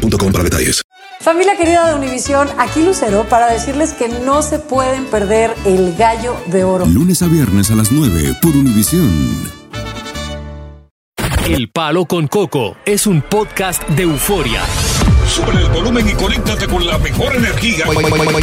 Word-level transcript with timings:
boostmobile.com 0.00 0.32
para 0.32 0.44
detalles. 0.44 0.82
Familia 1.20 1.56
querida 1.56 1.88
de 1.88 1.94
Univisión, 1.94 2.48
aquí 2.58 2.82
Lucero 2.82 3.26
para 3.28 3.52
decirles 3.52 3.92
que 3.92 4.08
no 4.08 4.42
se 4.42 4.58
pueden 4.58 5.04
perder 5.06 5.54
el 5.66 5.94
gallo 5.96 6.34
de 6.46 6.64
oro. 6.64 6.86
Lunes 6.86 7.22
a 7.22 7.26
viernes 7.26 7.70
a 7.70 7.74
las 7.74 7.92
9 7.92 8.36
por 8.40 8.56
Univisión. 8.56 9.10
El 11.46 11.68
Palo 11.70 12.06
con 12.06 12.28
Coco 12.28 12.76
es 12.84 13.06
un 13.06 13.22
podcast 13.22 13.86
de 13.88 14.04
euforia. 14.04 14.62
Sube 15.30 15.52
el 15.52 15.68
volumen 15.68 16.08
y 16.08 16.12
conéctate 16.14 16.66
con 16.66 16.84
la 16.84 16.98
mejor 16.98 17.36
energía. 17.36 17.84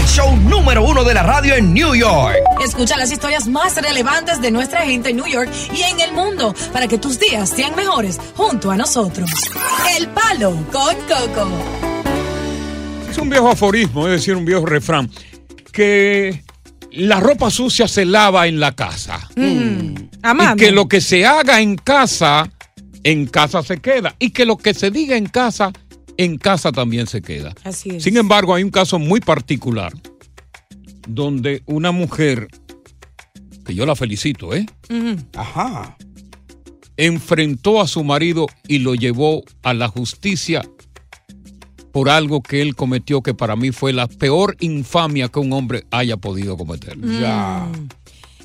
Show 0.07 0.37
número 0.37 0.85
uno 0.85 1.03
de 1.03 1.13
la 1.13 1.21
radio 1.21 1.55
en 1.55 1.73
New 1.73 1.93
York. 1.93 2.37
Escucha 2.63 2.95
las 2.95 3.11
historias 3.11 3.45
más 3.45 3.75
relevantes 3.75 4.41
de 4.41 4.51
nuestra 4.51 4.85
gente 4.85 5.09
en 5.09 5.17
New 5.17 5.27
York 5.27 5.51
y 5.73 5.81
en 5.81 5.99
el 5.99 6.13
mundo 6.13 6.55
para 6.71 6.87
que 6.87 6.97
tus 6.97 7.19
días 7.19 7.49
sean 7.49 7.75
mejores 7.75 8.17
junto 8.35 8.71
a 8.71 8.77
nosotros. 8.77 9.29
El 9.97 10.07
Palo 10.07 10.51
con 10.71 10.95
Coco. 11.09 11.49
Es 13.09 13.17
un 13.17 13.29
viejo 13.29 13.49
aforismo, 13.49 14.07
es 14.07 14.13
decir, 14.13 14.37
un 14.37 14.45
viejo 14.45 14.65
refrán, 14.65 15.11
que 15.73 16.41
la 16.93 17.19
ropa 17.19 17.51
sucia 17.51 17.89
se 17.89 18.05
lava 18.05 18.47
en 18.47 18.61
la 18.61 18.73
casa. 18.73 19.27
Mm. 19.35 19.93
Y 20.53 20.55
que 20.55 20.71
lo 20.71 20.87
que 20.87 21.01
se 21.01 21.25
haga 21.25 21.59
en 21.59 21.75
casa, 21.75 22.49
en 23.03 23.25
casa 23.25 23.61
se 23.61 23.79
queda. 23.79 24.15
Y 24.19 24.29
que 24.29 24.45
lo 24.45 24.55
que 24.55 24.73
se 24.73 24.89
diga 24.89 25.17
en 25.17 25.25
casa, 25.25 25.73
en 26.17 26.37
casa 26.37 26.71
también 26.71 27.07
se 27.07 27.21
queda. 27.21 27.53
Así 27.63 27.91
es. 27.91 28.03
Sin 28.03 28.17
embargo, 28.17 28.53
hay 28.53 28.63
un 28.63 28.71
caso 28.71 28.99
muy 28.99 29.19
particular 29.19 29.93
donde 31.07 31.63
una 31.65 31.91
mujer, 31.91 32.47
que 33.65 33.73
yo 33.73 33.85
la 33.85 33.95
felicito, 33.95 34.53
¿eh? 34.53 34.65
Ajá. 35.35 35.97
enfrentó 36.97 37.79
a 37.79 37.87
su 37.87 38.03
marido 38.03 38.47
y 38.67 38.79
lo 38.79 38.95
llevó 38.95 39.43
a 39.63 39.73
la 39.73 39.87
justicia 39.87 40.67
por 41.91 42.09
algo 42.09 42.41
que 42.41 42.61
él 42.61 42.75
cometió 42.75 43.21
que 43.21 43.33
para 43.33 43.55
mí 43.55 43.71
fue 43.71 43.93
la 43.93 44.07
peor 44.07 44.55
infamia 44.59 45.29
que 45.29 45.39
un 45.39 45.53
hombre 45.53 45.85
haya 45.91 46.17
podido 46.17 46.57
cometer. 46.57 46.97
Ya. 47.19 47.67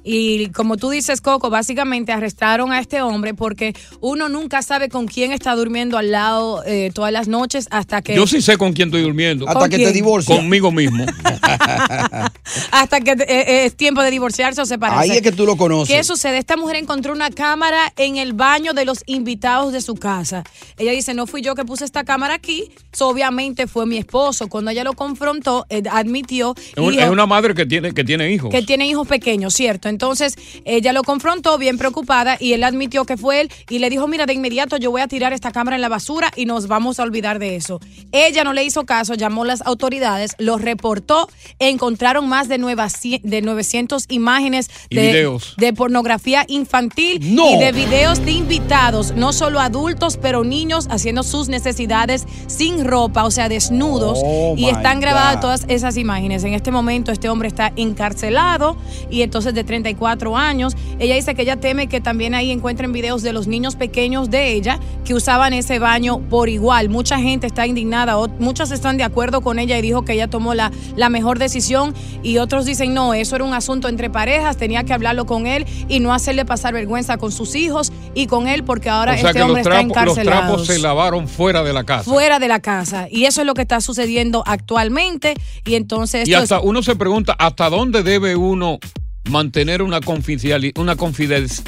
Y 0.05 0.49
como 0.49 0.77
tú 0.77 0.91
dices, 0.91 1.21
Coco, 1.21 1.49
básicamente 1.51 2.13
arrestaron 2.13 2.73
a 2.73 2.81
este 2.81 3.03
hombre 3.03 3.35
porque 3.35 3.75
uno 4.01 4.29
nunca 4.29 4.63
sabe 4.63 4.89
con 4.89 5.07
quién 5.07 5.33
está 5.33 5.55
durmiendo 5.55 5.97
al 5.99 6.11
lado 6.11 6.63
eh, 6.67 6.91
todas 6.95 7.13
las 7.13 7.29
noches 7.29 7.69
hasta 7.71 8.03
que... 8.03 8.15
Yo 8.17 8.27
sí 8.27 8.43
sé 8.43 8.57
con 8.57 8.73
quién 8.73 8.89
estoy 8.89 9.03
durmiendo. 9.03 9.47
Hasta 9.49 9.61
¿Con 9.61 9.71
que 9.71 9.77
quién? 9.77 9.89
te 9.89 9.95
divorcias. 9.95 10.37
Conmigo 10.39 10.73
mismo. 10.73 11.05
hasta 12.71 13.01
que 13.01 13.13
eh, 13.13 13.17
eh, 13.29 13.65
es 13.67 13.77
tiempo 13.77 14.03
de 14.03 14.11
divorciarse 14.11 14.61
o 14.61 14.67
separarse. 14.67 15.11
Ahí 15.13 15.17
es 15.19 15.23
que 15.23 15.33
tú 15.33 15.47
lo 15.47 15.57
conoces. 15.57 15.95
¿Qué 15.95 16.05
sucede? 16.05 16.39
Esta 16.39 16.57
mujer 16.57 16.77
encontró 16.77 17.13
una 17.13 17.31
cámara 17.31 17.93
en 17.97 18.17
el 18.17 18.33
baño 18.33 18.73
de 18.73 18.85
los 18.85 19.03
invitados 19.07 19.73
de 19.73 19.81
su 19.81 19.95
casa. 19.95 20.45
Ella 20.79 20.93
dice, 20.93 21.15
no 21.15 21.27
fui 21.27 21.43
yo 21.43 21.55
que 21.55 21.65
puse 21.65 21.85
esta 21.85 22.05
cámara 22.05 22.35
aquí, 22.35 22.71
so, 22.93 23.09
obviamente 23.09 23.67
fue 23.67 23.87
mi 23.87 23.99
esposo. 23.99 24.49
Cuando 24.49 24.71
ella 24.71 24.85
lo 24.85 24.95
confrontó, 24.95 25.67
él 25.69 25.85
admitió 25.91 26.55
Es 26.57 26.79
un- 26.79 26.99
es 26.99 27.09
una 27.11 27.27
madre 27.27 27.55
que 27.55 27.67
tiene, 27.67 27.93
que 27.93 28.05
tiene 28.05 28.31
hijos. 28.33 28.51
que 28.51 28.63
tiene 28.63 28.87
hijos 28.87 29.07
pequeños, 29.07 29.55
¿cierto? 29.55 29.89
Entonces 29.93 30.37
ella 30.65 30.93
lo 30.93 31.03
confrontó 31.03 31.59
bien 31.59 31.77
preocupada 31.79 32.37
y 32.41 32.55
él 32.55 32.65
admitió 32.65 33.05
que 33.05 33.17
fue 33.17 33.43
él 33.43 33.51
y 33.69 33.79
le 33.79 33.91
dijo, 33.91 34.09
mira, 34.09 34.27
de 34.27 34.33
inmediato 34.33 34.77
yo 34.79 34.91
voy 34.91 35.03
a 35.03 35.09
tirar 35.09 35.33
esta 35.33 35.53
cámara 35.53 35.77
en 35.77 35.83
la 35.83 35.89
basura 35.89 36.31
y 36.35 36.47
nos 36.47 36.67
vamos 36.67 36.99
a 36.99 37.03
olvidar 37.03 37.39
de 37.39 37.57
eso. 37.57 37.79
Ella 38.11 38.43
no 38.45 38.53
le 38.53 38.65
hizo 38.65 38.85
caso, 38.87 39.15
llamó 39.15 39.43
a 39.45 39.47
las 39.47 39.61
autoridades, 39.63 40.35
lo 40.39 40.57
reportó, 40.59 41.29
encontraron 41.59 42.29
más 42.29 42.49
de, 42.49 42.59
nueva- 42.59 42.89
de 43.23 43.43
900 43.43 44.07
imágenes 44.09 44.71
Y 44.91 44.97
de, 44.97 45.39
de 45.59 45.73
pornografía 45.73 46.45
infantil 46.49 47.35
No. 47.35 47.51
y 47.51 47.59
de 47.59 47.73
videos 47.73 48.25
de 48.25 48.33
invitados, 48.33 49.13
no 49.15 49.33
solo 49.33 49.61
adultos, 49.61 50.17
pero 50.17 50.43
niños 50.45 50.87
haciendo 50.91 51.23
sus 51.23 51.49
necesidades 51.49 52.25
sin 52.47 52.85
ropa, 52.85 53.25
o 53.25 53.31
sea, 53.31 53.49
desnudos. 53.49 54.19
Oh, 54.23 54.55
y 54.57 54.69
están 54.69 55.01
grabadas 55.01 55.35
God. 55.37 55.41
todas 55.43 55.65
esas 55.69 55.97
imágenes. 55.97 56.45
En 56.45 56.55
este 56.55 56.71
momento 56.71 57.13
este 57.13 57.29
hombre 57.29 57.49
está 57.49 57.73
encarcelado 57.77 58.77
y 59.11 59.23
entonces 59.23 59.55
de 59.55 59.65
34 59.83 60.37
años. 60.37 60.77
Ella 60.99 61.15
dice 61.17 61.35
que 61.35 61.43
ella 61.43 61.57
teme 61.57 61.89
que 61.89 62.01
también 62.01 62.35
ahí 62.35 62.51
encuentren 62.51 62.93
videos 62.93 63.23
de 63.23 63.33
los 63.33 63.47
niños 63.47 63.77
pequeños 63.77 64.31
de 64.31 64.53
ella 64.53 64.79
que 65.05 65.15
usaban 65.15 65.53
ese 65.53 65.79
baño 65.79 66.21
por 66.31 66.49
igual. 66.49 66.89
Mucha 66.89 67.19
gente 67.19 67.47
está 67.47 67.67
indignada, 67.67 68.17
muchos 68.39 68.71
están 68.71 68.97
de 68.97 69.05
acuerdo 69.05 69.41
con 69.41 69.59
ella 69.59 69.77
y 69.79 69.83
dijo 69.83 70.03
que 70.05 70.13
ella 70.13 70.29
tomó 70.29 70.55
la, 70.55 70.71
la 70.97 71.09
mejor 71.09 71.39
decisión 71.39 71.95
y 72.23 72.39
otros 72.39 72.65
dicen 72.65 72.95
no, 72.95 73.15
eso 73.15 73.37
era 73.37 73.45
un 73.45 73.55
asunto 73.55 73.89
entre 73.89 74.11
parejas, 74.11 74.57
tenía 74.57 74.85
que 74.85 74.93
hablarlo 74.93 75.27
con 75.27 75.47
él 75.47 75.67
y 75.89 76.01
no 76.01 76.15
hacerle 76.15 76.45
pasar 76.45 76.75
vergüenza 76.75 77.17
con 77.19 77.33
sus 77.33 77.55
hijos 77.55 77.93
y 78.15 78.27
con 78.27 78.47
él 78.49 78.63
porque 78.65 78.89
ahora 78.91 79.15
o 79.15 79.19
sea 79.19 79.31
este 79.31 79.43
hombre 79.43 79.63
está 79.63 79.71
trapos, 79.73 79.87
los 79.89 79.97
encarcelado 80.19 80.47
trapos 80.49 80.67
se 80.67 80.79
lavaron 80.79 81.29
fuera 81.29 81.63
de 81.63 81.73
la 81.73 81.85
casa. 81.85 82.05
fuera 82.05 82.39
de 82.39 82.49
la 82.49 82.61
casa. 82.61 83.09
Y 83.11 83.25
eso 83.25 83.41
es 83.41 83.47
lo 83.47 83.55
que 83.55 83.63
está 83.63 83.81
sucediendo 83.81 84.43
actualmente. 84.47 85.35
Y 85.65 85.75
entonces 85.75 86.29
y 86.29 86.35
hasta 86.35 86.57
es- 86.59 86.63
uno 86.65 86.83
se 86.83 86.95
pregunta 86.97 87.35
hasta 87.39 87.69
dónde 87.71 88.03
debe 88.03 88.37
uno 88.37 88.79
mantener 89.29 89.83
una 89.83 90.01
confidencialidad, 90.01 90.79
una 90.81 90.97
confidencia. 90.97 91.65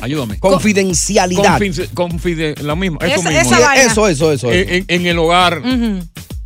Ayúdame. 0.00 0.38
Confidencialidad. 0.38 1.58
Confi- 1.58 1.88
confide- 1.94 2.54
la 2.62 2.76
misma, 2.76 2.98
eso 3.02 3.22
mismo. 3.22 3.30
esa 3.30 3.56
Sí, 3.56 3.62
vaina. 3.62 3.82
eso, 3.82 4.08
eso, 4.08 4.32
eso. 4.32 4.52
eso. 4.52 4.84
en, 4.88 5.06
el 5.06 5.18
hogar, 5.18 5.62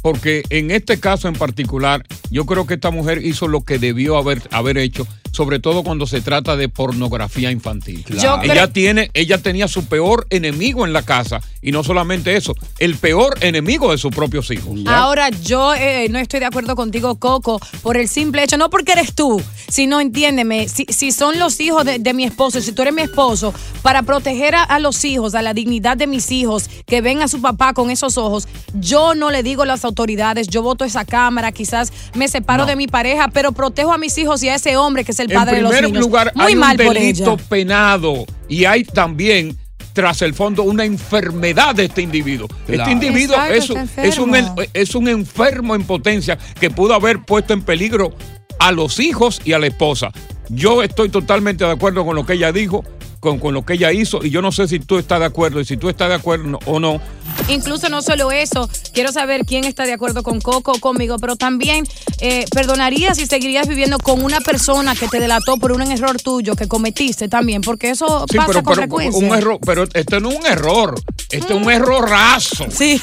porque 0.03 0.43
en 0.51 0.71
este 0.71 0.99
caso 1.01 1.27
en 1.29 1.35
particular, 1.35 2.05
yo 2.31 2.47
creo 2.47 2.67
que 2.67 2.75
esta 2.75 2.91
mujer 2.91 3.25
hizo 3.25 3.49
lo 3.49 3.63
que 3.65 3.79
debió 3.79 4.17
haber, 4.17 4.43
haber 4.53 4.79
hecho, 4.79 5.07
sobre 5.33 5.59
todo 5.61 5.83
cuando 5.83 6.07
se 6.07 6.21
trata 6.21 6.57
de 6.57 6.69
pornografía 6.69 7.51
infantil. 7.51 8.05
Ella 8.43 8.69
tiene, 8.69 9.11
ella 9.15 9.39
tenía 9.39 9.69
su 9.69 9.85
peor 9.87 10.27
enemigo 10.31 10.85
en 10.87 10.93
la 10.93 11.03
casa 11.03 11.41
y 11.63 11.73
no 11.73 11.85
solamente 11.85 12.37
eso, 12.37 12.55
el 12.79 12.97
peor 12.97 13.37
enemigo 13.43 13.91
de 13.93 13.99
sus 13.99 14.15
propios 14.15 14.51
hijos. 14.51 14.79
Ahora 14.87 15.29
yo 15.31 15.75
eh, 15.75 16.09
no 16.11 16.19
estoy 16.19 16.41
de 16.41 16.47
acuerdo 16.47 16.75
contigo, 16.75 17.17
Coco, 17.17 17.61
por 17.83 17.97
el 17.97 18.09
simple 18.09 18.43
hecho, 18.43 18.57
no 18.57 18.71
porque 18.71 18.93
eres 18.93 19.15
tú, 19.15 19.41
sino 19.69 20.01
entiéndeme, 20.01 20.69
si, 20.69 20.87
si 20.89 21.13
son 21.13 21.39
los 21.39 21.61
hijos 21.61 21.85
de, 21.85 21.99
de 21.99 22.15
mi 22.15 22.25
esposo, 22.25 22.61
si 22.61 22.73
tú 22.73 22.83
eres 22.83 22.95
mi 22.95 23.03
esposo, 23.03 23.53
para 23.83 24.03
proteger 24.03 24.55
a, 24.55 24.63
a 24.63 24.79
los 24.79 25.05
hijos, 25.05 25.35
a 25.35 25.43
la 25.43 25.55
dignidad 25.55 25.97
de 25.97 26.07
mis 26.07 26.31
hijos, 26.33 26.69
que 26.87 27.01
ven 27.03 27.21
a 27.23 27.29
su 27.29 27.41
papá 27.41 27.73
con 27.75 27.91
esos 27.91 28.17
ojos, 28.19 28.49
yo 28.75 29.15
no 29.15 29.31
le 29.31 29.43
digo 29.43 29.63
a 29.63 29.67
las 29.67 29.85
autoridades, 29.85 30.49
yo 30.49 30.63
voto 30.63 30.85
esa 30.85 31.05
cámara, 31.05 31.53
quizás 31.53 31.93
me 32.15 32.27
separo 32.29 32.65
No. 32.65 32.67
de 32.67 32.77
mi 32.77 32.87
pareja, 32.89 33.29
pero 33.29 33.53
protejo 33.53 33.93
a 33.93 33.99
mis 33.99 34.17
hijos 34.19 34.43
y 34.43 34.49
a 34.49 34.55
ese 34.55 34.77
hombre 34.77 35.05
que 35.05 35.13
es 35.21 35.27
el 35.27 35.33
En 35.33 35.39
padre 35.39 35.57
de 35.57 35.63
los 35.63 35.73
primer 35.73 36.01
lugar, 36.01 36.33
Muy 36.35 36.47
hay 36.47 36.53
un 36.55 36.59
mal 36.61 36.77
por 36.77 36.95
delito 36.95 37.37
penado 37.49 38.25
y 38.49 38.65
hay 38.65 38.85
también 38.85 39.57
tras 39.93 40.23
el 40.23 40.35
fondo 40.35 40.63
una 40.63 40.85
enfermedad 40.85 41.75
de 41.75 41.87
este 41.87 42.03
individuo. 42.03 42.47
Claro. 42.67 42.83
Este 42.83 42.93
individuo 42.93 43.37
Exacto, 43.37 43.77
es, 44.03 44.19
un- 44.19 44.31
un, 44.35 44.55
es 44.73 44.95
un 44.95 45.09
enfermo 45.09 45.75
en 45.75 45.83
potencia 45.85 46.39
que 46.61 46.71
pudo 46.71 46.95
haber 46.95 47.25
puesto 47.25 47.53
en 47.53 47.63
peligro 47.63 48.15
a 48.59 48.71
los 48.73 49.01
hijos 49.01 49.41
y 49.45 49.53
a 49.53 49.59
la 49.59 49.67
esposa. 49.67 50.13
Yo 50.49 50.83
estoy 50.83 51.09
totalmente 51.09 51.65
de 51.65 51.71
acuerdo 51.73 52.05
con 52.05 52.15
lo 52.17 52.25
que 52.25 52.35
ella 52.35 52.53
dijo, 52.53 52.85
con, 53.21 53.39
con 53.39 53.53
lo 53.55 53.65
que 53.65 53.75
ella 53.75 53.93
hizo, 53.93 54.25
y 54.25 54.31
yo 54.31 54.41
no 54.43 54.51
sé 54.51 54.67
si 54.67 54.81
tú 54.81 54.99
estás 54.99 55.21
de 55.21 55.27
acuerdo, 55.27 55.61
y 55.61 55.65
si 55.65 55.77
tú 55.77 55.89
estás 55.89 56.09
de 56.09 56.15
acuerdo 56.15 56.45
no- 56.47 56.59
o 56.67 56.81
no. 56.81 57.01
Incluso 57.49 57.89
no 57.89 58.03
solo 58.03 58.33
eso, 58.33 58.69
quiero 58.93 59.13
saber 59.13 59.45
quién 59.45 59.65
está 59.65 59.85
de 59.85 59.93
acuerdo 59.93 60.23
con 60.23 60.41
Coco 60.41 60.73
o 60.73 60.81
conmigo, 60.81 61.17
pero 61.19 61.37
también 61.37 61.85
eh, 62.21 62.45
perdonarías 62.53 63.17
si 63.19 63.27
seguirías 63.27 63.69
viviendo 63.69 63.99
con 63.99 64.23
una 64.25 64.41
persona 64.41 64.95
que 64.95 65.07
te 65.09 65.21
delató 65.21 65.57
por 65.59 65.73
un 65.73 65.83
error 65.83 66.21
tuyo 66.21 66.57
que 66.57 66.67
cometiste 66.67 67.29
también, 67.29 67.61
porque 67.63 67.91
eso 67.91 68.25
Sí, 68.31 68.37
pasa 68.37 68.49
pero, 68.49 68.63
con 68.63 68.75
pero 68.75 68.83
frecuencia. 68.83 69.27
un 69.29 69.35
error, 69.35 69.59
pero 69.65 69.85
este 69.95 70.21
no 70.21 70.31
es 70.31 70.39
un 70.39 70.47
error, 70.47 70.95
este 71.31 71.37
es 71.55 71.61
un 71.63 71.71
errorazo. 71.71 72.67
Sí. 72.71 73.01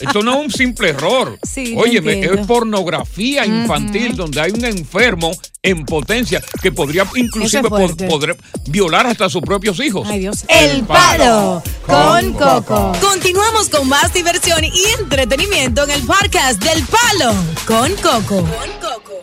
Esto 0.00 0.22
no 0.22 0.34
es 0.40 0.44
un 0.46 0.50
simple 0.50 0.90
error. 0.90 1.38
Sí, 1.42 1.76
entiendo. 1.78 2.34
es 2.40 2.46
pornografía 2.46 3.46
infantil 3.46 4.16
donde 4.16 4.40
hay 4.40 4.50
un 4.52 4.64
enfermo 4.64 5.32
en 5.62 5.84
potencia 5.84 6.42
que 6.60 6.72
podría 6.72 7.06
inclusive 7.14 7.60
Eso 7.60 7.68
es 7.68 7.68
fuerte. 7.68 8.06
po- 8.08 8.18
poder 8.18 8.36
violar 8.66 9.06
hasta 9.12 9.26
a 9.26 9.30
sus 9.30 9.42
propios 9.42 9.78
hijos. 9.80 10.08
Ay, 10.10 10.20
Dios. 10.20 10.44
El 10.48 10.82
palo 10.84 11.62
con 11.86 12.32
Coco. 12.32 12.92
Continuamos 13.00 13.68
con 13.68 13.88
más 13.88 14.12
diversión 14.12 14.64
y 14.64 14.72
entretenimiento 14.98 15.84
en 15.84 15.90
el 15.90 16.02
podcast 16.02 16.62
del 16.62 16.82
Palo 16.84 17.34
con 17.66 17.92
Coco. 17.96 18.48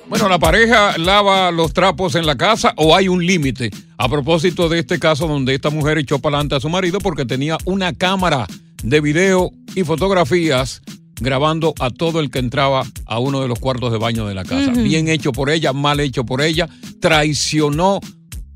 Bueno, 0.08 0.30
la 0.30 0.40
pareja 0.40 0.98
lava 0.98 1.52
los 1.52 1.74
trapos 1.74 2.16
en 2.16 2.26
la 2.26 2.36
casa 2.36 2.74
o 2.78 2.96
hay 2.96 3.08
un 3.08 3.26
límite. 3.26 3.72
A 3.98 4.08
propósito 4.08 4.70
de 4.70 4.80
este 4.80 5.00
caso 5.00 5.28
donde 5.28 5.56
esta 5.56 5.70
mujer 5.72 5.98
echó 5.98 6.20
para 6.20 6.38
adelante 6.38 6.56
a 6.56 6.60
su 6.60 6.70
marido 6.70 7.00
porque 7.00 7.26
tenía 7.26 7.58
una 7.66 7.94
cámara 7.94 8.48
de 8.84 9.02
video 9.02 9.52
y 9.76 9.84
fotografías 9.84 10.82
grabando 11.20 11.74
a 11.80 11.90
todo 11.90 12.20
el 12.20 12.30
que 12.30 12.40
entraba 12.40 12.84
a 13.06 13.20
uno 13.20 13.42
de 13.42 13.48
los 13.48 13.60
cuartos 13.60 13.92
de 13.92 13.98
baño 13.98 14.28
de 14.28 14.36
la 14.36 14.46
casa. 14.46 14.72
Bien 14.72 15.08
hecho 15.10 15.32
por 15.32 15.50
ella, 15.50 15.74
mal 15.74 16.00
hecho 16.00 16.24
por 16.24 16.42
ella. 16.42 16.70
Traicionó 17.02 18.00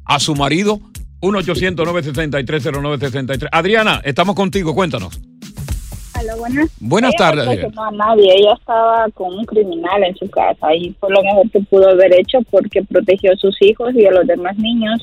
a 0.06 0.19
su 0.19 0.36
marido. 0.36 0.79
1-800-963-0963. 1.23 3.47
Adriana, 3.51 3.99
estamos 4.03 4.35
contigo, 4.35 4.75
cuéntanos. 4.75 5.19
Aló, 6.15 6.35
buenas. 6.37 6.69
Buenas 6.79 7.13
Ella 7.17 7.17
tardes, 7.17 7.73
No 7.73 7.85
a 7.85 7.91
nadie, 7.91 8.35
ella 8.35 8.53
estaba 8.59 9.09
con 9.13 9.33
un 9.33 9.45
criminal 9.45 10.03
en 10.03 10.15
su 10.15 10.29
casa 10.29 10.75
y 10.75 10.93
fue 10.99 11.09
lo 11.09 11.23
mejor 11.23 11.49
que 11.49 11.61
pudo 11.61 11.89
haber 11.89 12.13
hecho 12.19 12.37
porque 12.51 12.83
protegió 12.83 13.31
a 13.31 13.37
sus 13.37 13.59
hijos 13.61 13.95
y 13.95 14.05
a 14.05 14.11
los 14.11 14.27
demás 14.27 14.55
niños. 14.57 15.01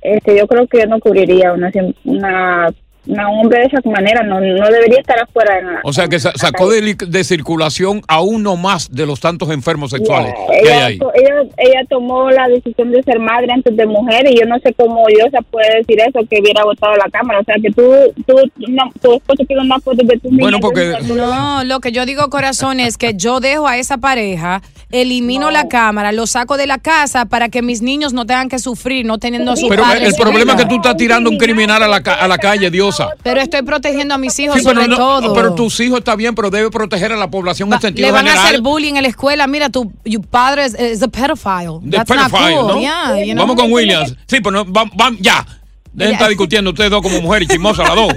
Este, 0.00 0.36
yo 0.36 0.48
creo 0.48 0.66
que 0.66 0.80
yo 0.80 0.86
no 0.86 0.98
cubriría 0.98 1.52
una, 1.52 1.70
una, 2.04 2.74
una 3.06 3.28
un 3.28 3.40
hombre 3.40 3.60
de 3.60 3.66
esa 3.66 3.80
manera, 3.90 4.22
no, 4.22 4.40
no 4.40 4.68
debería 4.70 5.00
estar 5.00 5.18
afuera. 5.18 5.58
En 5.58 5.66
la- 5.66 5.80
O 5.84 5.92
sea 5.92 6.06
que 6.08 6.20
sa- 6.20 6.32
sacó 6.36 6.70
de, 6.70 6.94
de 6.94 7.24
circulación 7.24 8.02
a 8.08 8.20
uno 8.20 8.56
más 8.56 8.90
de 8.92 9.06
los 9.06 9.18
tantos 9.20 9.50
enfermos 9.50 9.90
sexuales 9.90 10.32
Ya, 10.32 10.46
que 10.46 10.54
hay 10.54 10.62
ella, 10.76 10.86
ahí. 10.86 10.98
to- 10.98 11.12
ella, 11.14 11.42
ella 11.58 11.80
tomó 11.88 12.30
la 12.30 12.46
decisión 12.48 12.90
de 12.92 13.02
ser 13.02 13.18
madre 13.18 13.52
antes 13.52 13.76
de 13.76 13.86
mujer 13.86 14.26
y 14.30 14.38
yo 14.38 14.46
no 14.46 14.58
sé 14.60 14.72
cómo 14.74 15.04
Diosa 15.08 15.38
puede 15.50 15.78
decir 15.78 15.98
eso, 16.00 16.20
que 16.30 16.40
hubiera 16.40 16.64
botado 16.64 16.94
la 16.96 17.10
cámara. 17.10 17.40
O 17.40 17.44
sea, 17.44 17.56
que 17.60 17.70
tú, 17.70 17.82
tú, 18.26 18.34
no, 18.68 18.84
tu 19.02 19.14
esposo 19.14 19.44
tiene 19.46 19.62
una 19.62 19.78
foto 19.80 20.02
de 20.04 20.18
tu 20.18 20.28
Bueno, 20.30 20.58
porque- 20.60 20.94
tú- 21.06 21.14
No, 21.16 21.64
lo 21.64 21.80
que 21.80 21.90
yo 21.92 22.06
digo, 22.06 22.28
corazón, 22.30 22.78
es 22.80 22.96
que 22.98 23.14
yo 23.14 23.40
dejo 23.40 23.66
a 23.66 23.78
esa 23.78 23.98
pareja, 23.98 24.62
elimino 24.92 25.50
la 25.50 25.68
cámara, 25.68 26.12
lo 26.12 26.26
saco 26.26 26.56
de 26.56 26.66
la 26.66 26.78
casa 26.78 27.24
para 27.24 27.48
que 27.48 27.62
mis 27.62 27.82
niños 27.82 28.12
no 28.12 28.26
tengan 28.26 28.48
que 28.48 28.58
sufrir, 28.58 29.04
no 29.06 29.18
teniendo 29.18 29.52
a 29.52 29.56
sus 29.56 29.68
Pero 29.68 29.82
padres. 29.82 30.08
el 30.10 30.14
problema 30.14 30.52
es 30.52 30.58
que 30.62 30.66
tú 30.66 30.76
estás 30.76 30.96
tirando 30.96 31.30
un 31.30 31.38
criminal 31.38 31.82
a 31.82 31.88
la, 31.88 32.02
ca- 32.02 32.14
a 32.14 32.28
la 32.28 32.38
calle, 32.38 32.70
Diosa. 32.70 33.08
Pero 33.22 33.40
estoy 33.40 33.62
protegiendo 33.62 34.14
a 34.14 34.18
mis 34.18 34.38
hijos 34.38 34.56
Sí, 34.58 34.62
pero, 34.64 34.82
sobre 34.82 34.88
no- 34.88 34.96
todo. 34.96 35.32
pero 35.34 35.54
tus 35.54 35.80
hijos 35.80 35.98
está 35.98 36.14
bien, 36.14 36.34
pero 36.34 36.50
debe 36.50 36.70
proteger 36.70 37.10
a 37.12 37.16
la 37.16 37.30
población 37.30 37.72
en 37.72 37.80
sentido 37.80 38.06
Le 38.06 38.12
van 38.12 38.28
a 38.28 38.34
hacer 38.34 38.60
bullying 38.60 38.94
en 38.94 39.02
la 39.02 39.08
escuela. 39.08 39.46
Mira, 39.46 39.70
tu, 39.70 39.90
tu 40.04 40.20
padre 40.22 40.66
es, 40.66 41.02
a 41.02 41.08
pedophile. 41.08 41.80
That's 41.90 42.08
not 42.10 42.30
pedophile, 42.30 42.56
cool. 42.56 42.66
¿no? 42.68 42.80
Yeah, 42.80 43.24
you 43.24 43.32
know? 43.32 43.46
Vamos 43.46 43.56
con 43.56 43.72
Williams. 43.72 44.14
Sí, 44.28 44.40
pero 44.42 44.50
no, 44.50 44.66
vam- 44.66 44.92
vam- 44.92 45.16
ya. 45.20 45.46
Dejen 45.94 46.08
de 46.08 46.12
estar 46.14 46.28
discutiendo 46.28 46.70
ustedes 46.70 46.90
dos 46.90 47.02
como 47.02 47.20
mujeres 47.20 47.48
chismosas 47.48 47.86
las 47.86 47.94
dos. 47.96 48.14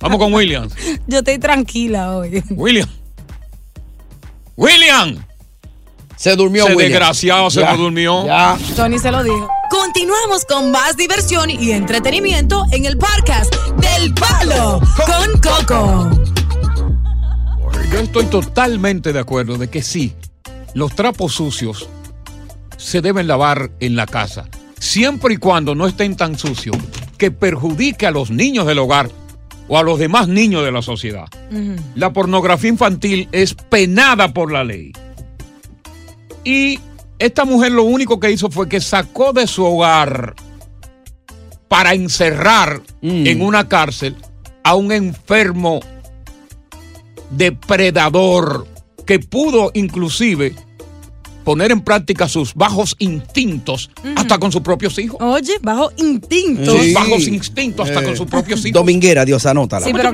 Vamos 0.00 0.18
con 0.18 0.32
Williams. 0.34 0.72
Yo 1.06 1.18
estoy 1.18 1.38
tranquila 1.38 2.16
hoy. 2.16 2.42
William. 2.50 2.88
William. 4.56 5.16
Se 6.16 6.34
durmió, 6.34 6.64
Ese 6.64 6.74
William. 6.74 6.92
desgraciado 6.92 7.50
se 7.50 7.60
Ya, 7.60 7.72
me 7.72 7.76
durmió. 7.78 8.24
Ya. 8.26 8.56
Tony 8.74 8.98
se 8.98 9.10
lo 9.10 9.22
dijo. 9.22 9.48
Continuamos 9.70 10.44
con 10.46 10.70
más 10.70 10.96
diversión 10.96 11.50
y 11.50 11.72
entretenimiento 11.72 12.64
en 12.72 12.86
el 12.86 12.96
podcast 12.96 13.54
del 13.76 14.14
Palo 14.14 14.80
con 14.96 15.40
Coco. 15.40 16.10
Yo 17.92 17.98
estoy 18.00 18.26
totalmente 18.26 19.12
de 19.12 19.18
acuerdo 19.18 19.58
de 19.58 19.68
que 19.68 19.82
sí, 19.82 20.14
los 20.74 20.94
trapos 20.94 21.34
sucios 21.34 21.88
se 22.76 23.00
deben 23.00 23.26
lavar 23.26 23.70
en 23.80 23.96
la 23.96 24.06
casa, 24.06 24.48
siempre 24.78 25.34
y 25.34 25.36
cuando 25.36 25.74
no 25.74 25.86
estén 25.86 26.16
tan 26.16 26.38
sucios 26.38 26.76
que 27.18 27.30
perjudique 27.30 28.06
a 28.06 28.10
los 28.10 28.30
niños 28.30 28.66
del 28.66 28.78
hogar 28.78 29.10
o 29.68 29.78
a 29.78 29.82
los 29.82 29.98
demás 29.98 30.28
niños 30.28 30.64
de 30.64 30.72
la 30.72 30.82
sociedad. 30.82 31.26
La 31.94 32.12
pornografía 32.12 32.70
infantil 32.70 33.28
es 33.32 33.54
penada 33.54 34.32
por 34.32 34.52
la 34.52 34.64
ley. 34.64 34.92
Y 36.46 36.78
esta 37.18 37.44
mujer 37.44 37.72
lo 37.72 37.82
único 37.82 38.20
que 38.20 38.30
hizo 38.30 38.48
fue 38.48 38.68
que 38.68 38.80
sacó 38.80 39.32
de 39.32 39.48
su 39.48 39.64
hogar 39.64 40.36
para 41.66 41.92
encerrar 41.92 42.80
en 43.02 43.42
una 43.42 43.68
cárcel 43.68 44.14
a 44.62 44.76
un 44.76 44.92
enfermo 44.92 45.80
depredador 47.30 48.64
que 49.04 49.18
pudo 49.18 49.72
inclusive 49.74 50.54
poner 51.46 51.70
en 51.70 51.80
práctica 51.80 52.28
sus 52.28 52.54
bajos 52.54 52.96
instintos 52.98 53.88
hasta 54.16 54.36
con 54.38 54.50
sus 54.50 54.62
propios 54.62 54.98
hijos. 54.98 55.16
Oye, 55.22 55.52
bajo 55.62 55.92
instinto. 55.96 56.72
Sus 56.72 56.80
Sí. 56.86 56.92
bajos 56.92 57.28
instintos 57.28 57.88
hasta 57.88 58.00
Eh, 58.00 58.04
con 58.04 58.16
sus 58.16 58.26
propios 58.26 58.58
hijos. 58.66 58.72
Dominguera, 58.72 59.24
Dios, 59.24 59.46
anótala. 59.46 59.86
Sí, 59.86 59.92
pero 59.94 60.12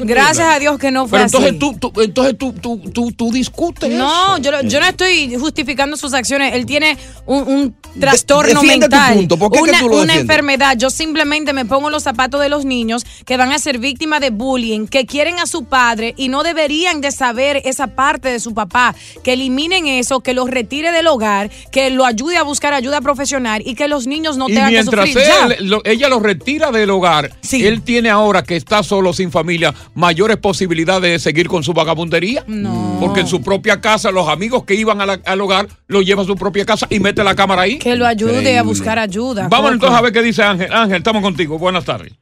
gracias 0.00 0.46
a 0.46 0.58
Dios 0.58 0.78
que 0.78 0.90
no 0.90 1.08
fue 1.08 1.18
Pero 1.20 1.24
entonces 1.24 1.50
así. 1.52 1.58
tú, 1.58 1.90
tú- 1.90 2.00
entonces 2.02 2.36
tú, 2.38 2.52
tú, 2.52 2.78
tú, 2.92 3.12
tú 3.12 3.32
discutes 3.32 3.88
No, 3.90 4.36
eso. 4.36 4.42
yo, 4.42 4.50
yo 4.68 4.78
no 4.78 4.86
estoy 4.86 5.34
justificando 5.36 5.96
sus 5.96 6.12
acciones. 6.12 6.52
Él 6.54 6.66
tiene 6.66 6.98
un, 7.24 7.42
un 7.48 7.76
trastorno 7.98 8.60
tu 8.60 8.66
mental. 8.66 9.14
punto. 9.14 9.38
¿Por 9.38 9.52
qué 9.52 9.58
que 9.62 9.70
una, 9.70 9.78
tú 9.80 9.88
lo 9.88 9.94
una 9.94 10.00
defiendes? 10.02 10.20
enfermedad. 10.20 10.76
Yo 10.76 10.90
simplemente 10.90 11.54
me 11.54 11.64
pongo 11.64 11.88
los 11.88 12.02
zapatos 12.02 12.42
de 12.42 12.50
los 12.50 12.66
niños 12.66 13.06
que 13.24 13.38
van 13.38 13.52
a 13.52 13.58
ser 13.58 13.78
víctimas 13.78 14.20
de 14.20 14.28
bullying, 14.28 14.86
que 14.86 15.06
quieren 15.06 15.38
a 15.38 15.46
su 15.46 15.64
padre 15.64 16.12
y 16.18 16.28
no 16.28 16.42
deberían 16.42 17.00
de 17.00 17.10
saber 17.10 17.62
esa 17.64 17.86
parte 17.86 18.28
de 18.28 18.38
su 18.38 18.52
papá. 18.52 18.94
Que 19.22 19.32
eliminen 19.32 19.86
eso, 19.86 20.20
que 20.20 20.34
los 20.34 20.50
retire 20.74 20.92
del 20.92 21.06
hogar, 21.06 21.50
que 21.70 21.90
lo 21.90 22.04
ayude 22.04 22.36
a 22.36 22.42
buscar 22.42 22.74
ayuda 22.74 23.00
profesional 23.00 23.62
y 23.64 23.74
que 23.76 23.86
los 23.86 24.06
niños 24.08 24.36
no 24.36 24.48
y 24.48 24.54
tengan 24.54 24.70
que 24.70 24.72
mientras 24.82 25.06
sufrir. 25.08 25.24
Ya. 25.26 25.54
él- 25.54 25.68
lo- 25.68 25.82
ella 25.84 26.08
lo 26.08 26.18
retira 26.18 26.72
del 26.72 26.90
hogar, 26.90 27.30
él 27.52 27.82
tiene 27.82 28.10
ahora 28.10 28.42
que 28.42 28.56
está 28.56 28.82
solo 28.82 29.12
sin 29.12 29.30
familia 29.30 29.72
mayores 29.94 30.36
posibilidades 30.38 31.12
de 31.12 31.18
seguir 31.18 31.46
con 31.48 31.62
su 31.62 31.72
vagabundería. 31.72 32.42
No. 32.48 32.96
Porque 33.00 33.20
en 33.20 33.26
su 33.28 33.42
propia 33.42 33.80
casa, 33.80 34.10
los 34.10 34.28
amigos 34.28 34.64
que 34.64 34.74
iban 34.74 35.00
a 35.00 35.06
la- 35.06 35.20
al 35.24 35.40
hogar 35.40 35.68
lo 35.86 36.02
lleva 36.02 36.22
a 36.22 36.26
su 36.26 36.34
propia 36.34 36.64
casa 36.64 36.86
y 36.90 36.98
mete 37.00 37.22
la 37.22 37.34
cámara 37.36 37.62
ahí. 37.62 37.78
Que 37.78 37.94
lo 37.96 38.06
ayude 38.06 38.58
a 38.58 38.62
buscar 38.62 38.98
ayuda. 38.98 39.48
Vamos 39.48 39.66
Coco. 39.66 39.74
entonces 39.74 39.98
a 39.98 40.02
ver 40.02 40.12
qué 40.12 40.22
dice 40.22 40.42
Ángel. 40.42 40.72
Ángel, 40.72 40.96
estamos 40.98 41.22
contigo. 41.22 41.58
Buenas 41.58 41.84
tardes. 41.84 42.12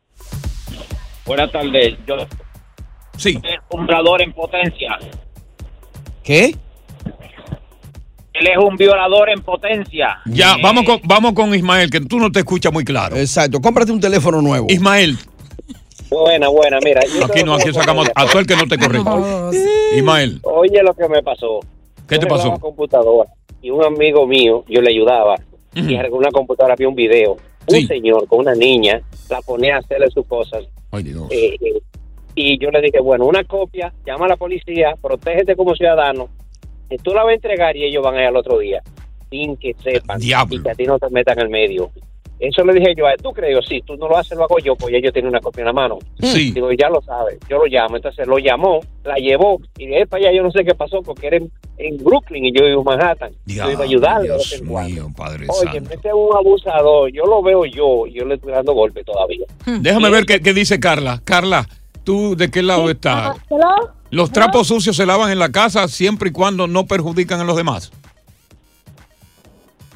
Buenas 1.24 1.50
tardes. 1.52 1.94
Yo 2.06 2.16
sí. 3.16 3.38
un 3.70 3.86
violador 3.86 4.20
en 4.22 4.32
potencia. 4.32 4.98
¿Qué? 6.24 6.56
Él 8.34 8.46
es 8.48 8.56
un 8.58 8.76
violador 8.76 9.28
en 9.30 9.42
potencia. 9.42 10.18
Ya, 10.26 10.56
vamos 10.62 10.84
con, 10.84 11.00
vamos 11.04 11.32
con 11.34 11.54
Ismael, 11.54 11.90
que 11.90 12.00
tú 12.00 12.18
no 12.18 12.30
te 12.32 12.38
escuchas 12.40 12.72
muy 12.72 12.84
claro. 12.84 13.16
Exacto, 13.16 13.60
cómprate 13.60 13.92
un 13.92 14.00
teléfono 14.00 14.40
nuevo. 14.40 14.66
Ismael, 14.70 15.16
Buena, 16.10 16.48
buena, 16.48 16.78
mira. 16.84 17.00
yo 17.18 17.24
aquí 17.24 17.42
no, 17.42 17.54
aquí 17.54 17.72
sacamos 17.72 18.06
a 18.14 18.26
todo 18.26 18.40
el 18.40 18.46
que 18.46 18.54
no 18.56 18.66
te 18.66 18.76
correcto. 18.78 19.50
Ismael, 19.96 20.40
Oye 20.42 20.82
lo 20.82 20.92
que 20.94 21.08
me 21.08 21.22
pasó. 21.22 21.60
¿qué 22.06 22.18
te 22.18 22.26
Yo 22.26 22.28
pasó? 22.28 22.52
computadora 22.58 23.30
y 23.62 23.70
un 23.70 23.82
amigo 23.82 24.26
mío, 24.26 24.64
yo 24.68 24.82
le 24.82 24.90
ayudaba 24.90 25.36
y 25.74 25.94
arregló 25.96 26.18
una 26.18 26.30
computadora, 26.30 26.74
había 26.74 26.88
un 26.88 26.94
video. 26.94 27.36
Un 27.66 27.86
señor 27.86 28.26
con 28.26 28.40
una 28.40 28.54
niña 28.54 29.00
la 29.30 29.40
ponía 29.40 29.76
a 29.76 29.78
hacerle 29.78 30.10
sus 30.10 30.26
cosas. 30.26 30.64
Ay, 30.90 31.04
Dios. 31.04 31.28
Eh, 31.30 31.56
eh, 31.60 31.80
y 32.34 32.58
yo 32.58 32.70
le 32.70 32.80
dije, 32.82 33.00
bueno, 33.00 33.24
una 33.24 33.44
copia, 33.44 33.92
llama 34.04 34.26
a 34.26 34.30
la 34.30 34.36
policía, 34.36 34.94
protégete 35.00 35.54
como 35.56 35.74
ciudadano. 35.74 36.28
Y 36.92 36.98
tú 36.98 37.12
la 37.14 37.22
vas 37.24 37.32
a 37.32 37.34
entregar 37.34 37.76
y 37.76 37.84
ellos 37.84 38.02
van 38.02 38.16
a 38.16 38.20
ir 38.22 38.26
al 38.26 38.36
otro 38.36 38.58
día. 38.58 38.82
Sin 39.30 39.56
que 39.56 39.74
sepan. 39.82 40.20
Diablo. 40.20 40.56
Y 40.56 40.62
que 40.62 40.70
a 40.70 40.74
ti 40.74 40.84
no 40.84 40.98
te 40.98 41.08
metan 41.10 41.38
en 41.38 41.46
el 41.46 41.50
medio. 41.50 41.90
Eso 42.38 42.64
le 42.64 42.74
dije 42.74 42.92
yo 42.96 43.06
a 43.06 43.12
él. 43.12 43.18
¿Tú 43.22 43.30
crees? 43.30 43.56
Sí, 43.68 43.80
tú 43.86 43.96
no 43.96 44.08
lo 44.08 44.18
haces, 44.18 44.36
lo 44.36 44.42
hago 44.44 44.58
yo, 44.58 44.74
pues 44.74 44.92
ya 44.92 44.98
yo 45.00 45.12
tengo 45.12 45.28
una 45.28 45.40
copia 45.40 45.60
en 45.60 45.66
la 45.66 45.72
mano. 45.72 45.98
Sí. 46.20 46.50
Digo, 46.50 46.72
ya 46.72 46.88
lo 46.88 47.00
sabes. 47.02 47.38
Yo 47.48 47.58
lo 47.58 47.66
llamo. 47.66 47.94
Entonces 47.96 48.26
lo 48.26 48.36
llamó, 48.38 48.80
la 49.04 49.14
llevó. 49.14 49.60
Y 49.78 49.86
de 49.86 49.98
ahí 49.98 50.06
para 50.06 50.24
allá 50.24 50.36
yo 50.36 50.42
no 50.42 50.50
sé 50.50 50.64
qué 50.64 50.74
pasó 50.74 51.02
porque 51.02 51.28
era 51.28 51.36
en, 51.36 51.52
en 51.78 51.98
Brooklyn 51.98 52.44
y 52.44 52.52
yo 52.52 52.64
vivo 52.64 52.80
en 52.80 52.84
Manhattan. 52.84 53.32
yo 53.46 53.70
iba 53.70 53.80
a 53.80 53.84
ayudarle. 53.84 54.28
en 54.58 54.66
cuando. 54.66 55.08
Padre 55.16 55.46
Oye, 55.48 55.78
este 55.78 56.08
es 56.08 56.14
un 56.14 56.36
abusador. 56.36 57.12
Yo 57.12 57.24
lo 57.26 57.42
veo 57.42 57.64
yo 57.64 58.08
y 58.08 58.14
yo 58.14 58.24
le 58.24 58.34
estoy 58.34 58.52
dando 58.52 58.72
golpe 58.74 59.04
todavía. 59.04 59.46
Déjame 59.64 60.10
ver 60.10 60.26
qué, 60.26 60.40
qué 60.40 60.52
dice 60.52 60.80
Carla. 60.80 61.22
Carla, 61.24 61.68
¿tú 62.02 62.34
de 62.34 62.50
qué 62.50 62.60
lado 62.62 62.90
estás? 62.90 63.36
Hello? 63.48 64.01
Los 64.12 64.30
trapos 64.30 64.68
sucios 64.68 64.94
se 64.94 65.06
lavan 65.06 65.30
en 65.30 65.38
la 65.38 65.50
casa 65.50 65.88
siempre 65.88 66.28
y 66.28 66.32
cuando 66.32 66.66
no 66.66 66.86
perjudican 66.86 67.40
a 67.40 67.44
los 67.44 67.56
demás. 67.56 67.90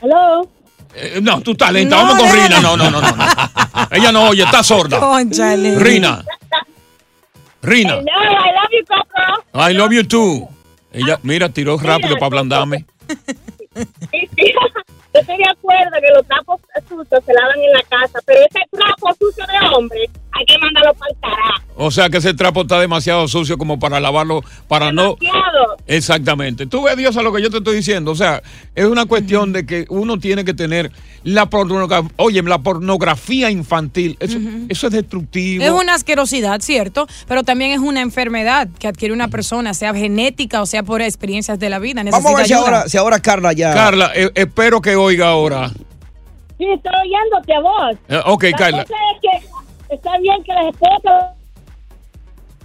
Hello? 0.00 0.48
Eh, 0.94 1.20
no, 1.22 1.42
tú 1.42 1.52
estás 1.52 1.70
lenta. 1.70 1.96
No, 1.96 2.02
Vamos 2.02 2.22
con. 2.22 2.32
Rina. 2.32 2.60
No, 2.62 2.78
no, 2.78 2.90
no, 2.90 3.02
no. 3.02 3.12
no. 3.14 3.24
Ella 3.90 4.12
no 4.12 4.30
oye, 4.30 4.42
está 4.42 4.62
sorda. 4.62 4.98
Cónchale. 5.00 5.78
Rina. 5.78 6.24
Rina. 7.60 7.96
Hello, 7.96 8.06
I 8.06 8.54
love 8.54 8.70
you, 8.72 8.84
Coco. 8.86 9.68
I 9.68 9.74
love 9.74 9.92
you 9.92 10.02
too. 10.04 10.48
Ella, 10.92 11.20
mira, 11.22 11.50
tiró 11.50 11.76
rápido 11.76 12.14
para 12.14 12.26
ablandarme. 12.26 12.86
Sí. 14.10 14.25
Yo 15.14 15.20
estoy 15.20 15.38
de 15.38 15.50
acuerdo 15.50 15.92
que 16.00 16.14
los 16.14 16.26
trapos 16.26 16.60
sucios 16.88 17.24
se 17.24 17.32
lavan 17.32 17.58
en 17.58 17.72
la 17.72 17.82
casa, 17.88 18.18
pero 18.26 18.40
ese 18.40 18.60
trapo 18.70 19.14
sucio 19.18 19.44
de 19.46 19.74
hombre 19.74 20.10
hay 20.32 20.44
que 20.44 20.58
mandarlo 20.58 20.92
para 20.94 21.10
el 21.10 21.16
carajo. 21.20 21.62
O 21.78 21.90
sea 21.90 22.08
que 22.08 22.18
ese 22.18 22.34
trapo 22.34 22.62
está 22.62 22.80
demasiado 22.80 23.26
sucio 23.28 23.58
como 23.58 23.78
para 23.78 24.00
lavarlo, 24.00 24.42
para 24.68 24.92
no... 24.92 25.16
Demasiado. 25.20 25.76
Exactamente. 25.86 26.66
Tú 26.66 26.82
ves, 26.82 26.96
Dios, 26.96 27.16
a 27.16 27.22
lo 27.22 27.32
que 27.32 27.42
yo 27.42 27.50
te 27.50 27.58
estoy 27.58 27.76
diciendo. 27.76 28.10
O 28.10 28.14
sea, 28.14 28.42
es 28.74 28.84
una 28.86 29.06
cuestión 29.06 29.52
de 29.52 29.66
que 29.66 29.86
uno 29.88 30.18
tiene 30.18 30.44
que 30.44 30.54
tener 30.54 30.90
la 31.22 31.46
pornografía. 31.46 32.10
Oye, 32.16 32.42
la 32.42 32.58
pornografía 32.58 33.50
infantil, 33.50 34.16
eso, 34.20 34.38
eso 34.68 34.86
es 34.86 34.92
destructivo. 34.92 35.64
Es 35.64 35.70
una 35.70 35.94
asquerosidad, 35.94 36.60
cierto, 36.60 37.06
pero 37.28 37.42
también 37.42 37.72
es 37.72 37.80
una 37.80 38.00
enfermedad 38.00 38.68
que 38.78 38.88
adquiere 38.88 39.12
una 39.12 39.28
persona, 39.28 39.74
sea 39.74 39.94
genética 39.94 40.62
o 40.62 40.66
sea 40.66 40.82
por 40.82 41.02
experiencias 41.02 41.58
de 41.58 41.68
la 41.68 41.78
vida. 41.78 42.02
Vamos 42.04 42.32
a 42.32 42.36
ver 42.36 42.46
si 42.46 42.52
ayuda. 42.54 42.66
ahora, 42.66 42.88
si 42.88 42.96
ahora 42.96 43.20
Carla 43.20 43.52
ya. 43.52 43.74
Carla, 43.74 44.12
eh, 44.14 44.25
espero 44.34 44.80
que 44.80 44.96
oiga 44.96 45.28
ahora. 45.28 45.70
Sí, 46.58 46.64
estoy 46.64 46.92
oyéndote 47.04 47.54
a 47.54 47.60
vos. 47.60 47.96
Eh, 48.08 48.20
ok, 48.24 48.42
La 48.44 48.52
Carla. 48.52 48.84
cosa 48.84 48.94
es 49.14 49.20
que 49.20 49.94
está 49.94 50.18
bien 50.18 50.42
que 50.42 50.52
las 50.54 50.66
esposas 50.74 51.34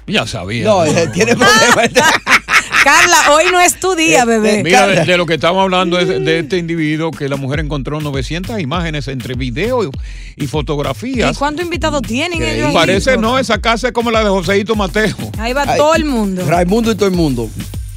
Ya 0.08 0.26
sabía. 0.26 0.64
No, 0.66 0.86
eh, 0.86 1.08
tiene 1.14 1.36
problemas. 1.36 1.90
Carla, 2.84 3.18
hoy 3.36 3.44
no 3.52 3.60
es 3.60 3.80
tu 3.80 3.94
día, 3.96 4.26
bebé. 4.26 4.64
Mira, 4.64 4.88
de, 4.88 5.06
de 5.06 5.18
lo 5.18 5.28
que 5.28 5.36
estamos 5.36 5.62
hablando 5.62 6.00
es 6.00 6.08
de 6.08 6.40
este 6.40 6.58
individuo 6.58 7.12
que 7.12 7.30
la 7.30 7.36
mujer 7.36 7.60
encontró 7.60 8.00
900 8.02 8.60
imágenes 8.60 9.08
entre 9.08 9.36
video 9.36 9.84
y, 9.84 9.90
y 10.38 10.48
fotografías. 10.48 11.36
¿Y 11.36 11.38
cuántos 11.38 11.64
invitados 11.64 12.02
tienen 12.02 12.42
ellos 12.42 12.70
ahí? 12.70 12.74
Parece, 12.74 13.18
no, 13.18 13.38
esa 13.38 13.60
casa 13.62 13.88
es 13.90 13.94
como 13.94 14.10
la 14.10 14.24
de 14.24 14.30
Joseito 14.30 14.76
Mateo. 14.76 15.16
Ahí 15.38 15.54
va 15.54 15.76
todo 15.76 15.94
el 15.94 16.06
mundo. 16.06 16.44
Raimundo 16.48 16.92
y 16.92 16.96
todo 16.96 17.08
el 17.08 17.16
mundo. 17.16 17.50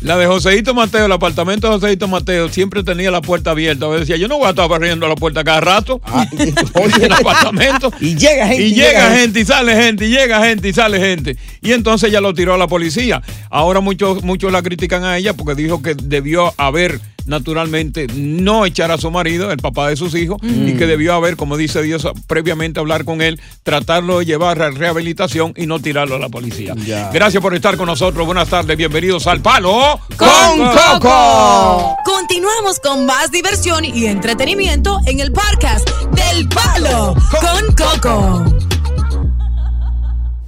La 0.05 0.19
de 0.19 0.27
Joseito 0.27 0.75
Mateo, 0.75 1.07
el 1.07 1.13
apartamento 1.13 1.67
de 1.67 1.75
Joseito 1.77 2.07
Mateo, 2.09 2.51
siempre 2.51 2.83
tenía 2.83 3.11
la 3.11 3.23
puerta 3.23 3.53
abierta. 3.53 3.89
Decía, 3.89 4.19
yo 4.19 4.29
no 4.29 4.37
voy 4.37 4.49
a 4.49 4.51
estar 4.51 4.69
barriendo 4.69 5.09
la 5.09 5.15
puerta 5.15 5.43
cada 5.43 5.63
rato. 5.63 5.99
en 6.33 7.03
el 7.03 7.13
apartamento. 7.13 7.91
Y 8.01 8.15
llega 8.15 8.49
gente. 8.49 8.63
Y 8.65 8.75
llega 8.75 9.17
gente 9.17 9.41
y 9.41 9.45
sale 9.47 9.75
gente, 9.75 10.05
y 10.05 10.11
llega 10.11 10.45
gente 10.45 10.69
y 10.69 10.73
sale 10.75 11.01
gente. 11.01 11.39
Y 11.63 11.73
entonces 11.73 12.11
ella 12.11 12.21
lo 12.21 12.35
tiró 12.35 12.53
a 12.53 12.59
la 12.59 12.69
policía. 12.69 13.23
Ahora 13.49 13.81
muchos, 13.81 14.23
muchos 14.23 14.53
la 14.53 14.61
critican 14.61 15.05
a 15.05 15.17
ella 15.17 15.33
porque 15.33 15.55
dijo 15.55 15.81
que 15.81 15.95
debió 15.95 16.53
haber 16.59 17.01
naturalmente 17.27 18.07
no 18.15 18.67
echar 18.67 18.91
a 18.91 18.99
su 18.99 19.11
marido, 19.11 19.51
el 19.51 19.59
papá 19.59 19.89
de 19.89 19.97
sus 19.97 20.15
hijos, 20.15 20.39
y 20.43 20.75
que 20.75 20.87
debió 20.87 21.15
haber, 21.15 21.37
como 21.37 21.57
dice 21.57 21.83
Dios, 21.83 22.07
previamente 22.27 22.81
hablar 22.81 23.05
con 23.05 23.23
él, 23.23 23.41
tratarlo 23.63 24.19
de 24.19 24.27
llevar 24.27 24.61
a 24.63 24.71
rehabilitación 24.71 25.55
y 25.57 25.67
no 25.67 25.81
tirarlo 25.81 26.17
a 26.17 26.19
la 26.19 26.29
policía. 26.29 26.75
Ya. 26.87 27.11
Gracias 27.13 27.43
por 27.43 27.55
estar 27.55 27.77
con 27.77 27.87
nosotros. 27.87 28.27
Buenas 28.27 28.49
tardes, 28.49 28.77
bienvenidos 28.77 29.27
al 29.27 29.41
Palo 29.41 30.01
con 30.17 30.59
Coco. 30.99 31.97
Continuamos 32.05 32.81
con 32.81 33.07
más 33.07 33.31
diversión 33.31 33.85
y 33.85 34.07
entretenimiento 34.07 34.99
en 35.07 35.21
el 35.21 35.33
podcast 35.33 35.89
del 36.13 36.49
Palo 36.49 37.15
con 37.41 37.75
Coco. 37.75 38.45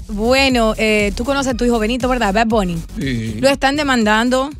Bueno, 0.08 0.74
eh, 0.78 1.12
tú 1.16 1.24
conoces 1.24 1.52
a 1.52 1.56
tu 1.56 1.64
hijo 1.64 1.78
Benito, 1.78 2.08
¿verdad? 2.08 2.32
Bad 2.32 2.46
Bunny. 2.46 2.78
Sí. 2.98 3.36
Lo 3.40 3.48
están 3.48 3.76
demandando. 3.76 4.50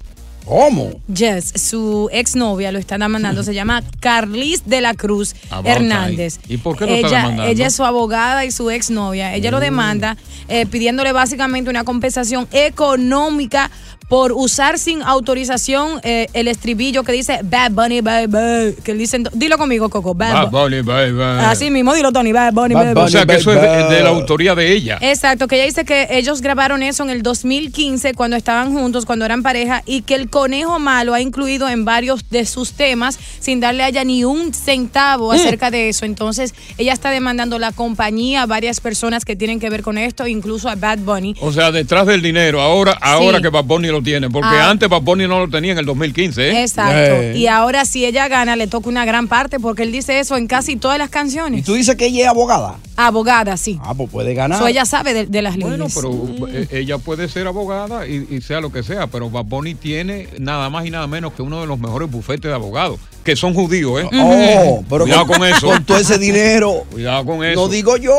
¿Cómo? 0.47 0.91
Yes, 1.13 1.53
su 1.57 2.09
exnovia 2.13 2.71
lo 2.71 2.79
está 2.79 2.97
demandando. 2.97 3.43
Se 3.43 3.53
llama 3.53 3.83
Carlis 3.99 4.63
de 4.65 4.81
la 4.81 4.95
Cruz 4.95 5.35
About 5.51 5.67
Hernández. 5.67 6.39
time. 6.39 6.55
¿Y 6.55 6.57
por 6.59 6.79
qué 6.79 6.87
lo 6.87 6.95
está 6.95 7.09
ella, 7.09 7.17
demandando? 7.19 7.51
ella 7.53 7.67
es 7.67 7.75
su 7.75 7.85
abogada 7.85 8.45
y 8.45 8.53
su 8.53 8.71
exnovia. 8.71 9.35
Ella 9.35 9.51
lo 9.51 9.59
demanda 9.59 10.17
eh, 10.49 10.65
pidiéndole 10.67 11.11
básicamente 11.11 11.69
una 11.69 11.83
compensación 11.83 12.47
económica 12.53 13.71
por 14.09 14.33
usar 14.33 14.79
sin 14.79 15.03
autorización 15.03 16.01
eh, 16.05 16.29
el 16.33 16.47
estribillo 16.49 17.03
que 17.03 17.13
dice 17.13 17.41
Bad 17.43 17.73
Bunny, 17.73 18.01
bye, 18.03 18.27
bye. 18.29 18.75
Que 18.85 18.95
dicen, 18.95 19.25
dilo 19.33 19.59
conmigo, 19.59 19.89
Coco. 19.89 20.15
Bad, 20.15 20.33
Bad 20.33 20.47
Bu- 20.47 20.63
Bunny, 20.63 20.83
bye, 20.83 21.13
bye. 21.13 21.45
Así 21.45 21.71
mismo, 21.71 21.93
dilo, 21.95 22.13
Tony. 22.13 22.33
Bad 22.33 22.53
Bunny, 22.53 22.75
Bad 22.75 22.85
bye, 22.85 22.95
Bunny. 22.95 23.07
O 23.07 23.09
sea 23.09 23.27
que 23.27 23.35
eso 23.35 23.53
es 23.53 23.61
de, 23.61 23.97
de 23.97 24.03
la 24.03 24.11
autoría 24.11 24.55
de 24.55 24.73
ella. 24.73 24.99
Exacto, 25.01 25.49
que 25.49 25.57
ella 25.57 25.65
dice 25.65 25.85
que 25.85 26.07
ellos 26.11 26.41
grabaron 26.41 26.83
eso 26.85 27.03
en 27.03 27.11
el 27.11 27.23
2015 27.23 28.15
cuando 28.15 28.37
estaban 28.37 28.73
juntos, 28.73 29.07
cuando 29.07 29.25
eran 29.25 29.43
pareja, 29.43 29.83
y 29.87 30.03
que 30.03 30.15
el 30.15 30.31
conejo 30.31 30.79
malo 30.79 31.13
ha 31.13 31.21
incluido 31.21 31.69
en 31.69 31.85
varios 31.85 32.31
de 32.31 32.47
sus 32.47 32.73
temas 32.73 33.19
sin 33.41 33.59
darle 33.61 33.83
a 33.83 33.89
ella 33.89 34.05
ni 34.05 34.25
un 34.25 34.55
centavo 34.55 35.33
acerca 35.33 35.71
de 35.71 35.89
eso. 35.89 36.05
Entonces, 36.05 36.55
ella 36.79 36.93
está 36.93 37.11
demandando 37.11 37.59
la 37.59 37.73
compañía, 37.73 38.43
a 38.43 38.47
varias 38.47 38.81
personas 38.81 39.25
que 39.25 39.35
tienen 39.37 39.59
que 39.59 39.69
ver 39.71 39.83
con 39.83 39.99
esto, 39.99 40.27
incluso 40.29 40.69
a 40.69 40.77
Bad 40.77 40.99
Bunny. 40.99 41.35
O 41.41 41.53
sea, 41.53 41.73
detrás 41.73 42.07
del 42.07 42.23
dinero, 42.23 42.61
ahora, 42.61 42.93
ahora 43.01 43.39
Sí. 43.39 43.43
que 43.43 43.49
Bad 43.49 43.65
Bunny 43.65 43.89
lo 43.89 43.96
tiene, 44.03 44.31
porque 44.31 44.49
Ah. 44.49 44.71
antes 44.71 44.89
Bunny 45.03 45.27
no 45.27 45.39
lo 45.41 45.49
tenía 45.49 45.73
en 45.73 45.79
el 45.79 45.85
2015, 45.87 46.49
¿eh? 46.51 46.63
Exacto. 46.63 46.93
Eh. 46.97 47.37
Y 47.37 47.47
ahora 47.47 47.85
si 47.85 48.05
ella 48.05 48.29
gana, 48.29 48.57
le 48.57 48.67
toca 48.67 48.89
una 48.89 49.05
gran 49.05 49.29
parte, 49.29 49.59
porque 49.61 49.83
él 49.83 49.93
dice 49.93 50.19
eso 50.19 50.37
en 50.37 50.47
casi 50.47 50.77
todas 50.77 50.99
las 50.99 51.09
¿Y 51.09 51.13
canciones. 51.13 51.65
tú 51.65 51.75
dices 51.75 51.97
que 51.97 52.07
ella 52.07 52.23
es 52.23 52.29
abogada? 52.29 52.77
Abogada, 52.97 53.57
sí. 53.57 53.79
Ah, 53.83 53.95
pues 53.95 54.11
puede 54.11 54.35
ganar. 54.35 54.59
So, 54.59 54.67
ella 54.67 54.85
sabe 54.85 55.13
de, 55.15 55.27
de 55.27 55.43
las 55.43 55.57
Bueno, 55.57 55.77
leyes. 55.87 55.95
pero 55.95 56.49
eh, 56.49 56.69
ella 56.73 56.99
puede 56.99 57.29
ser 57.29 57.47
abogada 57.47 58.07
y, 58.07 58.27
y 58.31 58.41
sea 58.41 58.61
lo 58.61 58.73
que 58.73 58.83
sea, 58.83 59.07
pero 59.07 59.29
Bunny 59.31 59.75
tiene 59.75 60.29
nada 60.39 60.71
más 60.71 60.87
y 60.87 60.91
nada 60.91 61.07
menos 61.07 61.33
que 61.35 61.43
uno 61.43 61.61
de 61.61 61.67
los 61.67 61.79
mejores 61.79 62.11
bufetes 62.11 62.49
de 62.49 62.55
abogados, 62.55 62.99
que 63.27 63.37
son 63.37 63.53
judíos, 63.53 64.01
¿eh? 64.03 64.09
Oh, 64.15 64.83
pero 64.89 65.05
Cuidado 65.05 65.27
con 65.27 65.45
eso. 65.47 65.67
Con 65.67 65.85
todo 65.85 65.99
ese 65.99 66.17
dinero. 66.19 66.85
Cuidado 66.91 67.27
con 67.27 67.45
eso. 67.45 67.61
No 67.61 67.69
digo 67.69 67.99
yo. 67.99 68.15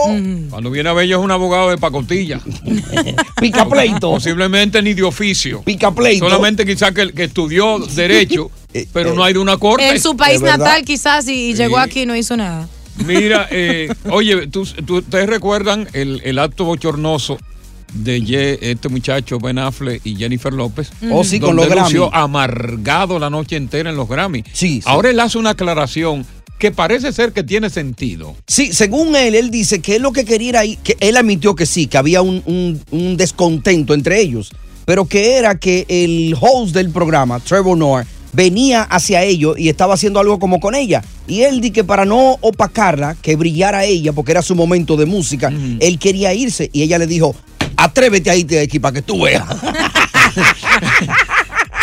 Cuando 0.51 0.69
viene 0.69 0.89
a 0.89 0.93
ver, 0.93 1.05
ella 1.05 1.15
es 1.15 1.21
un 1.21 1.31
abogado 1.31 1.71
de 1.71 1.77
pacotilla. 1.79 2.39
Pica 3.41 3.67
pleito. 3.67 4.11
Posiblemente 4.11 4.81
ni 4.81 4.93
de 4.93 5.03
oficio. 5.03 5.61
Pica 5.63 5.91
pleito. 5.91 6.25
Solamente 6.29 6.65
quizás 6.65 6.91
que, 6.91 7.11
que 7.13 7.23
estudió 7.23 7.79
Derecho, 7.79 8.51
Eh, 8.73 8.85
pero 8.91 9.13
eh, 9.13 9.15
no 9.15 9.23
ha 9.23 9.31
ido 9.31 9.39
a 9.39 9.43
una 9.43 9.57
corte. 9.57 9.89
en 9.89 9.99
su 9.99 10.15
país 10.17 10.41
natal 10.41 10.83
quizás 10.83 11.25
y, 11.29 11.31
y 11.31 11.51
Sí. 11.53 11.57
llegó 11.63 11.77
aquí 11.77 12.01
y 12.01 12.05
no 12.05 12.15
hizo 12.17 12.35
nada. 12.35 12.67
Mira, 13.05 13.47
eh, 13.49 13.87
oye, 14.09 14.47
¿tú, 14.47 14.67
tú- 14.85 14.97
¿ustedes 14.97 15.27
recuerdan 15.29 15.87
el, 15.93 16.21
el 16.25 16.37
acto 16.37 16.65
bochornoso 16.65 17.37
de 17.93 18.21
Ye- 18.21 18.59
este 18.71 18.89
muchacho 18.89 19.39
Ben 19.39 19.57
Affleck 19.59 20.05
y 20.05 20.15
Jennifer 20.15 20.51
López? 20.53 20.89
Oh, 21.11 21.23
sí, 21.23 21.39
con 21.39 21.55
donde 21.55 21.75
los 21.75 21.91
Grammy. 21.91 22.09
amargado 22.13 23.19
la 23.19 23.29
noche 23.29 23.55
entera 23.55 23.89
en 23.89 23.95
los 23.95 24.07
Grammy. 24.07 24.43
Sí, 24.53 24.81
sí. 24.81 24.83
Ahora 24.85 25.09
él 25.09 25.19
hace 25.19 25.37
una 25.37 25.51
aclaración 25.51 26.25
que 26.59 26.71
parece 26.71 27.11
ser 27.13 27.33
que 27.33 27.43
tiene 27.43 27.69
sentido. 27.69 28.35
Sí, 28.47 28.73
según 28.73 29.15
él, 29.15 29.35
él 29.35 29.51
dice 29.51 29.79
que 29.79 29.97
él 29.97 30.01
lo 30.01 30.11
que 30.11 30.25
quería 30.25 30.65
ir- 30.65 30.77
que 30.79 30.97
él 30.99 31.15
admitió 31.17 31.55
que 31.55 31.65
sí, 31.65 31.87
que 31.87 31.97
había 31.97 32.21
un, 32.21 32.41
un- 32.45 32.81
un 32.91 33.15
descontento 33.17 33.93
entre 33.93 34.19
ellos, 34.21 34.51
pero 34.85 35.05
que 35.05 35.33
era 35.37 35.55
que 35.59 35.85
el 35.87 36.35
host 36.39 36.73
del 36.73 36.89
programa, 36.89 37.39
Trevor 37.39 37.77
Noah, 37.77 38.05
venía 38.33 38.83
hacia 38.83 39.23
ellos 39.23 39.57
y 39.59 39.69
estaba 39.69 39.93
haciendo 39.93 40.19
algo 40.19 40.39
como 40.39 40.59
con 40.59 40.75
ella. 40.75 41.03
Y 41.27 41.41
él 41.41 41.61
di 41.61 41.71
que 41.71 41.83
para 41.83 42.05
no 42.05 42.37
opacarla, 42.41 43.15
que 43.21 43.35
brillara 43.35 43.85
ella, 43.85 44.11
porque 44.13 44.31
era 44.31 44.41
su 44.41 44.55
momento 44.55 44.95
de 44.97 45.05
música, 45.05 45.51
él 45.79 45.99
quería 45.99 46.33
irse 46.33 46.69
y 46.73 46.81
ella 46.83 46.97
le 46.97 47.05
dijo, 47.07 47.35
atrévete 47.77 48.29
a 48.29 48.35
irte 48.35 48.55
de 48.55 48.61
aquí 48.61 48.79
para 48.79 48.93
que 48.93 49.01
tú 49.01 49.23
veas. 49.23 49.45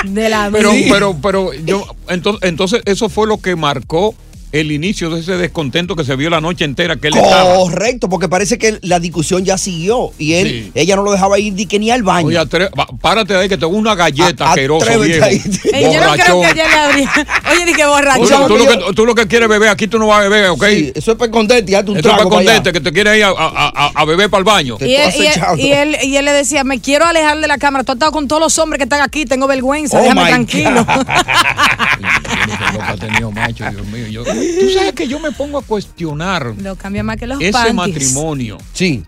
De 0.05 0.29
la 0.29 0.51
Pero, 0.53 0.73
pero, 0.91 1.17
pero 1.23 1.55
yo, 1.55 1.87
entonces, 2.09 2.47
entonces 2.47 2.83
eso 2.85 3.09
fue 3.09 3.27
lo 3.27 3.39
que 3.39 3.57
marcó 3.57 4.15
el 4.61 4.71
inicio 4.73 5.11
de 5.11 5.21
ese 5.21 5.37
descontento 5.37 5.97
que 5.97 6.05
se 6.05 6.15
vio 6.17 6.31
la 6.31 6.41
noche 6.41 6.65
entera 6.65 6.97
que 6.97 7.09
él 7.09 7.17
estaba. 7.17 7.55
Correcto, 7.57 8.09
porque 8.09 8.29
parece 8.29 8.57
que 8.57 8.79
la 8.83 9.01
discusión 9.01 9.45
ya 9.45 9.59
siguió 9.59 10.13
y 10.19 10.35
él, 10.35 10.49
Sí. 10.49 10.71
ella 10.75 10.97
no 10.97 11.03
lo 11.03 11.11
dejaba 11.13 11.39
ir 11.41 11.55
di 11.55 11.67
que 11.67 11.79
ni 11.79 11.91
al 11.91 12.03
baño. 12.05 12.29
Oye, 12.29 12.39
atre- 12.41 12.71
párate 13.01 13.33
de 13.35 13.41
ahí 13.41 13.49
que 13.49 13.59
tengo 13.59 13.77
una 13.77 13.95
galleta 13.97 14.47
A- 14.47 14.49
asqueroso 14.51 14.85
atrévete 14.87 15.09
viejo. 15.13 15.25
ahí. 15.25 15.43
Ey, 15.73 15.93
yo 15.93 16.01
no 16.01 16.13
creo 16.13 16.25
que 16.25 16.33
borrachón. 16.33 16.45
ella 16.45 16.69
le 16.69 16.77
abría. 16.79 17.13
Oye, 17.53 17.65
dije 17.67 17.83
Tú, 17.83 17.89
borracho. 17.89 18.21
Oye, 18.23 18.47
tú 18.47 18.57
lo 18.57 18.67
que, 18.69 18.95
tú 18.95 19.07
lo 19.07 19.15
que 19.15 19.27
quieres 19.27 19.49
beber, 19.49 19.69
aquí 19.71 19.89
tú 19.89 19.99
no 19.99 20.07
vas 20.07 20.21
a 20.25 20.29
beber, 20.29 20.51
¿ok? 20.51 20.65
Sí, 20.69 20.93
eso 20.95 21.11
es 21.13 21.19
para 21.19 21.31
esconderte 21.31 21.71
y 21.71 21.75
darte 21.75 21.91
un 21.91 21.97
Esto 21.97 22.09
es 22.11 22.15
trago 22.15 22.31
para 22.31 22.43
esconderte, 22.43 22.73
que 22.73 22.81
te 22.81 22.93
quieres 22.93 23.17
ir 23.19 23.25
a, 23.25 23.31
a- 23.31 23.73
a- 23.75 23.93
a 23.95 24.05
beber 24.05 24.31
para 24.31 24.39
el 24.39 24.45
baño. 24.45 24.77
Y 24.81 24.85
él, 24.85 24.91
y, 24.91 24.95
él, 24.95 25.29
acechando. 25.29 25.63
y, 25.63 25.73
él, 25.73 25.97
y 26.05 26.17
él 26.17 26.25
le 26.25 26.33
decía, 26.33 26.63
me 26.65 26.81
quiero 26.81 27.05
alejar 27.07 27.41
de 27.41 27.49
la 27.49 27.59
cámara. 27.59 27.83
Tú 27.85 27.91
has 27.93 27.97
estado 27.97 28.13
con 28.13 28.29
todos 28.29 28.41
los 28.41 28.57
hombres 28.59 28.79
que 28.79 28.85
están 28.85 29.01
aquí, 29.01 29.25
tengo 29.25 29.47
vergüenza, 29.49 29.99
Oh, 29.99 30.03
déjame 30.03 30.27
tranquilo. 30.29 30.87
Jennifer 30.87 32.73
López 32.75 32.81
ha 32.89 32.97
tenido 32.97 33.31
macho, 33.31 33.65
Dios 33.71 33.87
mío. 33.89 34.07
Yo- 34.09 34.25
tú 34.61 34.71
sabes 34.71 34.93
que 34.93 35.07
yo 35.09 35.19
me 35.21 35.31
pongo 35.33 35.59
a 35.59 35.63
cuestionar 35.63 36.55
Lo 36.61 36.77
cambia 36.77 37.03
más 37.03 37.17
que 37.17 37.27
los 37.27 37.41
ese 37.41 37.53
panties. 37.53 37.75
matrimonio 37.75 38.59
Sí. 38.73 39.05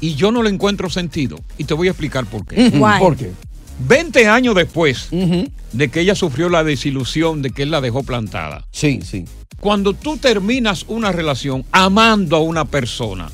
y 0.00 0.14
yo 0.14 0.30
no 0.32 0.42
le 0.42 0.50
encuentro 0.50 0.88
sentido. 0.90 1.38
Y 1.58 1.64
te 1.64 1.74
voy 1.74 1.88
a 1.88 1.90
explicar 1.90 2.24
por 2.26 2.46
qué. 2.46 2.70
Guay. 2.70 3.00
¿Por 3.00 3.16
qué? 3.16 3.32
20 3.86 4.26
años 4.28 4.54
después 4.54 5.08
de 5.72 5.88
que 5.88 6.00
ella 6.00 6.14
sufrió 6.14 6.48
la 6.48 6.64
desilusión 6.64 7.42
de 7.42 7.50
que 7.50 7.62
él 7.64 7.70
la 7.70 7.80
dejó 7.80 8.02
plantada. 8.02 8.64
Sí, 8.70 9.00
sí. 9.04 9.24
Cuando 9.60 9.92
tú 9.92 10.16
terminas 10.18 10.84
una 10.86 11.10
relación 11.10 11.64
amando 11.72 12.36
a 12.36 12.40
una 12.40 12.64
persona, 12.64 13.28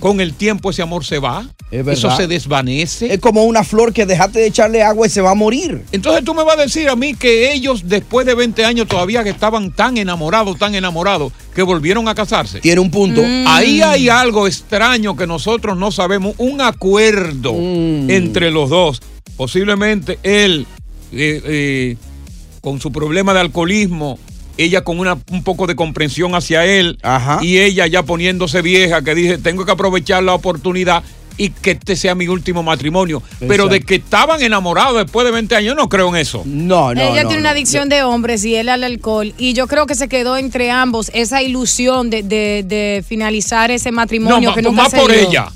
con 0.00 0.20
el 0.20 0.34
tiempo 0.34 0.70
ese 0.70 0.82
amor 0.82 1.04
se 1.04 1.20
va, 1.20 1.46
Es 1.70 1.86
eso 1.86 2.10
se 2.16 2.26
desvanece. 2.26 3.14
Es 3.14 3.20
como 3.20 3.44
una 3.44 3.62
flor 3.62 3.92
que 3.92 4.04
dejaste 4.04 4.40
de 4.40 4.46
echarle 4.48 4.82
agua 4.82 5.06
y 5.06 5.10
se 5.10 5.20
va 5.20 5.30
a 5.30 5.34
morir. 5.36 5.84
Entonces 5.92 6.24
tú 6.24 6.34
me 6.34 6.42
vas 6.42 6.58
a 6.58 6.62
decir 6.62 6.88
a 6.88 6.96
mí 6.96 7.14
que 7.14 7.52
ellos 7.52 7.82
después 7.88 8.26
de 8.26 8.34
20 8.34 8.64
años 8.64 8.88
todavía 8.88 9.22
que 9.22 9.30
estaban 9.30 9.70
tan 9.70 9.96
enamorados, 9.98 10.58
tan 10.58 10.74
enamorados, 10.74 11.32
que 11.54 11.62
volvieron 11.62 12.08
a 12.08 12.14
casarse. 12.16 12.60
Tiene 12.60 12.80
un 12.80 12.90
punto. 12.90 13.22
Ahí 13.46 13.82
hay 13.82 14.08
algo 14.08 14.48
extraño 14.48 15.16
que 15.16 15.28
nosotros 15.28 15.78
no 15.78 15.92
sabemos, 15.92 16.34
un 16.38 16.60
acuerdo 16.60 17.52
Mm. 17.54 18.10
entre 18.10 18.50
los 18.50 18.68
dos. 18.68 19.00
Posiblemente 19.36 20.18
él, 20.22 20.66
eh, 21.12 21.42
eh, 21.44 21.96
con 22.60 22.80
su 22.80 22.92
problema 22.92 23.32
de 23.34 23.40
alcoholismo, 23.40 24.18
ella 24.58 24.84
con 24.84 24.98
una, 25.00 25.18
un 25.30 25.42
poco 25.42 25.66
de 25.66 25.74
comprensión 25.74 26.34
hacia 26.34 26.64
él, 26.66 26.98
Ajá. 27.02 27.38
y 27.42 27.58
ella 27.58 27.86
ya 27.86 28.02
poniéndose 28.02 28.60
vieja, 28.62 29.02
que 29.02 29.14
dice, 29.14 29.38
tengo 29.38 29.64
que 29.64 29.72
aprovechar 29.72 30.22
la 30.22 30.34
oportunidad 30.34 31.02
y 31.38 31.48
que 31.48 31.70
este 31.72 31.96
sea 31.96 32.14
mi 32.14 32.28
último 32.28 32.62
matrimonio. 32.62 33.22
Pero 33.40 33.66
de 33.68 33.80
que 33.80 33.94
estaban 33.96 34.42
enamorados 34.42 34.98
después 34.98 35.24
de 35.24 35.32
20 35.32 35.56
años, 35.56 35.68
yo 35.68 35.74
no 35.74 35.88
creo 35.88 36.10
en 36.10 36.16
eso. 36.16 36.42
No, 36.44 36.94
no. 36.94 37.00
Ella 37.00 37.22
no, 37.22 37.28
tiene 37.30 37.34
no. 37.36 37.40
una 37.40 37.50
adicción 37.50 37.88
de 37.88 38.02
hombres 38.02 38.44
y 38.44 38.54
él 38.54 38.68
al 38.68 38.84
alcohol. 38.84 39.32
Y 39.38 39.54
yo 39.54 39.66
creo 39.66 39.86
que 39.86 39.94
se 39.94 40.08
quedó 40.08 40.36
entre 40.36 40.70
ambos 40.70 41.10
esa 41.14 41.42
ilusión 41.42 42.10
de, 42.10 42.22
de- 42.22 42.64
de 42.68 43.02
finalizar 43.08 43.70
ese 43.70 43.90
matrimonio 43.92 44.50
No, 44.50 44.54
que 44.54 44.60
ma- 44.62 44.68
nunca 44.68 44.82
más 44.82 44.90
se 44.90 44.98
por 44.98 45.10
dio. 45.10 45.20
ella. 45.26 45.48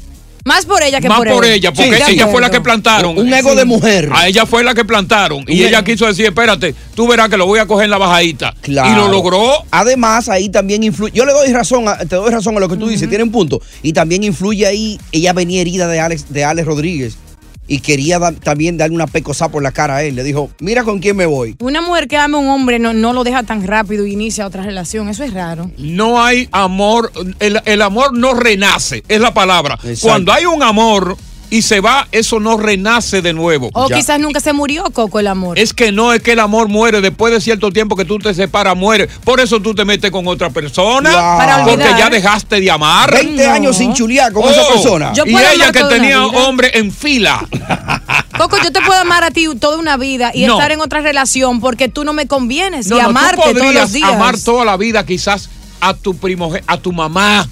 Más 0.47 0.65
por 0.65 0.81
ella 0.81 1.01
que 1.01 1.09
Más 1.09 1.19
por, 1.19 1.45
ella, 1.45 1.73
porque 1.73 1.97
Sí, 2.07 2.13
ella 2.13 2.29
fue 2.29 2.41
la 2.41 2.49
que 2.51 2.61
plantaron. 2.61 3.19
Un 3.19 3.35
ego 3.35 3.57
de 3.57 3.65
mujer. 3.65 4.09
A 4.13 4.29
ella 4.29 4.47
fue 4.47 4.63
la 4.63 4.75
que 4.75 4.85
plantaron. 4.85 5.45
Y 5.49 5.65
ella 5.65 5.83
quiso 5.83 6.07
decir, 6.07 6.25
espérate, 6.27 6.73
tú 6.95 7.09
verás 7.09 7.29
que 7.29 7.37
lo 7.37 7.47
voy 7.47 7.59
a 7.59 7.67
coger 7.67 7.87
en 7.87 7.91
la 7.91 7.99
bajadita. 7.99 8.55
Claro. 8.61 8.89
Y 8.89 8.95
lo 8.95 9.09
logró. 9.09 9.65
Además, 9.73 10.29
ahí 10.29 10.49
también 10.49 10.85
influye. 10.85 11.13
Yo 11.13 11.25
le 11.25 11.33
doy 11.33 11.53
razón, 11.53 11.89
a- 11.89 11.99
te 11.99 12.15
doy 12.15 12.31
razón 12.31 12.57
a 12.57 12.61
lo 12.61 12.69
que 12.69 12.77
tú 12.77 12.87
dices, 12.87 13.09
tiene 13.09 13.25
un 13.25 13.33
punto. 13.33 13.61
Y 13.83 13.93
también 13.93 14.23
influye 14.23 14.65
ahí, 14.69 15.01
ella 15.11 15.33
venía 15.33 15.61
herida 15.63 15.89
de 15.89 15.99
Alex, 15.99 16.27
de 16.33 16.45
Alex 16.45 16.65
Rodríguez. 16.65 17.19
Y 17.69 17.81
quería 17.81 18.19
da- 18.19 18.33
también 18.33 18.77
darle 18.77 18.95
una 18.95 19.07
pecosada 19.07 19.51
por 19.51 19.63
la 19.63 19.73
cara 19.73 19.97
a 19.97 20.03
él. 20.05 20.15
Le 20.15 20.23
dijo, 20.23 20.51
mira 20.61 20.85
con 20.85 20.99
quién 21.01 21.17
me 21.17 21.27
voy. 21.27 21.57
Una 21.61 21.81
mujer 21.81 22.09
que 22.09 22.17
ama 22.17 22.39
a 22.39 22.41
un 22.41 22.49
hombre 22.49 22.79
no, 22.79 22.93
no 22.93 23.13
lo 23.13 23.25
deja 23.25 23.43
tan 23.43 23.67
rápido 23.67 24.07
y 24.07 24.13
inicia 24.13 24.47
otra 24.47 24.63
relación. 24.63 25.09
Eso 25.09 25.25
es 25.25 25.33
raro. 25.35 25.71
No 25.79 26.23
hay 26.23 26.49
amor, 26.53 27.11
el, 27.41 27.61
el 27.65 27.83
amor 27.83 28.17
no 28.17 28.35
renace, 28.35 29.03
es 29.09 29.21
la 29.21 29.35
palabra. 29.35 29.75
Exacto. 29.83 30.01
Cuando 30.09 30.33
hay 30.33 30.47
un 30.47 30.63
amor 30.63 31.17
y 31.51 31.63
se 31.63 31.81
va, 31.81 32.09
eso 32.13 32.41
no 32.41 32.57
renace 32.57 33.23
de 33.23 33.33
nuevo. 33.33 33.71
O 33.73 33.89
quizás 33.89 34.19
nunca 34.19 34.41
se 34.41 34.53
murió, 34.53 34.85
Coco, 34.93 35.21
el 35.21 35.27
amor. 35.29 35.59
Es 35.59 35.73
que 35.73 35.93
no 35.93 36.13
es 36.13 36.21
que 36.23 36.33
el 36.33 36.41
amor 36.41 36.69
muere, 36.69 37.01
después 37.01 37.33
de 37.33 37.41
cierto 37.41 37.71
tiempo 37.71 37.95
que 37.97 38.05
tú 38.05 38.19
te 38.19 38.35
separas, 38.35 38.77
muere. 38.77 39.09
Por 39.25 39.41
eso 39.41 39.61
tú 39.61 39.75
te 39.75 39.85
metes 39.85 40.11
con 40.11 40.27
otra 40.27 40.51
persona, 40.51 41.11
Wow. 41.11 41.39
Para 41.39 41.65
porque 41.65 41.85
ya 41.99 42.11
dejaste 42.11 42.61
de 42.61 42.71
amar. 42.71 43.13
20 43.13 43.47
años 43.47 43.77
sin 43.77 43.95
chulear 43.95 44.33
con 44.33 44.49
esa 44.49 44.63
Oh, 44.63 44.73
persona. 44.73 45.13
Yo 45.15 45.25
y 45.27 45.31
ella 45.37 45.71
que 45.73 45.85
tenía 45.85 46.25
hombre 46.27 46.71
en 46.75 46.91
fila. 46.93 47.47
Coco, 48.39 48.57
yo 48.63 48.71
te 48.71 48.81
puedo 48.83 49.01
amar 49.01 49.25
a 49.25 49.31
ti 49.31 49.47
toda 49.59 49.79
una 49.79 49.97
vida 49.97 50.31
y 50.35 50.45
No. 50.47 50.55
estar 50.55 50.73
en 50.73 50.81
otra 50.81 51.01
relación 51.01 51.61
porque 51.61 51.89
tú 51.89 52.05
no 52.05 52.13
me 52.13 52.27
convienes 52.27 52.87
No, 52.89 52.99
y 52.99 53.01
no, 53.03 53.07
amarte 53.09 53.37
tú 53.37 53.43
todos 53.43 53.53
podrías 53.63 53.75
los 53.85 53.93
días. 53.93 54.11
amar 54.11 54.39
toda 54.39 54.65
la 54.65 54.77
vida 54.77 55.07
quizás 55.07 55.49
a 55.81 55.95
tu 55.95 56.15
primoge- 56.15 56.63
a 56.67 56.77
tu 56.77 56.93
mamá. 56.93 57.49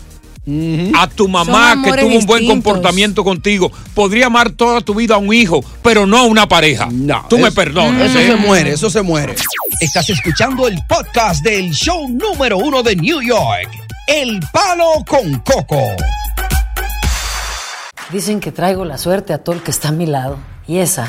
A 0.95 1.07
tu 1.09 1.27
mamá 1.27 1.81
que 1.83 1.91
tuvo 1.93 2.19
un 2.19 2.27
buen 2.27 2.41
distintos. 2.41 2.49
comportamiento 2.49 3.25
contigo. 3.25 3.73
Podría 3.95 4.27
amar 4.27 4.51
toda 4.51 4.83
tu 4.83 4.95
vida 4.95 5.15
a 5.15 5.19
un 5.19 5.33
hijo, 5.33 5.65
pero 5.83 6.07
no 6.07 6.19
a 6.19 6.23
una 6.25 6.47
pareja. 6.47 6.89
No, 6.93 7.25
Tú 7.31 7.39
me 7.39 7.51
perdonas. 7.51 8.11
Eso 8.11 8.19
¿eh? 8.19 8.27
se 8.27 8.37
muere, 8.37 8.73
eso 8.73 8.91
se 8.91 9.03
muere. 9.03 9.35
Estás 9.81 10.11
escuchando 10.11 10.69
el 10.69 10.79
podcast 10.87 11.43
del 11.43 11.71
show 11.73 12.09
número 12.09 12.59
uno 12.59 12.83
de 12.83 12.95
New 12.97 13.23
York, 13.23 13.71
El 14.07 14.41
Palo 14.53 15.05
con 15.09 15.39
Coco. 15.41 15.81
Dicen 18.13 18.39
que 18.41 18.53
traigo 18.53 18.85
la 18.85 18.99
suerte 18.99 19.33
a 19.33 19.39
todo 19.39 19.57
el 19.57 19.63
que 19.63 19.71
está 19.71 19.89
a 19.89 19.93
mi 19.93 20.07
lado. 20.07 20.39
Y 20.69 20.79
esa 20.79 21.09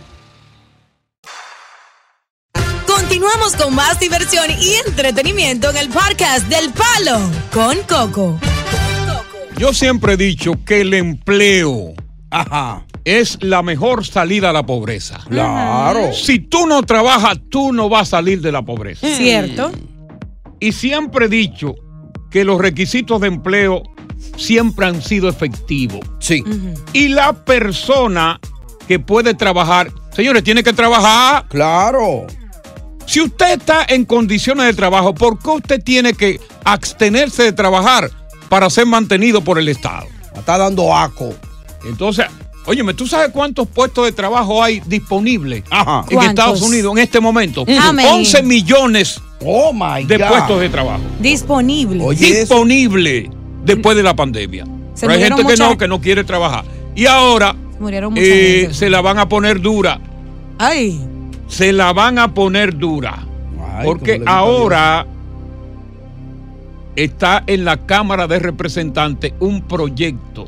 Continuamos 3.11 3.57
con 3.57 3.75
más 3.75 3.99
diversión 3.99 4.45
y 4.57 4.75
entretenimiento 4.87 5.69
en 5.69 5.75
el 5.75 5.89
podcast 5.89 6.47
del 6.47 6.71
Palo 6.71 7.19
con 7.51 7.75
Coco. 7.79 8.39
Yo 9.57 9.73
siempre 9.73 10.13
he 10.13 10.17
dicho 10.17 10.53
que 10.63 10.79
el 10.79 10.93
empleo 10.93 11.93
Ajá. 12.29 12.85
es 13.03 13.37
la 13.41 13.63
mejor 13.63 14.07
salida 14.07 14.51
a 14.51 14.53
la 14.53 14.65
pobreza. 14.65 15.19
Claro. 15.27 16.13
Si 16.13 16.39
tú 16.39 16.65
no 16.67 16.83
trabajas, 16.83 17.37
tú 17.49 17.73
no 17.73 17.89
vas 17.89 18.03
a 18.03 18.11
salir 18.11 18.39
de 18.39 18.53
la 18.53 18.61
pobreza. 18.61 19.05
¿Cierto? 19.05 19.73
Y 20.61 20.71
siempre 20.71 21.25
he 21.25 21.29
dicho 21.29 21.75
que 22.29 22.45
los 22.45 22.61
requisitos 22.61 23.19
de 23.19 23.27
empleo 23.27 23.83
siempre 24.37 24.85
han 24.85 25.01
sido 25.01 25.27
efectivos. 25.27 25.99
Sí. 26.19 26.45
Y 26.93 27.09
la 27.09 27.33
persona 27.33 28.39
que 28.87 28.99
puede 28.99 29.33
trabajar, 29.33 29.91
señores, 30.13 30.45
tiene 30.45 30.63
que 30.63 30.71
trabajar. 30.71 31.45
Claro. 31.49 32.25
Si 33.11 33.19
usted 33.19 33.59
está 33.59 33.83
en 33.89 34.05
condiciones 34.05 34.67
de 34.67 34.73
trabajo, 34.73 35.13
¿por 35.13 35.37
qué 35.37 35.49
usted 35.49 35.83
tiene 35.83 36.13
que 36.13 36.39
abstenerse 36.63 37.43
de 37.43 37.51
trabajar 37.51 38.09
para 38.47 38.69
ser 38.69 38.85
mantenido 38.85 39.41
por 39.41 39.59
el 39.59 39.67
Estado? 39.67 40.05
Está 40.33 40.57
dando 40.57 40.95
aco. 40.95 41.33
Entonces, 41.83 42.27
óyeme, 42.65 42.93
¿tú 42.93 43.05
sabes 43.05 43.31
cuántos 43.33 43.67
puestos 43.67 44.05
de 44.05 44.13
trabajo 44.13 44.63
hay 44.63 44.79
disponibles 44.85 45.65
Ajá. 45.69 46.05
en. 46.09 46.21
Estados 46.21 46.61
Unidos 46.61 46.93
en 46.93 46.99
este 46.99 47.19
momento? 47.19 47.65
Amén. 47.81 48.07
11 48.09 48.43
millones 48.43 49.19
Oh 49.43 49.73
my 49.73 50.05
de 50.05 50.17
God. 50.17 50.27
puestos 50.29 50.61
de 50.61 50.69
trabajo 50.69 51.01
Disponible. 51.19 52.01
Oye, 52.01 52.29
eso. 52.29 52.39
disponibles 52.39 53.27
después 53.65 53.97
de 53.97 54.03
la 54.03 54.15
pandemia. 54.15 54.63
Se 54.93 55.05
Pero 55.05 55.19
hay 55.19 55.23
gente 55.25 55.43
que 55.45 55.57
no, 55.57 55.77
que 55.77 55.87
no 55.89 55.99
quiere 55.99 56.23
trabajar. 56.23 56.63
Y 56.95 57.07
ahora 57.07 57.57
Se 58.15 58.61
eh, 58.61 58.73
se 58.73 58.89
la 58.89 59.01
van 59.01 59.19
a 59.19 59.27
poner 59.27 59.59
dura. 59.59 59.99
Ay. 60.57 60.97
Se 61.51 61.73
la 61.73 61.91
van 61.91 62.17
a 62.17 62.33
poner 62.33 62.77
dura. 62.77 63.19
Ay, 63.75 63.85
Porque 63.85 64.21
ahora 64.25 65.05
está 66.95 67.43
en 67.47 67.65
la 67.65 67.77
Cámara 67.85 68.27
de 68.27 68.39
Representantes 68.39 69.33
un 69.39 69.61
proyecto 69.61 70.47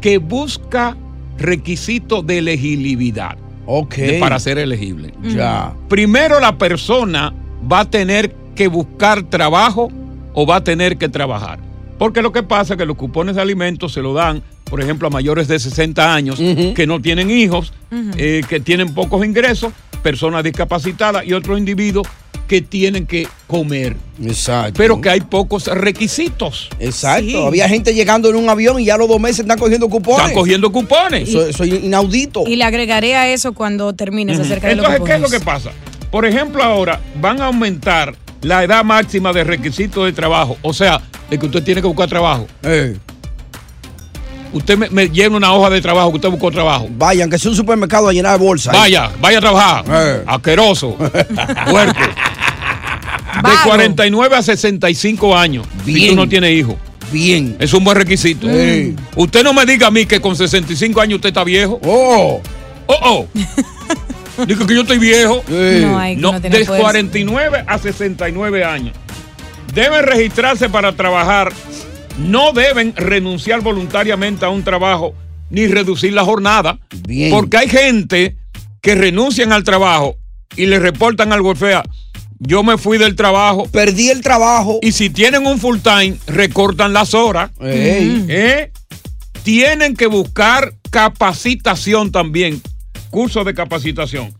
que 0.00 0.18
busca 0.18 0.96
requisitos 1.38 2.26
de 2.26 2.38
elegibilidad 2.38 3.36
Ok. 3.66 3.94
de- 3.96 4.18
para 4.18 4.38
ser 4.40 4.58
elegible. 4.58 5.12
Ya. 5.22 5.72
Primero 5.88 6.40
la 6.40 6.58
persona 6.58 7.32
va 7.70 7.80
a 7.80 7.84
tener 7.90 8.34
que 8.56 8.66
buscar 8.68 9.22
trabajo 9.24 9.90
o 10.34 10.46
va 10.46 10.56
a 10.56 10.64
tener 10.64 10.98
que 10.98 11.08
trabajar. 11.08 11.58
Porque 11.98 12.22
lo 12.22 12.32
que 12.32 12.42
pasa 12.42 12.74
es 12.74 12.78
que 12.78 12.86
los 12.86 12.96
cupones 12.96 13.36
de 13.36 13.42
alimentos 13.42 13.92
se 13.92 14.02
lo 14.02 14.12
dan, 14.14 14.42
por 14.68 14.80
ejemplo, 14.80 15.08
a 15.08 15.10
mayores 15.10 15.48
de 15.48 15.58
60 15.58 16.14
años 16.14 16.38
que 16.74 16.86
no 16.86 17.00
tienen 17.00 17.30
hijos, 17.30 17.72
eh, 18.16 18.42
que 18.48 18.60
tienen 18.60 18.94
pocos 18.94 19.24
ingresos, 19.24 19.72
personas 20.02 20.44
discapacitadas 20.44 21.24
y 21.26 21.32
otros 21.32 21.58
individuos 21.58 22.06
que 22.46 22.60
tienen 22.62 23.06
que 23.06 23.26
comer, 23.48 23.96
Exacto. 24.24 24.74
pero 24.76 25.00
que 25.00 25.10
hay 25.10 25.20
pocos 25.20 25.66
requisitos. 25.66 26.68
Exacto. 26.78 27.24
Sí. 27.26 27.36
Había 27.36 27.68
gente 27.68 27.92
llegando 27.92 28.30
en 28.30 28.36
un 28.36 28.48
avión 28.48 28.78
y 28.78 28.84
ya 28.84 28.94
a 28.94 28.98
los 28.98 29.08
dos 29.08 29.20
meses 29.20 29.40
están 29.40 29.58
cogiendo 29.58 29.88
cupones. 29.88 30.20
Están 30.26 30.34
cogiendo 30.34 30.70
cupones. 30.70 31.28
Eso, 31.28 31.46
eso 31.46 31.64
es 31.64 31.82
inaudito. 31.84 32.44
Y 32.46 32.54
le 32.56 32.64
agregaré 32.64 33.16
a 33.16 33.28
eso 33.32 33.52
cuando 33.52 33.92
termines 33.94 34.38
acerca 34.38 34.68
de 34.68 34.76
los 34.76 34.84
Entonces, 34.84 35.06
¿qué 35.06 35.14
es 35.14 35.20
lo 35.20 35.26
cupones. 35.26 35.40
que 35.40 35.44
pasa? 35.44 35.70
Por 36.10 36.24
ejemplo, 36.24 36.62
ahora 36.62 37.00
van 37.20 37.40
a 37.40 37.46
aumentar 37.46 38.14
la 38.42 38.62
edad 38.62 38.84
máxima 38.84 39.32
de 39.32 39.42
requisitos 39.42 40.04
de 40.04 40.12
trabajo. 40.12 40.56
O 40.62 40.72
sea, 40.72 41.00
de 41.28 41.38
que 41.38 41.46
usted 41.46 41.64
tiene 41.64 41.80
que 41.80 41.88
buscar 41.88 42.08
trabajo. 42.08 42.46
Eh, 42.62 42.96
Usted 44.56 44.78
me, 44.78 44.88
me 44.90 45.08
llena 45.08 45.36
una 45.36 45.52
hoja 45.52 45.68
de 45.70 45.80
trabajo 45.82 46.10
que 46.10 46.16
usted 46.16 46.30
buscó 46.30 46.50
trabajo. 46.50 46.88
vayan, 46.90 47.28
que 47.28 47.36
es 47.36 47.44
un 47.44 47.54
supermercado 47.54 48.08
a 48.08 48.12
llenar 48.12 48.38
bolsas. 48.38 48.72
Vaya, 48.72 49.10
vaya 49.20 49.36
a 49.38 49.40
trabajar. 49.42 49.84
Eh. 49.88 50.22
Asqueroso. 50.26 50.96
Fuerte. 51.68 52.00
De 52.00 53.42
Vago. 53.42 53.64
49 53.64 54.34
a 54.36 54.42
65 54.42 55.36
años. 55.36 55.66
Si 55.84 55.92
Bien. 55.92 56.10
tú 56.14 56.16
no 56.16 56.26
tienes 56.28 56.52
hijos. 56.52 56.76
Bien. 57.12 57.54
Es 57.58 57.74
un 57.74 57.84
buen 57.84 57.96
requisito. 57.98 58.48
Sí. 58.48 58.96
Usted 59.14 59.44
no 59.44 59.52
me 59.52 59.66
diga 59.66 59.88
a 59.88 59.90
mí 59.90 60.06
que 60.06 60.20
con 60.20 60.34
65 60.34 61.00
años 61.02 61.16
usted 61.16 61.28
está 61.28 61.44
viejo. 61.44 61.78
Oh. 61.84 62.40
Oh, 62.86 62.98
oh. 63.02 64.44
Digo 64.46 64.66
que 64.66 64.74
yo 64.74 64.80
estoy 64.82 64.98
viejo. 64.98 65.42
Eh. 65.50 65.84
No 65.86 65.98
hay 65.98 66.14
que 66.16 66.22
No, 66.22 66.32
no 66.32 66.40
de 66.40 66.64
fuerza. 66.64 66.82
49 66.82 67.64
a 67.66 67.78
69 67.78 68.64
años. 68.64 68.94
Deben 69.74 70.02
registrarse 70.02 70.70
para 70.70 70.92
trabajar. 70.96 71.52
No 72.18 72.52
deben 72.52 72.94
renunciar 72.96 73.60
voluntariamente 73.60 74.44
a 74.44 74.48
un 74.48 74.62
trabajo 74.62 75.14
ni 75.50 75.66
reducir 75.66 76.12
la 76.12 76.24
jornada. 76.24 76.78
Bien. 77.06 77.30
Porque 77.30 77.58
hay 77.58 77.68
gente 77.68 78.36
que 78.80 78.94
renuncian 78.94 79.52
al 79.52 79.64
trabajo 79.64 80.16
y 80.56 80.66
le 80.66 80.78
reportan 80.78 81.32
al 81.32 81.42
golfea. 81.42 81.82
Yo 82.38 82.62
me 82.62 82.76
fui 82.76 82.98
del 82.98 83.16
trabajo 83.16 83.66
Perdí 83.70 84.10
el 84.10 84.20
trabajo. 84.20 84.78
y 84.82 84.92
si 84.92 85.10
tienen 85.10 85.46
un 85.46 85.58
full 85.58 85.78
time, 85.78 86.16
recortan 86.26 86.92
las 86.92 87.14
horas. 87.14 87.50
Ey. 87.60 88.24
¿eh? 88.28 88.72
Tienen 89.42 89.94
que 89.94 90.06
buscar 90.06 90.74
capacitación 90.90 92.12
también, 92.12 92.60
cursos 93.10 93.44
de 93.44 93.54
capacitación. 93.54 94.34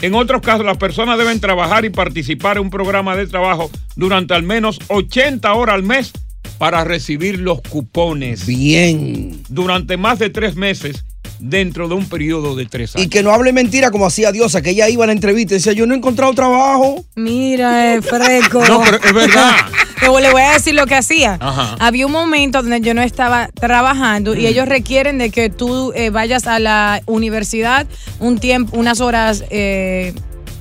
En 0.00 0.14
otros 0.14 0.42
casos, 0.42 0.66
las 0.66 0.76
personas 0.76 1.18
deben 1.18 1.40
trabajar 1.40 1.84
y 1.84 1.90
participar 1.90 2.56
en 2.56 2.64
un 2.64 2.70
programa 2.70 3.16
de 3.16 3.26
trabajo 3.26 3.70
durante 3.96 4.34
al 4.34 4.42
menos 4.42 4.78
80 4.88 5.52
horas 5.54 5.74
al 5.74 5.82
mes 5.82 6.12
para 6.58 6.84
recibir 6.84 7.38
los 7.40 7.60
cupones 7.62 8.46
Bien. 8.46 9.42
durante 9.48 9.96
más 9.96 10.18
de 10.18 10.30
tres 10.30 10.56
meses 10.56 11.04
dentro 11.40 11.88
de 11.88 11.94
un 11.94 12.08
periodo 12.08 12.54
de 12.54 12.64
tres 12.66 12.92
Y 12.94 13.00
años. 13.00 13.10
que 13.10 13.22
no 13.22 13.32
hable 13.32 13.52
mentira 13.52 13.90
como 13.90 14.06
hacía 14.06 14.30
Diosa, 14.32 14.62
que 14.62 14.70
ella 14.70 14.88
iba 14.88 15.04
a 15.04 15.06
la 15.08 15.12
entrevista 15.12 15.54
y 15.54 15.58
decía, 15.58 15.72
yo 15.72 15.84
no 15.86 15.94
he 15.94 15.96
encontrado 15.98 16.32
trabajo. 16.32 17.04
Mira, 17.16 17.94
eh, 17.94 18.02
fresco. 18.02 18.64
No, 18.66 18.80
pero 18.84 18.98
es 19.02 19.12
verdad. 19.12 19.52
Pero 20.00 20.20
le 20.20 20.32
voy 20.32 20.42
a 20.42 20.52
decir 20.52 20.74
lo 20.74 20.86
que 20.86 20.96
hacía. 20.96 21.38
Ajá. 21.40 21.76
Había 21.80 22.04
un 22.04 22.12
momento 22.12 22.60
donde 22.60 22.80
yo 22.82 22.92
no 22.92 23.00
estaba 23.00 23.48
trabajando 23.54 24.34
y 24.36 24.46
ellos 24.46 24.68
requieren 24.68 25.16
de 25.16 25.30
que 25.30 25.48
tú 25.48 25.92
eh, 25.94 26.10
vayas 26.10 26.46
a 26.46 26.58
la 26.58 27.00
universidad 27.06 27.86
un 28.18 28.38
tiempo, 28.38 28.76
unas 28.76 29.00
horas. 29.00 29.44
eh, 29.48 30.12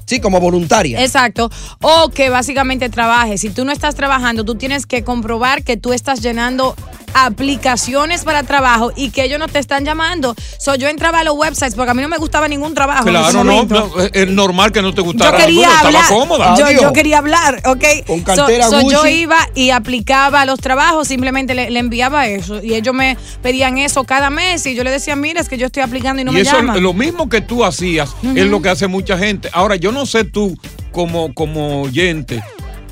Sí, 0.06 0.20
como 0.20 0.40
voluntaria. 0.40 1.02
Exacto. 1.02 1.50
O 1.82 2.10
que 2.10 2.30
básicamente 2.30 2.90
trabajes. 2.90 3.42
Si 3.42 3.50
tú 3.50 3.66
no 3.66 3.72
estás 3.72 3.96
trabajando, 3.96 4.44
tú 4.44 4.56
tienes 4.56 4.86
que 4.86 5.04
comprobar 5.04 5.64
que 5.64 5.78
tú 5.78 5.94
estás 5.94 6.22
llenando 6.22 6.76
aplicaciones 7.14 8.24
para 8.24 8.44
trabajo 8.44 8.92
y 8.96 9.10
que 9.10 9.24
ellos 9.24 9.40
no 9.40 9.48
te 9.48 9.60
están 9.60 9.86
llamando. 9.86 10.36
So, 10.60 10.76
yo 10.76 10.88
entraba 10.88 11.20
a 11.20 11.24
los 11.24 11.36
websites 11.36 11.76
porque 11.76 11.92
a 11.92 11.94
mí 11.94 12.02
no 12.02 12.08
me 12.08 12.18
gustaba 12.18 12.48
ningún 12.48 12.74
trabajo. 12.74 13.06
Claro, 13.06 13.44
no, 13.44 13.64
no, 13.66 13.90
es 14.14 14.28
normal 14.30 14.72
que 14.72 14.82
no 14.82 14.92
te 14.92 14.98
Yo 15.02 15.06
gustara. 15.06 15.38
quería 15.38 15.68
Bueno, 15.68 15.86
hablar. 15.88 16.02
Estaba 16.04 16.20
cómoda. 16.20 16.56
Yo, 16.58 16.82
yo 16.82 16.94
quería 16.94 17.18
hablar, 17.20 17.62
¿ok? 17.66 17.84
Con 18.08 18.20
So- 18.20 18.26
cartera 18.26 18.70
so 18.70 18.90
yo 18.90 19.06
iba 19.08 19.38
y 19.56 19.70
aplicaba 19.72 20.46
los 20.46 20.60
trabajos, 20.60 21.08
simplemente 21.08 21.54
le, 21.56 21.70
le 21.70 21.80
enviaba 21.80 22.28
eso. 22.28 22.62
Y 22.64 22.74
ellos 22.74 22.94
me 22.94 23.18
pedían 23.42 23.78
eso 23.78 24.04
cada 24.04 24.30
mes 24.30 24.66
y 24.66 24.76
yo 24.76 24.84
le 24.84 24.92
decía, 24.92 25.16
mira, 25.16 25.42
es 25.42 25.50
que 25.50 25.58
yo 25.58 25.66
estoy 25.68 25.84
aplicando 25.84 26.22
y 26.22 26.26
no 26.26 26.32
y 26.32 26.36
me 26.36 26.42
eso 26.42 26.56
llaman. 26.58 26.82
lo 26.82 26.94
mismo 26.94 27.30
que 27.30 27.42
tú 27.42 27.64
hacías 27.66 28.10
es 28.36 28.46
lo 28.48 28.62
que 28.62 28.70
hace 28.70 28.88
mucha 28.88 29.18
gente. 29.18 29.50
Ahora, 29.54 29.76
yo 29.76 29.92
no 29.92 30.06
sé 30.06 30.24
tú 30.24 30.58
como, 30.92 31.34
como 31.34 31.82
oyente, 31.82 32.44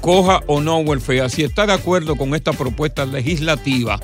coja 0.01 0.41
o 0.47 0.59
no 0.59 0.79
welfare, 0.79 1.29
si 1.29 1.43
está 1.43 1.65
de 1.65 1.73
acuerdo 1.73 2.15
con 2.15 2.35
esta 2.35 2.51
propuesta 2.51 3.05
legislativa 3.05 3.99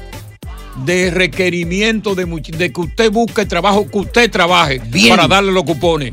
de 0.86 1.10
requerimiento 1.12 2.16
de, 2.16 2.72
que 2.72 2.82
usted 2.82 3.12
busque 3.12 3.46
trabajo, 3.46 3.90
que 3.90 3.98
usted 3.98 4.32
trabaje 4.32 4.80
Bien. 4.90 5.10
para 5.10 5.28
darle 5.28 5.52
los 5.52 5.64
cupones 5.64 6.12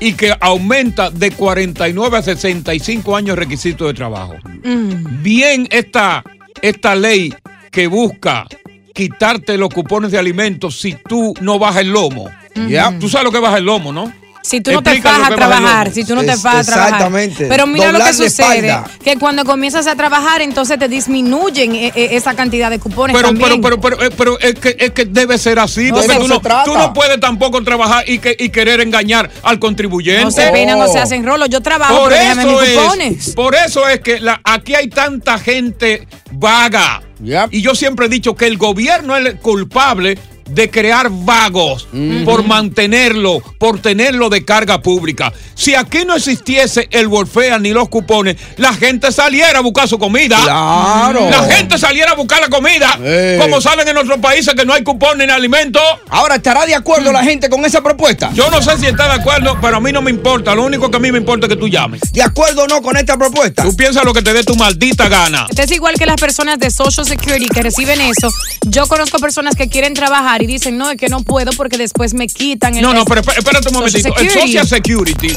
y 0.00 0.14
que 0.14 0.34
aumenta 0.40 1.10
de 1.10 1.30
49 1.30 2.16
a 2.16 2.22
65 2.22 3.14
años 3.14 3.30
el 3.30 3.36
requisito 3.36 3.86
de 3.86 3.94
trabajo. 3.94 4.34
Mm. 4.64 5.22
Bien 5.22 5.68
esta, 5.70 6.24
esta 6.62 6.94
ley 6.94 7.34
que 7.70 7.86
busca 7.86 8.46
quitarte 8.94 9.58
los 9.58 9.68
cupones 9.68 10.10
de 10.10 10.18
alimentos 10.18 10.80
si 10.80 10.94
tú 10.94 11.34
no 11.40 11.58
bajas 11.58 11.82
el 11.82 11.90
lomo. 11.90 12.30
Ya. 12.68 12.98
Tú 12.98 13.08
sabes 13.08 13.26
lo 13.26 13.32
que 13.32 13.38
baja 13.38 13.58
el 13.58 13.64
lomo, 13.64 13.92
¿no? 13.92 14.12
Si 14.42 14.60
tú 14.60 14.72
no 14.72 14.82
te 14.82 15.00
vas 15.00 15.30
a 15.30 15.34
trabajar, 15.34 15.90
si 15.92 16.04
tú 16.04 16.14
no 16.14 16.22
te 16.22 16.28
vas 16.28 16.38
a 16.38 16.64
trabajar. 16.64 16.84
exactamente. 16.88 17.46
Pero 17.46 17.66
mira 17.66 17.92
lo 17.92 17.98
que 18.02 18.12
sucede, 18.14 18.74
que 19.04 19.16
cuando 19.16 19.44
comienzas 19.44 19.86
a 19.86 19.94
trabajar, 19.96 20.40
entonces 20.40 20.78
te 20.78 20.88
disminuyen 20.88 21.74
eh, 21.74 21.92
eh, 21.94 22.08
esa 22.12 22.34
cantidad 22.34 22.70
de 22.70 22.78
cupones 22.78 23.14
Pero, 23.14 23.28
también. 23.28 23.60
pero, 23.60 23.78
pero, 23.80 23.98
pero, 23.98 24.02
eh, 24.02 24.10
pero 24.16 24.40
es, 24.40 24.54
que, 24.54 24.76
es 24.78 24.90
que 24.92 25.04
debe 25.04 25.36
ser 25.38 25.58
así, 25.58 25.90
No, 25.90 25.96
porque 25.96 26.14
tú 26.16 26.28
no, 26.28 26.40
tú 26.64 26.74
no 26.74 26.92
puedes 26.94 27.20
tampoco 27.20 27.62
trabajar 27.62 28.08
y, 28.08 28.18
que, 28.18 28.34
y 28.38 28.48
querer 28.48 28.80
engañar 28.80 29.30
al 29.42 29.58
contribuyente. 29.58 30.24
no 30.24 30.30
se 30.30 30.48
peinan 30.50 30.80
o 30.80 30.88
se 30.88 30.98
hacen 30.98 31.24
rolos. 31.24 31.48
Yo 31.50 31.60
trabajo, 31.60 31.98
Por 32.00 32.08
pero 32.10 32.40
eso, 32.40 32.60
mis 32.60 32.70
cupones. 32.78 33.28
es, 33.28 33.34
por 33.34 33.54
eso 33.54 33.86
es 33.88 34.00
que 34.00 34.20
la- 34.20 34.40
aquí 34.44 34.74
hay 34.74 34.88
tanta 34.88 35.38
gente 35.38 36.06
vaga. 36.32 37.02
Yep. 37.22 37.48
Y 37.52 37.60
yo 37.60 37.74
siempre 37.74 38.06
he 38.06 38.08
dicho 38.08 38.34
que 38.34 38.46
el 38.46 38.56
gobierno 38.56 39.14
es 39.16 39.26
el 39.26 39.36
culpable 39.36 40.16
de 40.50 40.70
crear 40.70 41.08
vagos 41.10 41.88
por 42.24 42.44
mantenerlo, 42.44 43.40
por 43.58 43.80
tenerlo 43.80 44.28
de 44.28 44.44
carga 44.44 44.82
pública. 44.82 45.32
Si 45.54 45.74
aquí 45.74 46.04
no 46.06 46.16
existiese 46.16 46.88
el 46.90 47.08
Wolfea 47.08 47.58
ni 47.58 47.70
los 47.70 47.88
cupones, 47.88 48.36
la 48.56 48.72
gente 48.72 49.12
saliera 49.12 49.58
a 49.58 49.62
buscar 49.62 49.88
su 49.88 49.98
comida. 49.98 50.38
Claro. 50.42 51.28
La 51.30 51.44
gente 51.44 51.78
saliera 51.78 52.12
a 52.12 52.14
buscar 52.14 52.40
la 52.40 52.48
comida. 52.48 52.98
Eh. 53.02 53.38
Como 53.40 53.60
salen 53.60 53.86
en 53.88 53.96
otros 53.96 54.18
países 54.18 54.54
que 54.54 54.64
no 54.64 54.72
hay 54.72 54.82
cupones 54.82 55.26
ni 55.26 55.32
alimentos. 55.32 55.82
Ahora, 56.08 56.36
¿estará 56.36 56.66
de 56.66 56.74
acuerdo 56.74 57.12
la 57.12 57.22
gente 57.22 57.48
con 57.48 57.64
esa 57.64 57.82
propuesta? 57.82 58.30
Yo 58.32 58.50
no 58.50 58.62
sé 58.62 58.78
si 58.78 58.86
está 58.86 59.06
de 59.06 59.20
acuerdo, 59.20 59.58
pero 59.60 59.76
a 59.76 59.80
mí 59.80 59.92
no 59.92 60.02
me 60.02 60.10
importa. 60.10 60.54
Lo 60.54 60.64
único 60.64 60.90
que 60.90 60.96
a 60.96 61.00
mí 61.00 61.12
me 61.12 61.18
importa 61.18 61.46
es 61.46 61.52
que 61.52 61.58
tú 61.58 61.68
llames. 61.68 62.00
¿De 62.12 62.22
acuerdo 62.22 62.64
o 62.64 62.66
no 62.66 62.82
con 62.82 62.96
esta 62.96 63.16
propuesta? 63.16 63.62
Tú 63.62 63.76
piensas 63.76 64.04
lo 64.04 64.12
que 64.12 64.22
te 64.22 64.32
dé 64.32 64.44
tu 64.44 64.56
maldita 64.56 65.08
gana. 65.08 65.46
Este 65.48 65.62
es 65.62 65.70
igual 65.72 65.96
que 65.96 66.06
las 66.06 66.16
personas 66.16 66.58
de 66.58 66.70
Social 66.70 67.06
Security 67.06 67.48
que 67.48 67.62
reciben 67.62 68.00
eso. 68.00 68.30
Yo 68.66 68.86
conozco 68.86 69.18
personas 69.18 69.54
que 69.54 69.68
quieren 69.68 69.94
trabajar 69.94 70.39
y 70.40 70.46
dicen, 70.46 70.76
no, 70.78 70.90
es 70.90 70.96
que 70.96 71.08
no 71.08 71.22
puedo 71.22 71.52
porque 71.52 71.76
después 71.78 72.14
me 72.14 72.26
quitan 72.26 72.74
el 72.76 72.82
No, 72.82 72.92
no, 72.94 73.04
pero 73.04 73.22
espé- 73.22 73.38
espérate 73.38 73.68
un 73.68 73.74
Social 73.74 74.02
momentito. 74.02 74.08
El 74.18 74.30
Security. 74.30 74.52
Social 74.52 74.68
Security 74.68 75.36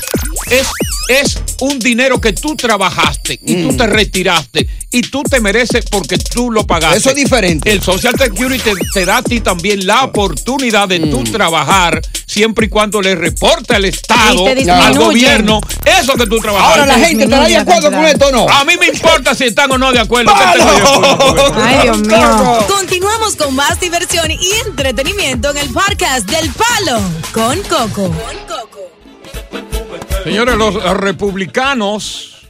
es, 0.49 0.67
es 1.09 1.39
un 1.61 1.79
dinero 1.79 2.19
que 2.21 2.33
tú 2.33 2.55
trabajaste 2.55 3.39
y 3.45 3.63
tú 3.63 3.75
te 3.75 3.87
retiraste 3.87 4.67
y 4.91 5.01
tú 5.01 5.23
te 5.23 5.39
mereces 5.41 5.85
porque 5.89 6.17
tú 6.17 6.51
lo 6.51 6.65
pagaste. 6.65 6.97
Eso 6.97 7.09
es 7.09 7.15
diferente. 7.15 7.71
El 7.71 7.81
Social 7.81 8.13
Security 8.17 8.71
te, 8.93 9.05
da 9.05 9.17
a 9.17 9.23
ti 9.23 9.41
también 9.41 9.85
la 9.85 10.03
oportunidad 10.03 10.87
de 10.87 10.99
tú 10.99 11.23
trabajar 11.25 12.01
siempre 12.25 12.67
y 12.67 12.69
cuando 12.69 13.01
le 13.01 13.15
reporte 13.15 13.75
al 13.75 13.85
Estado, 13.85 14.45
al 14.47 14.97
gobierno, 14.97 15.59
eso 15.85 16.13
que 16.13 16.25
tú 16.27 16.37
trabajaste. 16.39 16.79
Ahora, 16.81 16.97
la 16.97 17.05
gente 17.05 17.23
estará 17.25 17.47
de 17.47 17.57
acuerdo 17.57 17.91
con 17.91 18.05
esto 18.05 18.27
o 18.27 18.31
no. 18.31 18.49
A 18.49 18.63
mí 18.65 18.73
me 18.79 18.87
importa 18.87 19.35
si 19.35 19.45
están 19.45 19.71
o 19.71 19.77
no 19.77 19.91
de 19.91 19.99
acuerdo. 19.99 20.31
¿Qué 20.33 20.57
te 20.59 20.63
voy 20.63 20.75
a 20.75 20.79
decir? 20.79 21.53
Ay, 21.63 21.79
Dios 21.83 21.97
mío. 21.99 22.65
Continuamos 22.67 23.35
con 23.35 23.55
más 23.55 23.79
diversión 23.79 24.29
y 24.31 24.37
entretenimiento 24.67 24.92
en 24.95 25.57
el 25.57 25.69
podcast 25.73 26.29
del 26.29 26.51
Palo 26.51 27.01
con 27.33 27.59
Coco. 27.63 28.13
Señores, 30.23 30.55
los 30.55 30.75
republicanos 30.97 32.47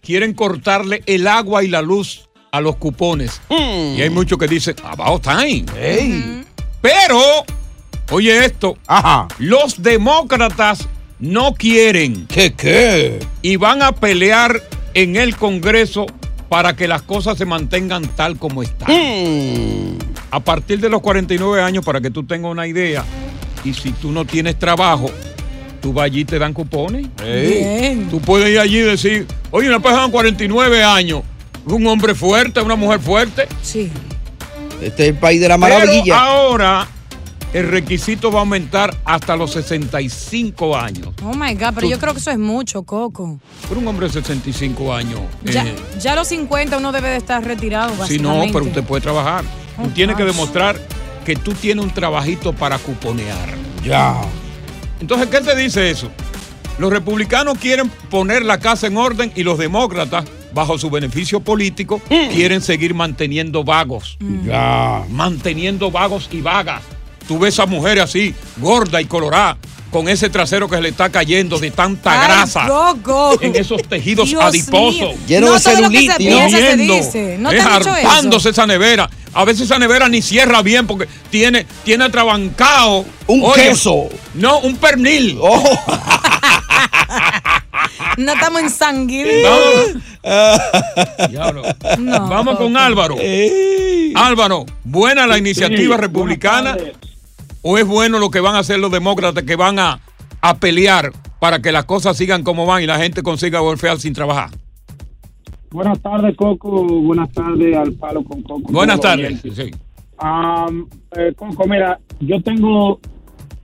quieren 0.00 0.34
cortarle 0.34 1.02
el 1.06 1.26
agua 1.26 1.64
y 1.64 1.68
la 1.68 1.82
luz 1.82 2.28
a 2.52 2.60
los 2.60 2.76
cupones. 2.76 3.40
Y 3.50 4.00
hay 4.00 4.10
muchos 4.10 4.38
que 4.38 4.46
dicen, 4.46 4.76
about 4.84 5.22
time. 5.22 5.64
Ey. 5.76 6.44
Pero, 6.80 7.20
oye 8.10 8.44
esto, 8.44 8.78
Ajá. 8.86 9.26
los 9.38 9.82
demócratas 9.82 10.86
no 11.18 11.54
quieren 11.54 12.28
¿Qué 12.28 12.54
qué? 12.54 13.18
y 13.42 13.56
van 13.56 13.82
a 13.82 13.90
pelear 13.90 14.62
en 14.94 15.16
el 15.16 15.36
Congreso 15.36 16.06
para 16.48 16.74
que 16.74 16.88
las 16.88 17.02
cosas 17.02 17.36
se 17.38 17.44
mantengan 17.44 18.06
tal 18.08 18.38
como 18.38 18.62
están. 18.62 18.88
Mm. 18.90 19.98
A 20.30 20.40
partir 20.40 20.80
de 20.80 20.88
los 20.88 21.00
49 21.00 21.62
años, 21.62 21.84
para 21.84 22.00
que 22.00 22.10
tú 22.10 22.24
tengas 22.24 22.50
una 22.50 22.66
idea, 22.66 23.04
y 23.64 23.74
si 23.74 23.92
tú 23.92 24.10
no 24.12 24.24
tienes 24.24 24.58
trabajo, 24.58 25.10
tú 25.80 25.92
vas 25.92 26.06
allí 26.06 26.20
y 26.20 26.24
te 26.24 26.38
dan 26.38 26.52
cupones. 26.52 27.06
Bien. 27.22 28.08
Tú 28.10 28.20
puedes 28.20 28.50
ir 28.50 28.58
allí 28.58 28.78
y 28.78 28.82
decir, 28.82 29.26
oye, 29.50 29.68
una 29.68 29.80
persona 29.80 30.06
de 30.06 30.12
49 30.12 30.84
años, 30.84 31.22
un 31.66 31.86
hombre 31.86 32.14
fuerte, 32.14 32.60
una 32.60 32.76
mujer 32.76 33.00
fuerte. 33.00 33.46
Sí. 33.62 33.90
Este 34.82 35.04
es 35.04 35.08
el 35.10 35.16
país 35.16 35.40
de 35.40 35.48
la 35.48 35.58
Pero 35.58 35.74
maravilla. 35.74 36.20
ahora 36.20 36.88
el 37.52 37.68
requisito 37.68 38.30
va 38.30 38.38
a 38.38 38.42
aumentar 38.42 38.94
hasta 39.04 39.36
los 39.36 39.52
65 39.52 40.76
años. 40.76 41.08
Oh 41.22 41.34
my 41.34 41.54
God, 41.54 41.68
pero 41.74 41.80
Tú- 41.80 41.90
yo 41.90 41.98
creo 41.98 42.12
que 42.12 42.20
eso 42.20 42.30
es 42.30 42.38
mucho, 42.38 42.82
Coco. 42.82 43.38
Pero 43.68 43.80
un 43.80 43.88
hombre 43.88 44.06
de 44.06 44.12
65 44.12 44.94
años. 44.94 45.20
Ya, 45.44 45.64
eh, 45.66 45.74
ya 46.00 46.12
a 46.12 46.16
los 46.16 46.28
50 46.28 46.76
uno 46.78 46.92
debe 46.92 47.08
de 47.10 47.16
estar 47.16 47.42
retirado, 47.44 47.92
sí, 48.06 48.18
no, 48.18 48.42
pero 48.52 48.64
usted 48.64 48.84
puede 48.84 49.00
trabajar. 49.02 49.44
Oh, 49.78 49.84
tú 49.84 49.90
tienes 49.90 50.16
que 50.16 50.24
demostrar 50.24 50.78
que 51.24 51.36
tú 51.36 51.52
tienes 51.52 51.84
un 51.84 51.90
trabajito 51.92 52.52
para 52.52 52.78
cuponear. 52.78 53.54
Ya. 53.84 54.20
Entonces, 55.00 55.28
¿qué 55.28 55.40
te 55.40 55.54
dice 55.56 55.90
eso? 55.90 56.10
Los 56.78 56.92
republicanos 56.92 57.58
quieren 57.58 57.88
poner 58.10 58.44
la 58.44 58.58
casa 58.58 58.86
en 58.86 58.96
orden 58.96 59.32
y 59.34 59.42
los 59.42 59.58
demócratas, 59.58 60.24
bajo 60.54 60.78
su 60.78 60.90
beneficio 60.90 61.40
político, 61.40 62.00
quieren 62.08 62.60
seguir 62.60 62.94
manteniendo 62.94 63.64
vagos. 63.64 64.16
Ya. 64.44 65.04
Manteniendo 65.10 65.90
vagos 65.90 66.28
y 66.32 66.40
vagas. 66.40 66.82
Tú 67.28 67.38
ves 67.38 67.58
a 67.60 67.66
mujeres 67.66 68.02
así, 68.04 68.34
gorda 68.56 69.00
y 69.00 69.04
colorada, 69.04 69.56
con 69.92 70.08
ese 70.08 70.28
trasero 70.30 70.66
que 70.68 70.76
se 70.76 70.82
le 70.82 70.88
está 70.88 71.10
cayendo 71.10 71.58
de 71.58 71.70
tanta 71.70 72.10
Ay, 72.20 72.26
grasa 72.26 72.66
Coco. 72.66 73.38
en 73.42 73.54
esos 73.54 73.82
tejidos 73.82 74.28
Dios 74.30 74.42
adiposos. 74.42 75.14
Lleno 75.26 75.48
no 75.48 75.54
de 75.54 75.60
todo 75.60 75.80
lo 75.82 75.90
que 75.90 75.98
se 75.98 76.06
celulitis, 76.06 76.08
¿no? 76.10 76.16
piensa 76.16 76.56
se 76.58 76.76
Viendo, 76.76 76.94
dice. 76.94 77.36
No 77.38 77.50
te 77.50 77.56
es 77.58 77.64
han 77.66 77.78
dicho 77.78 77.96
eso. 77.96 78.08
hartándose 78.08 78.48
esa 78.50 78.66
nevera. 78.66 79.10
A 79.34 79.44
veces 79.44 79.62
esa 79.66 79.78
nevera 79.78 80.08
ni 80.08 80.22
cierra 80.22 80.62
bien 80.62 80.86
porque 80.86 81.06
tiene, 81.30 81.66
tiene 81.84 82.04
atrabancado. 82.04 83.04
Un 83.26 83.52
queso. 83.52 84.08
No, 84.34 84.58
un 84.60 84.76
pernil. 84.76 85.38
Oh. 85.40 85.62
No 88.16 88.32
estamos 88.32 88.60
en 88.62 88.70
sanguíneo. 88.70 89.48
No. 90.24 91.28
Diablo. 91.28 91.62
No, 91.98 92.28
Vamos 92.28 92.56
con. 92.58 92.76
Álvaro. 92.76 93.16
Ey. 93.20 94.12
Álvaro, 94.16 94.66
¿buena 94.82 95.26
la 95.26 95.38
iniciativa 95.38 95.94
Sí, 95.96 96.00
republicana. 96.00 96.76
O 97.70 97.76
es 97.76 97.86
bueno 97.86 98.18
lo 98.18 98.30
que 98.30 98.40
van 98.40 98.54
a 98.54 98.60
hacer 98.60 98.78
los 98.78 98.90
demócratas 98.90 99.44
que 99.44 99.54
van 99.56 99.78
a, 99.78 100.00
a 100.40 100.54
pelear 100.58 101.12
para 101.38 101.60
que 101.60 101.70
las 101.70 101.84
cosas 101.84 102.16
sigan 102.16 102.42
como 102.42 102.64
van 102.64 102.82
y 102.82 102.86
la 102.86 102.98
gente 102.98 103.22
consiga 103.22 103.60
welfare 103.62 103.98
sin 103.98 104.14
trabajar? 104.14 104.48
Buenas 105.70 106.00
tardes, 106.00 106.34
Coco. 106.34 106.84
Buenas 106.86 107.30
tardes 107.32 107.76
al 107.76 107.92
palo 107.92 108.24
con 108.24 108.40
Coco. 108.42 108.72
Buenas 108.72 109.00
tardes. 109.00 109.42
Sí. 109.42 109.70
Eh, 111.16 111.32
Coco, 111.36 111.68
mira, 111.68 111.98
yo 112.20 112.40
tengo 112.42 113.00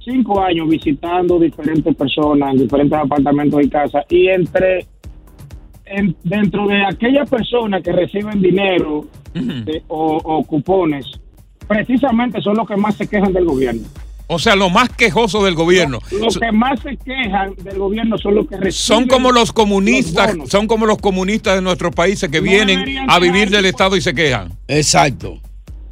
cinco 0.04 0.40
años 0.42 0.68
visitando 0.68 1.38
diferentes 1.38 1.96
personas 1.96 2.50
en 2.52 2.58
diferentes 2.58 2.98
apartamentos 2.98 3.60
y 3.62 3.68
casas 3.70 4.04
y 4.10 4.28
entre 4.28 4.86
en- 5.86 6.14
dentro 6.24 6.66
de 6.66 6.84
aquellas 6.84 7.28
personas 7.30 7.82
que 7.82 7.92
reciben 7.92 8.42
dinero 8.42 9.06
de- 9.32 9.82
o, 9.88 10.18
o 10.22 10.44
cupones, 10.44 11.06
precisamente 11.66 12.40
son 12.40 12.57
los 12.57 12.66
que 12.68 12.77
más 12.77 12.94
se 12.96 13.07
quejan 13.07 13.33
del 13.33 13.44
gobierno. 13.44 13.83
O 14.27 14.38
sea, 14.38 14.57
lo 14.57 14.70
más 14.70 14.88
quejoso 14.88 15.44
del 15.44 15.55
gobierno. 15.55 15.98
Los 16.18 16.38
que 16.38 16.50
más 16.50 16.81
se 16.81 16.96
quejan 16.96 17.55
del 17.62 17.79
gobierno 17.79 18.16
son 18.16 18.37
los 18.37 18.46
que 18.46 18.57
reciben. 18.57 18.72
Son 18.72 19.07
como 19.07 19.33
los 19.33 19.53
comunistas, 19.53 20.35
los 20.35 20.48
son 20.48 20.66
como 20.66 20.87
los 20.87 20.96
comunistas 20.98 21.57
de 21.57 21.61
nuestros 21.62 21.94
países 21.94 22.31
que 22.31 22.38
No 22.38 22.44
vienen 22.44 22.85
a 23.07 23.18
vivir 23.18 23.50
del 23.50 23.66
Estado 23.66 23.96
y 23.96 24.00
se 24.00 24.14
quejan. 24.14 24.53
Exacto. 24.66 25.38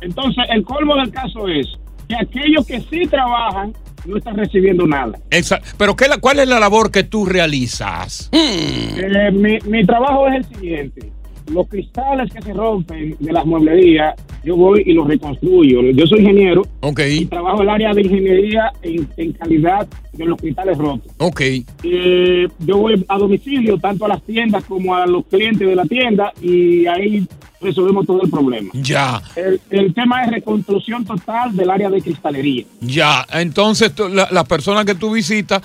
Entonces, 0.00 0.44
el 0.50 0.62
colmo 0.64 0.96
del 0.96 1.10
caso 1.10 1.46
es 1.46 1.66
que 2.08 2.16
aquellos 2.16 2.66
que 2.66 2.80
sí 2.80 3.06
trabajan 3.06 3.74
no 4.06 4.16
están 4.16 4.36
recibiendo 4.36 4.86
nada. 4.86 5.12
Esa- 5.30 5.60
pero 5.76 5.94
¿qué 5.94 6.08
la- 6.08 6.16
¿cuál 6.18 6.38
es 6.40 6.48
la 6.48 6.58
labor 6.58 6.90
que 6.90 7.04
tú 7.04 7.26
realizas? 7.26 8.30
Eh, 8.32 9.30
mi, 9.32 9.58
mi 9.66 9.84
trabajo 9.84 10.26
es 10.28 10.36
el 10.36 10.44
siguiente. 10.56 11.12
Los 11.52 11.68
cristales 11.68 12.32
que 12.32 12.40
se 12.40 12.52
rompen 12.54 13.14
de 13.20 13.32
las 13.32 13.44
mueblerías, 13.44 14.14
yo 14.44 14.56
voy 14.56 14.82
y 14.86 14.92
lo 14.92 15.04
reconstruyo. 15.04 15.82
Yo 15.92 16.06
soy 16.06 16.20
ingeniero 16.20 16.62
Ok, 16.80 17.00
y 17.08 17.26
trabajo 17.26 17.58
en 17.58 17.62
el 17.62 17.68
área 17.70 17.92
de 17.94 18.02
ingeniería 18.02 18.72
en, 18.82 19.08
en 19.16 19.32
calidad 19.32 19.86
de 20.12 20.24
los 20.26 20.34
hospitales 20.36 20.76
rotos. 20.78 21.12
ok. 21.18 21.40
Eh, 21.84 22.48
yo 22.58 22.76
voy 22.78 23.04
a 23.08 23.18
domicilio, 23.18 23.78
tanto 23.78 24.04
a 24.04 24.08
las 24.08 24.22
tiendas 24.22 24.64
como 24.64 24.94
a 24.94 25.06
los 25.06 25.24
clientes 25.26 25.66
de 25.66 25.74
la 25.76 25.84
tienda, 25.84 26.32
y 26.42 26.86
ahí 26.86 27.26
resolvemos 27.60 28.04
todo 28.06 28.22
el 28.22 28.30
problema. 28.30 28.70
Ya, 28.74 29.22
El, 29.36 29.60
el 29.70 29.94
tema 29.94 30.24
es 30.24 30.32
reconstrucción 30.32 31.04
total 31.04 31.54
del 31.56 31.70
área 31.70 31.88
de 31.90 32.00
cristalería. 32.02 32.64
ya. 32.80 33.24
Entonces, 33.32 33.92
la- 34.12 34.28
las 34.32 34.44
personas 34.48 34.84
que 34.84 34.94
tú 34.96 35.12
visitas 35.12 35.62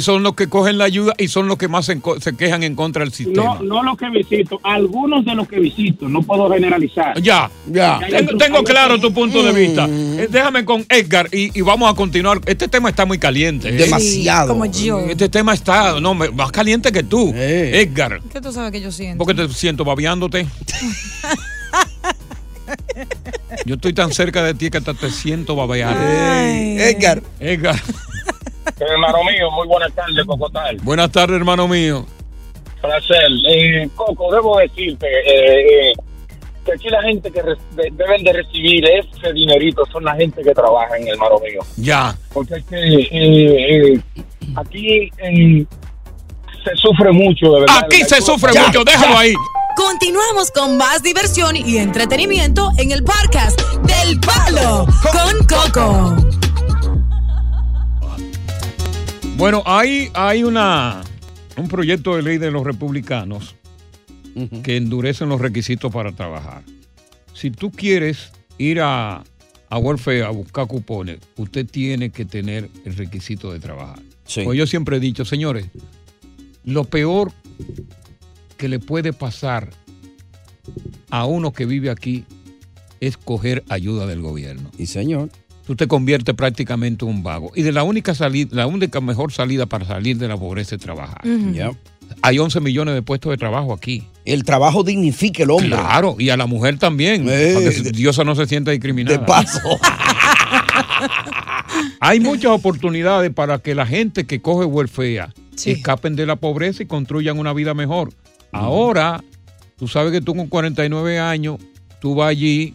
son 0.00 0.22
los 0.22 0.34
que 0.34 0.48
cogen 0.48 0.78
la 0.78 0.84
ayuda 0.84 1.14
y 1.18 1.28
son 1.28 1.48
los 1.48 1.58
que 1.58 1.68
más 1.68 1.86
se, 1.86 2.00
quejan 2.36 2.62
en 2.62 2.74
contra 2.74 3.04
del 3.04 3.12
sistema. 3.12 3.56
No, 3.56 3.62
no 3.62 3.82
los 3.82 3.96
que 3.96 4.08
visito, 4.10 4.60
algunos 4.62 5.24
de 5.24 5.34
los 5.34 5.48
que 5.48 5.58
visito, 5.58 6.08
no 6.08 6.22
puedo 6.22 6.48
generalizar. 6.50 7.20
Ya, 7.20 7.50
Ya. 7.66 7.98
Tengo, 8.08 8.36
tengo 8.36 8.64
claro 8.64 8.98
tu 9.00 9.12
punto 9.12 9.42
de 9.42 9.52
vista. 9.52 9.86
Eh, 9.90 10.28
déjame 10.30 10.64
con 10.64 10.84
Edgar 10.88 11.28
y, 11.32 11.56
y 11.58 11.62
vamos 11.62 11.90
a 11.90 11.94
continuar. 11.94 12.40
Este 12.46 12.68
tema 12.68 12.88
está 12.88 13.04
muy 13.04 13.18
caliente. 13.18 13.68
¿eh? 13.68 13.72
Demasiado. 13.72 14.48
Como 14.48 14.66
yo. 14.66 15.00
Este 15.00 15.28
tema 15.28 15.54
está 15.54 16.00
no, 16.00 16.14
más 16.14 16.52
caliente 16.52 16.92
que 16.92 17.02
tú, 17.02 17.32
Eh. 17.34 17.80
Edgar. 17.80 18.20
¿Qué 18.32 18.40
tú 18.40 18.52
sabes 18.52 18.72
que 18.72 18.80
yo 18.80 18.92
siento? 18.92 19.24
¿Por 19.24 19.34
qué 19.34 19.42
te 19.42 19.52
siento 19.52 19.84
babeándote? 19.84 20.46
Yo 23.66 23.74
estoy 23.74 23.92
tan 23.92 24.12
cerca 24.12 24.42
de 24.42 24.54
ti 24.54 24.70
que 24.70 24.78
hasta 24.78 24.94
te 24.94 25.10
siento 25.10 25.56
babear. 25.56 25.96
Edgar. 25.96 27.22
Edgar, 27.40 27.80
Hermano 28.78 29.18
mío, 29.24 29.50
muy 29.50 29.66
buenas 29.66 29.92
tardes, 29.92 30.24
Cocotal. 30.26 30.76
buenas 30.82 31.10
tardes, 31.10 31.36
hermano 31.36 31.66
mío. 31.68 32.06
Placer. 32.80 33.28
Eh, 33.48 33.88
Coco, 33.94 34.32
debo 34.32 34.58
decirte 34.58 35.06
eh, 35.06 35.90
eh, 35.90 35.92
que 36.64 36.72
aquí 36.72 36.88
la 36.88 37.02
gente 37.02 37.30
que 37.30 37.42
re- 37.42 37.56
de- 37.76 37.90
deben 37.92 38.24
de 38.24 38.32
recibir 38.32 38.84
ese 38.86 39.32
dinerito 39.34 39.84
son 39.92 40.04
la 40.04 40.14
gente 40.14 40.42
que 40.42 40.52
trabaja 40.54 40.96
en 40.96 41.02
el 41.08 41.14
hermano 41.14 41.38
mío. 41.40 41.60
Ya. 41.76 42.16
Porque 42.32 42.54
es 42.54 42.64
que 42.64 42.76
eh, 42.76 43.08
eh, 43.94 44.00
aquí 44.56 45.10
eh, 45.18 45.66
se 46.64 46.76
sufre 46.76 47.12
mucho, 47.12 47.52
de 47.52 47.60
verdad. 47.60 47.84
Aquí 47.84 48.02
se 48.04 48.20
sufre 48.22 48.52
mucho, 48.58 48.82
déjalo 48.84 49.18
ahí. 49.18 49.34
Continuamos 49.76 50.50
con 50.50 50.76
más 50.76 51.02
diversión 51.02 51.56
y 51.56 51.78
entretenimiento 51.78 52.70
en 52.78 52.90
el 52.92 53.02
podcast 53.04 53.58
del 53.82 54.18
Palo 54.20 54.86
con 55.12 55.46
Coco. 55.46 56.16
Bueno, 59.40 59.62
hay, 59.64 60.10
hay 60.12 60.44
una, 60.44 61.00
un 61.56 61.66
proyecto 61.66 62.14
de 62.14 62.20
ley 62.20 62.36
de 62.36 62.50
los 62.50 62.62
republicanos 62.62 63.56
que 64.62 64.76
endurecen 64.76 65.30
los 65.30 65.40
requisitos 65.40 65.90
para 65.90 66.12
trabajar. 66.12 66.62
Si 67.32 67.50
tú 67.50 67.70
quieres 67.70 68.32
ir 68.58 68.82
a, 68.82 69.24
a 69.70 69.78
Welfare 69.78 70.24
a 70.24 70.28
buscar 70.28 70.66
cupones, 70.66 71.20
usted 71.38 71.64
tiene 71.64 72.10
que 72.10 72.26
tener 72.26 72.68
el 72.84 72.94
requisito 72.96 73.50
de 73.50 73.60
trabajar. 73.60 74.00
Sí. 74.26 74.42
Pues 74.44 74.58
yo 74.58 74.66
siempre 74.66 74.98
he 74.98 75.00
dicho, 75.00 75.24
señores, 75.24 75.64
lo 76.64 76.84
peor 76.84 77.32
que 78.58 78.68
le 78.68 78.78
puede 78.78 79.14
pasar 79.14 79.70
a 81.08 81.24
uno 81.24 81.54
que 81.54 81.64
vive 81.64 81.88
aquí 81.88 82.26
es 83.00 83.16
coger 83.16 83.64
ayuda 83.70 84.06
del 84.06 84.20
gobierno. 84.20 84.70
Y 84.76 84.84
señor. 84.84 85.30
Tú 85.70 85.76
te 85.76 85.86
conviertes 85.86 86.34
prácticamente 86.34 87.04
en 87.04 87.12
un 87.12 87.22
vago. 87.22 87.52
Y 87.54 87.62
de 87.62 87.70
la 87.70 87.84
única 87.84 88.12
salida, 88.12 88.48
la 88.50 88.66
única 88.66 89.00
mejor 89.00 89.30
salida 89.30 89.66
para 89.66 89.86
salir 89.86 90.18
de 90.18 90.26
la 90.26 90.36
pobreza 90.36 90.74
es 90.74 90.82
trabajar. 90.82 91.20
Hay 92.22 92.38
11 92.40 92.58
millones 92.58 92.96
de 92.96 93.02
puestos 93.02 93.30
de 93.30 93.36
trabajo 93.36 93.72
aquí. 93.72 94.02
El 94.24 94.42
trabajo 94.42 94.82
dignifica 94.82 95.44
el 95.44 95.50
hombre. 95.52 95.68
Claro, 95.68 96.16
y 96.18 96.30
a 96.30 96.36
la 96.36 96.46
mujer 96.46 96.76
también. 96.76 97.24
Eh, 97.28 97.52
para 97.54 97.70
que 97.70 97.92
Diosa 97.92 98.24
no 98.24 98.34
se 98.34 98.46
sienta 98.46 98.72
discriminada. 98.72 99.16
De 99.16 99.24
paso. 99.24 99.60
Hay 102.00 102.18
muchas 102.18 102.50
oportunidades 102.50 103.32
para 103.32 103.60
que 103.60 103.76
la 103.76 103.86
gente 103.86 104.26
que 104.26 104.42
coge 104.42 104.64
welfare 104.64 105.28
escapen 105.64 106.16
de 106.16 106.26
la 106.26 106.34
pobreza 106.34 106.82
y 106.82 106.86
construyan 106.86 107.38
una 107.38 107.52
vida 107.52 107.74
mejor. 107.74 108.12
Ahora, 108.50 109.22
tú 109.78 109.86
sabes 109.86 110.10
que 110.10 110.20
tú 110.20 110.34
con 110.34 110.48
49 110.48 111.20
años, 111.20 111.60
tú 112.00 112.16
vas 112.16 112.30
allí 112.30 112.74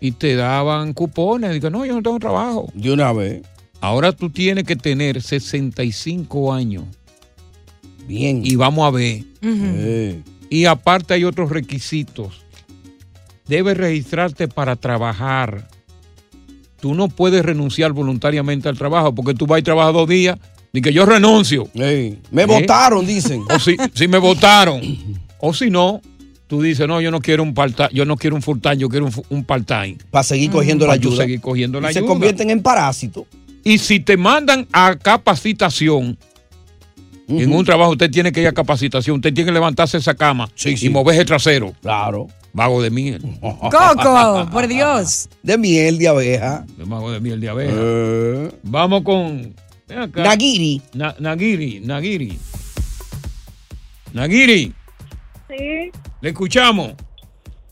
y 0.00 0.12
te 0.12 0.34
daban 0.36 0.92
cupones. 0.92 1.52
Digo, 1.52 1.70
no, 1.70 1.84
yo 1.84 1.94
no 1.94 2.02
tengo 2.02 2.18
trabajo. 2.18 2.70
De 2.74 2.92
una 2.92 3.12
vez. 3.12 3.42
Ahora 3.80 4.12
tú 4.12 4.30
tienes 4.30 4.64
que 4.64 4.76
tener 4.76 5.22
65 5.22 6.52
años. 6.52 6.84
Bien. 8.06 8.42
Y 8.44 8.56
vamos 8.56 8.86
a 8.86 8.90
ver. 8.90 9.22
Eh, 9.42 10.22
Y 10.50 10.64
aparte 10.64 11.14
hay 11.14 11.24
otros 11.24 11.50
requisitos. 11.50 12.42
Debes 13.46 13.76
registrarte 13.76 14.48
para 14.48 14.76
trabajar. 14.76 15.68
Tú 16.80 16.94
no 16.94 17.08
puedes 17.08 17.44
renunciar 17.44 17.92
voluntariamente 17.92 18.68
al 18.68 18.78
trabajo 18.78 19.14
porque 19.14 19.34
tú 19.34 19.46
vas 19.46 19.60
y 19.60 19.62
trabajas 19.62 19.92
dos 19.94 20.08
días 20.08 20.38
y 20.72 20.80
que 20.80 20.92
yo 20.92 21.06
renuncio. 21.06 21.68
Me 21.74 22.42
¿Eh? 22.42 22.46
votaron, 22.46 23.06
dicen. 23.06 23.42
O 23.54 23.58
si, 23.58 23.76
si 23.94 24.08
me 24.08 24.18
votaron. 24.18 24.80
O 25.40 25.54
si 25.54 25.70
no, 25.70 26.00
tú 26.48 26.60
dices, 26.62 26.88
no, 26.88 27.00
yo 27.00 27.10
no 27.12 27.20
quiero 27.20 27.42
un 27.44 27.54
part 27.54 27.92
yo 27.92 28.04
no 28.04 28.16
quiero 28.16 28.34
un 28.34 28.42
full 28.42 28.58
time, 28.58 28.78
yo 28.78 28.88
quiero 28.88 29.06
un, 29.06 29.12
un 29.28 29.44
part 29.44 29.64
time. 29.66 29.96
Para 30.10 30.24
seguir 30.24 30.50
cogiendo 30.50 30.86
la 30.86 30.94
ayuda. 30.94 31.16
seguir 31.18 31.40
cogiendo 31.40 31.80
la 31.80 31.90
Y 31.90 31.92
se 31.92 31.98
ayuda. 32.00 32.08
convierten 32.10 32.50
en 32.50 32.62
parásitos. 32.62 33.24
Y 33.62 33.78
si 33.78 34.00
te 34.00 34.16
mandan 34.16 34.66
a 34.72 34.96
capacitación, 34.96 36.16
en 37.28 37.52
un 37.52 37.64
trabajo 37.64 37.90
usted 37.92 38.10
tiene 38.10 38.32
que 38.32 38.40
ir 38.40 38.46
a 38.48 38.52
capacitación, 38.52 39.16
usted 39.16 39.32
tiene 39.34 39.48
que 39.48 39.52
levantarse 39.52 39.98
esa 39.98 40.14
cama 40.14 40.48
y 40.64 40.88
mover 40.88 41.20
el 41.20 41.26
trasero. 41.26 41.74
Claro. 41.82 42.26
Vago 42.54 42.82
de 42.82 42.88
miel. 42.90 43.20
Coco, 43.40 44.48
por 44.50 44.66
Dios. 44.66 45.28
De 45.42 45.58
miel 45.58 45.98
de 45.98 46.08
abeja. 46.08 46.64
De 46.78 46.84
vago 46.84 47.12
de 47.12 47.20
miel 47.20 47.40
de 47.40 47.48
abeja. 47.50 47.72
Eh. 47.76 48.50
Vamos 48.62 49.02
con. 49.02 49.54
acá. 49.94 50.22
Nagiri. 50.22 50.80
Na- 50.94 51.14
Nagiri, 51.18 51.80
Nagiri. 51.80 52.38
Nagiri, 54.12 54.72
Sí, 55.48 55.90
le 56.20 56.28
escuchamos. 56.30 56.94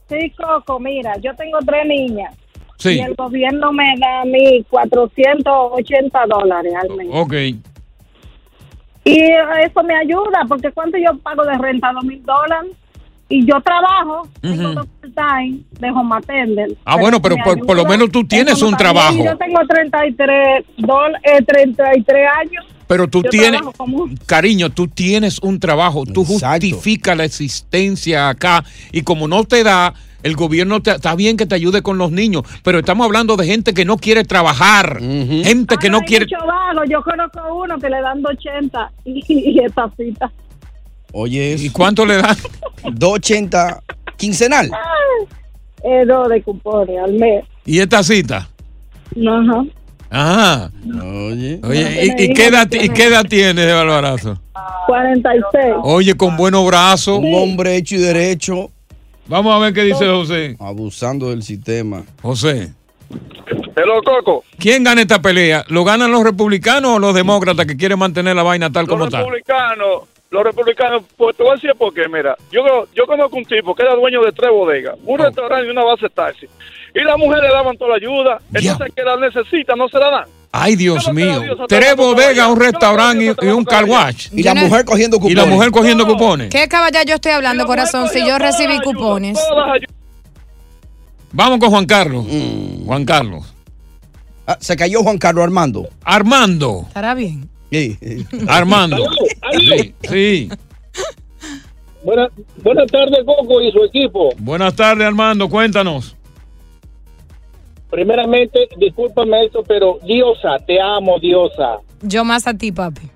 sí, 0.09 0.31
Coco, 0.37 0.79
mira, 0.81 1.15
yo 1.21 1.35
tengo 1.35 1.59
tres 1.67 1.87
niñas. 1.87 2.35
Sí. 2.79 2.91
Y 2.91 3.01
el 3.01 3.15
gobierno 3.15 3.73
me 3.73 3.95
da 3.99 4.21
a 4.21 4.25
mí 4.27 4.63
480 4.69 6.27
dólares 6.27 6.75
al 6.81 6.97
mes. 6.97 7.09
Ok. 7.11 7.33
Y 9.05 9.21
eso 9.65 9.83
me 9.85 9.95
ayuda, 9.97 10.45
porque 10.49 10.71
¿cuánto 10.73 10.99
yo 10.99 11.17
pago 11.19 11.45
de 11.45 11.57
renta? 11.59 11.93
Dos 11.93 12.05
mil 12.05 12.23
dólares. 12.25 12.73
Y 13.29 13.45
yo 13.45 13.61
trabajo, 13.61 14.29
tengo 14.41 14.65
Ujú. 14.67 14.75
dos 14.75 14.87
part-time 15.01 15.59
de 15.81 15.91
home 15.91 16.17
attendant. 16.17 16.73
Ah, 16.85 16.97
bueno, 16.97 17.21
pero 17.21 17.37
por, 17.43 17.65
por 17.67 17.77
lo 17.77 17.85
menos 17.85 18.11
tú 18.13 18.25
tienes 18.25 18.63
un 18.63 18.77
trabajo. 18.77 19.17
Yo 19.25 19.37
tengo 19.37 19.59
33, 19.67 20.65
dol- 20.79 21.19
eh, 21.25 21.43
33 21.45 22.29
años. 22.41 22.65
Pero 22.89 23.09
tú 23.09 23.23
Yo 23.23 23.31
tienes, 23.31 23.61
trabajo 23.61 23.73
como 23.77 24.07
cariño, 24.27 24.71
tú 24.71 24.87
tienes 24.89 25.39
un 25.41 25.59
trabajo, 25.59 26.05
tú 26.07 26.25
justificas 26.25 27.17
la 27.17 27.25
existencia 27.25 28.29
acá 28.29 28.65
y 28.93 29.03
como 29.03 29.27
no 29.27 29.43
te 29.45 29.65
da, 29.65 29.93
el 30.23 30.37
gobierno 30.37 30.81
te- 30.81 30.93
está 30.93 31.15
bien 31.17 31.37
que 31.37 31.47
te 31.47 31.55
ayude 31.57 31.83
con 31.83 31.99
los 31.99 32.13
niños, 32.13 32.43
pero 32.63 32.79
estamos 32.79 33.05
hablando 33.05 33.37
de 33.37 33.47
gente 33.47 33.75
que 33.75 33.85
no 33.85 33.97
quiere 33.97 34.23
trabajar, 34.25 35.01
gente 35.01 35.77
que 35.79 35.91
no 35.91 35.99
Hay 35.99 36.07
quiere... 36.07 36.27
Yo 36.89 37.03
conozco 37.03 37.41
uno 37.57 37.79
que 37.79 37.91
le 37.91 38.01
dan 38.01 38.23
280 38.23 38.93
y, 39.05 39.25
y 39.29 39.59
esta 39.65 39.91
cita. 39.97 40.31
Oye, 41.13 41.57
¿Y 41.59 41.71
cuánto 41.71 42.05
le 42.07 42.17
dan? 42.17 42.37
280 42.93 43.83
quincenal. 44.17 44.71
Eh, 45.83 46.05
no, 46.07 46.29
de 46.29 46.43
cupones 46.43 46.97
al 47.03 47.13
mes. 47.15 47.45
¿Y 47.65 47.79
esta 47.81 48.03
cita? 48.03 48.49
Ajá. 49.17 49.65
Ajá. 50.11 50.71
Oye. 50.85 51.61
Oye, 51.63 52.15
¿y, 52.19 52.25
y 52.25 52.35
qué 52.35 52.47
edad, 52.47 52.69
¿y 52.71 52.89
qué 52.91 53.05
edad 53.05 53.25
tiene 53.25 53.63
de 53.63 53.73
Barbarazo? 53.73 54.41
46. 54.87 55.75
Oye, 55.83 56.15
con 56.15 56.37
buenos 56.37 56.67
brazos. 56.67 57.19
Un 57.19 57.35
hombre 57.35 57.77
hecho 57.77 57.97
y 57.97 57.99
derecho. 57.99 58.71
Vamos 59.27 59.55
a 59.55 59.59
ver 59.59 59.73
qué 59.75 59.83
dice 59.83 60.07
José. 60.07 60.57
Abusando 60.61 61.31
del 61.31 61.43
sistema. 61.43 62.05
José. 62.23 62.73
Hello, 63.77 64.01
Coco. 64.03 64.45
¿Quién 64.59 64.85
gana 64.85 65.03
esta 65.03 65.21
pelea? 65.21 65.65
¿Lo 65.69 65.85
ganan 65.85 66.11
los 66.11 66.25
republicanos 66.25 66.93
o 66.93 66.99
los 66.99 67.15
demócratas 67.15 67.67
que 67.67 67.77
quieren 67.77 67.99
mantener 67.99 68.35
la 68.37 68.43
vaina 68.43 68.71
tal 68.71 68.87
como 68.87 69.01
los 69.01 69.09
está? 69.09 69.19
republicanos, 69.19 70.03
los 70.31 70.45
republicanos, 70.45 71.03
pues 71.17 71.37
te 71.37 71.43
voy 71.43 71.53
a 71.53 71.55
decir 71.57 71.73
por 71.77 71.93
qué, 71.93 72.09
mira, 72.09 72.37
yo, 72.51 72.63
yo 72.95 73.07
conozco 73.07 73.37
un 73.37 73.45
tipo 73.45 73.75
que 73.75 73.83
era 73.83 73.95
dueño 73.95 74.23
de 74.23 74.33
tres 74.33 74.51
bodegas, 74.51 74.97
un 75.05 75.19
restaurante 75.19 75.67
y 75.67 75.71
una 75.71 75.85
base 75.85 76.07
de 76.07 76.11
taxi, 76.11 76.47
y 77.01 77.05
las 77.05 77.19
mujeres 77.19 77.43
le 77.45 77.49
daban 77.55 77.77
toda 77.77 77.91
la 77.91 77.97
ayuda, 77.97 78.39
entonces 78.53 78.93
que 78.95 79.03
la 79.03 79.17
necesita 79.17 79.75
no 79.77 79.89
se 79.89 79.99
la 79.99 80.11
dan. 80.11 80.25
Ay, 80.53 80.75
Dios 80.77 81.13
mío. 81.13 81.43
Tres 81.69 81.95
bodegas, 81.97 82.49
un 82.49 82.59
restaurante 82.59 83.25
y, 83.43 83.47
y 83.47 83.49
un 83.51 83.65
car 83.65 83.85
wash. 83.85 84.29
Y 84.33 84.43
la 84.43 84.55
mujer 84.55 84.87
cogiendo 84.87 85.19
Y 85.19 85.21
cupones. 85.21 85.37
la 85.37 85.45
mujer 85.47 85.71
cogiendo 85.71 86.07
cupones. 86.07 86.49
¿Qué 86.49 86.67
caballero 86.67 87.05
yo 87.07 87.15
estoy 87.17 87.33
hablando, 87.33 87.67
corazón? 87.67 88.09
Si 88.09 88.27
yo 88.27 88.39
recibí 88.39 88.79
cupones. 88.81 89.39
Vamos 91.33 91.59
con 91.59 91.71
Juan 91.71 91.85
Carlos. 91.87 92.25
Juan 92.87 93.05
Carlos. 93.05 93.53
Ah, 94.47 94.57
se 94.61 94.77
cayó 94.77 95.03
Juan 95.03 95.19
Carlos 95.19 95.45
Armando. 95.45 95.89
Armando. 96.05 96.85
Estará 96.89 97.15
bien. 97.15 97.51
Sí, 97.71 97.99
sí. 98.01 98.27
Armando. 98.49 98.97
Sí, 99.59 99.95
sí. 100.09 100.49
Buenas, 102.03 102.29
buenas 102.63 102.87
tardes, 102.87 103.19
Coco 103.27 103.61
y 103.61 103.73
su 103.73 103.85
equipo. 103.85 104.31
Buenas 104.39 104.75
tardes, 104.77 105.07
Armando. 105.07 105.49
Cuéntanos. 105.51 106.16
Primeramente, 107.97 108.69
discúlpame 108.77 109.47
eso, 109.47 109.63
pero 109.67 109.99
Diosa, 110.05 110.59
te 110.67 110.79
amo, 110.79 111.19
Diosa. 111.19 111.79
Yo 112.03 112.27
más 112.27 112.47
a 112.47 112.53
ti, 112.53 112.71
papi. 112.71 113.09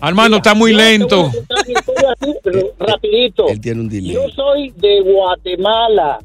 Armando, 0.00 0.38
está 0.38 0.54
muy 0.54 0.74
lento. 0.74 1.30
Pero 2.42 2.60
rapidito. 2.76 3.46
Él 3.46 3.60
tiene 3.60 3.82
un 3.82 3.88
delay. 3.88 4.14
Yo 4.14 4.28
soy 4.30 4.70
de 4.70 5.00
Guatemala. 5.02 6.18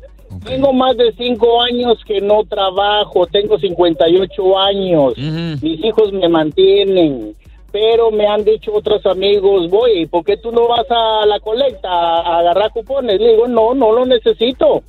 Tengo 0.44 0.74
más 0.74 0.98
de 0.98 1.14
cinco 1.16 1.62
años 1.62 2.00
que 2.04 2.20
no 2.20 2.44
trabajo. 2.46 3.28
Tengo 3.28 3.60
58 3.60 4.58
años. 4.58 5.14
Mis 5.62 5.86
hijos 5.86 6.12
me 6.12 6.28
mantienen. 6.28 7.36
Pero 7.72 8.10
me 8.10 8.26
han 8.26 8.44
dicho 8.44 8.74
otros 8.74 9.06
amigos, 9.06 9.70
voy, 9.70 10.08
¿por 10.08 10.26
qué 10.26 10.38
tú 10.38 10.52
no 10.52 10.68
vas 10.68 10.88
a 10.90 11.28
la 11.28 11.40
colecta 11.42 11.88
a, 11.88 12.22
a 12.22 12.40
agarrar 12.40 12.72
cupones? 12.72 13.20
Le 13.20 13.34
digo, 13.34 13.48
no, 13.48 13.76
no 13.76 13.92
lo 13.92 14.08
necesito. 14.08 14.82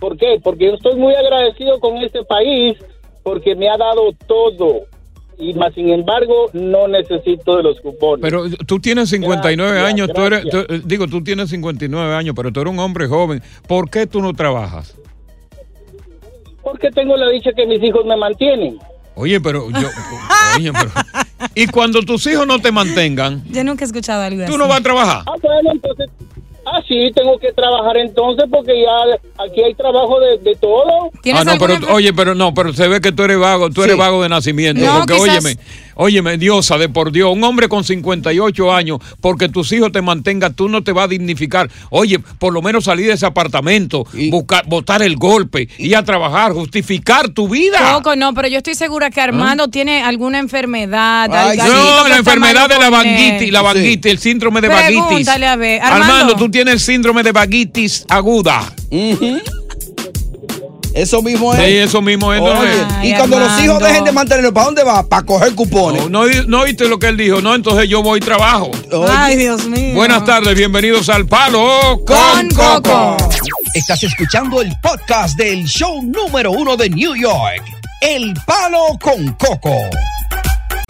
¿Por 0.00 0.16
qué? 0.16 0.40
Porque 0.42 0.66
yo 0.66 0.74
estoy 0.74 0.96
muy 0.96 1.14
agradecido 1.14 1.78
con 1.78 1.98
este 1.98 2.24
país 2.24 2.76
porque 3.22 3.54
me 3.54 3.68
ha 3.68 3.76
dado 3.76 4.12
todo. 4.26 4.80
Y 5.38 5.54
más 5.54 5.72
sin 5.74 5.88
embargo, 5.90 6.50
no 6.52 6.86
necesito 6.88 7.56
de 7.56 7.62
los 7.62 7.80
cupones. 7.80 8.20
Pero 8.22 8.44
tú 8.66 8.78
tienes 8.78 9.08
59 9.10 9.72
Gracias, 9.72 9.92
años, 9.92 10.10
tú 10.14 10.20
eres, 10.22 10.44
gracias. 10.44 10.66
tú- 10.66 10.74
eh, 10.74 10.82
digo, 10.84 11.06
tú 11.06 11.22
tienes 11.24 11.48
59 11.50 12.14
años, 12.14 12.34
pero 12.36 12.52
tú 12.52 12.60
eres 12.60 12.72
un 12.72 12.78
hombre 12.78 13.06
joven. 13.06 13.42
¿Por 13.66 13.88
qué 13.88 14.06
tú 14.06 14.20
no 14.20 14.34
trabajas? 14.34 14.96
Porque 16.62 16.90
tengo 16.90 17.16
la 17.16 17.28
dicha 17.30 17.50
que 17.56 17.66
mis 17.66 17.82
hijos 17.82 18.04
me 18.04 18.16
mantienen. 18.16 18.78
Oye, 19.14 19.40
pero 19.40 19.68
yo, 19.70 19.88
oye, 20.58 20.72
pero, 20.72 20.90
y 21.54 21.66
cuando 21.66 22.00
tus 22.02 22.26
hijos 22.26 22.46
no 22.46 22.58
te 22.58 22.70
mantengan, 22.70 23.42
Yo 23.50 23.64
nunca 23.64 23.84
he 23.84 23.86
escuchado 23.86 24.22
algo 24.22 24.42
así. 24.42 24.52
tú 24.52 24.58
no 24.58 24.68
vas 24.68 24.80
a 24.80 24.82
trabajar. 24.82 25.22
Ah, 25.26 25.34
bueno, 25.42 25.72
entonces, 25.72 26.08
ah, 26.66 26.80
sí, 26.86 27.10
tengo 27.14 27.38
que 27.38 27.52
trabajar 27.52 27.96
entonces 27.96 28.44
porque 28.50 28.82
ya 28.82 29.44
aquí 29.44 29.62
hay 29.62 29.74
trabajo 29.74 30.18
de, 30.20 30.38
de 30.38 30.54
todo. 30.56 31.10
Ah, 31.34 31.44
no, 31.44 31.52
pero, 31.58 31.94
oye, 31.94 32.12
pero 32.12 32.34
no, 32.34 32.52
pero 32.54 32.72
se 32.72 32.88
ve 32.88 33.00
que 33.00 33.12
tú 33.12 33.22
eres 33.24 33.38
vago, 33.38 33.70
tú 33.70 33.82
eres 33.82 33.96
vago 33.96 34.22
de 34.22 34.28
nacimiento. 34.28 34.84
No, 34.84 34.98
porque, 34.98 35.14
quizás- 35.14 35.44
óyeme, 35.44 35.56
óyeme, 36.00 36.38
diosa, 36.38 36.78
de 36.78 36.88
por 36.88 37.12
Dios, 37.12 37.30
un 37.30 37.44
hombre 37.44 37.68
con 37.68 37.84
58 37.84 38.72
años, 38.72 38.98
porque 39.20 39.50
tus 39.50 39.70
hijos 39.72 39.92
te 39.92 40.00
mantengan, 40.00 40.54
tú 40.54 40.68
no 40.68 40.82
te 40.82 40.92
vas 40.92 41.04
a 41.04 41.08
dignificar. 41.08 41.70
Oye, 41.90 42.18
por 42.18 42.54
lo 42.54 42.62
menos 42.62 42.84
salir 42.84 43.06
de 43.06 43.12
ese 43.12 43.26
apartamento, 43.26 44.06
buscar, 44.30 44.64
botar 44.66 45.02
el 45.02 45.16
golpe, 45.16 45.68
ir 45.76 45.96
a 45.96 46.02
trabajar, 46.02 46.52
justificar 46.52 47.28
tu 47.28 47.48
vida. 47.48 47.92
Coco, 47.92 48.16
no, 48.16 48.32
pero 48.32 48.48
yo 48.48 48.58
estoy 48.58 48.74
segura 48.74 49.10
que 49.10 49.20
Armando 49.20 49.68
tiene 49.68 50.02
alguna 50.02 50.38
enfermedad. 50.38 51.28
Ay, 51.32 51.58
no, 51.58 52.08
la 52.08 52.16
enfermedad 52.16 52.68
de 52.68 52.78
la 52.78 52.88
vanguitis, 52.88 53.52
la 53.52 53.60
vanguitis, 53.60 54.10
el 54.10 54.18
síndrome 54.18 54.62
de 54.62 54.68
a 54.68 55.56
ver. 55.56 55.82
Armando, 55.82 56.14
Armando. 56.14 56.36
tú 56.36 56.50
tienes 56.50 56.74
el 56.74 56.80
síndrome 56.80 57.22
de 57.22 57.32
vaguitis 57.32 58.06
aguda. 58.08 58.72
Eso 60.94 61.22
mismo 61.22 61.54
es. 61.54 61.60
Sí, 61.60 61.76
eso 61.76 62.02
mismo 62.02 62.32
es. 62.32 62.40
no 62.40 62.50
y 63.02 63.14
cuando 63.14 63.38
los 63.38 63.60
hijos 63.62 63.78
dejen 63.80 64.04
de 64.04 64.12
mantenerlo, 64.12 64.52
¿para 64.52 64.66
dónde 64.66 64.82
va? 64.82 65.06
Para 65.06 65.22
coger 65.22 65.54
cupones. 65.54 66.08
No, 66.10 66.26
no, 66.26 66.42
no 66.46 66.60
oíste 66.60 66.88
lo 66.88 66.98
que 66.98 67.08
él 67.08 67.16
dijo, 67.16 67.40
no, 67.40 67.54
entonces 67.54 67.88
yo 67.88 68.02
voy 68.02 68.18
y 68.18 68.22
trabajo. 68.22 68.70
Ay, 69.08 69.36
Dios 69.36 69.66
mío. 69.66 69.94
Buenas 69.94 70.24
tardes, 70.24 70.54
bienvenidos 70.54 71.08
al 71.08 71.26
Palo 71.26 72.02
con, 72.06 72.48
Coco. 72.50 73.16
Estás 73.74 74.02
escuchando 74.02 74.60
el 74.60 74.72
podcast 74.82 75.36
del 75.36 75.64
show 75.66 76.02
número 76.02 76.50
uno 76.50 76.76
de 76.76 76.90
New 76.90 77.14
York, 77.14 77.62
El 78.00 78.34
Palo 78.44 78.98
con 79.00 79.32
Coco. 79.34 79.76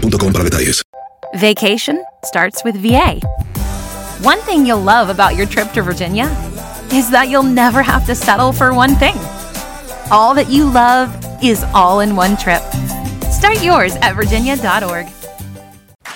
boostmobile.com 0.00 0.32
para 0.32 0.44
detalles. 0.44 0.82
Vacation 1.34 2.04
starts 2.24 2.62
with 2.64 2.76
VA. 2.76 3.20
One 4.22 4.38
thing 4.42 4.64
you'll 4.64 4.82
love 4.82 5.10
about 5.10 5.36
your 5.36 5.46
trip 5.46 5.72
to 5.72 5.82
Virginia 5.82 6.26
is 6.92 7.10
that 7.10 7.28
you'll 7.28 7.42
never 7.42 7.82
have 7.82 8.06
to 8.06 8.14
settle 8.14 8.52
for 8.52 8.72
one 8.72 8.94
thing. 8.94 9.16
All 10.10 10.34
that 10.34 10.48
you 10.48 10.70
love 10.70 11.10
is 11.42 11.64
all 11.74 12.00
in 12.00 12.16
one 12.16 12.36
trip. 12.36 12.62
Start 13.30 13.62
yours 13.62 13.96
at 13.96 14.14
virginia.org. 14.14 15.06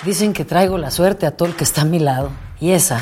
Dicen 0.03 0.33
que 0.33 0.45
traigo 0.45 0.79
la 0.79 0.89
suerte 0.89 1.27
a 1.27 1.31
todo 1.31 1.49
el 1.49 1.55
que 1.55 1.63
está 1.63 1.81
a 1.81 1.85
mi 1.85 1.99
lado. 1.99 2.31
Y 2.59 2.71
esa 2.71 3.01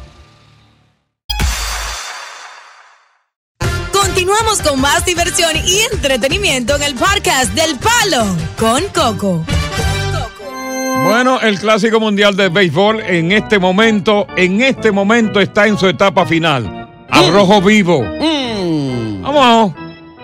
Continuamos 4.31 4.61
con 4.61 4.79
más 4.79 5.05
diversión 5.05 5.51
y 5.65 5.81
entretenimiento 5.91 6.77
en 6.77 6.83
el 6.83 6.95
podcast 6.95 7.53
del 7.53 7.77
Palo 7.77 8.25
con 8.57 8.81
Coco. 8.93 9.45
Bueno, 11.03 11.41
el 11.41 11.59
Clásico 11.59 11.99
Mundial 11.99 12.37
de 12.37 12.47
Béisbol 12.47 13.01
en 13.01 13.33
este 13.33 13.59
momento, 13.59 14.27
en 14.37 14.61
este 14.61 14.89
momento 14.93 15.41
está 15.41 15.67
en 15.67 15.77
su 15.77 15.85
etapa 15.85 16.25
final. 16.25 16.89
A 17.09 17.29
rojo 17.29 17.61
vivo. 17.61 18.05
Vamos, 19.21 19.73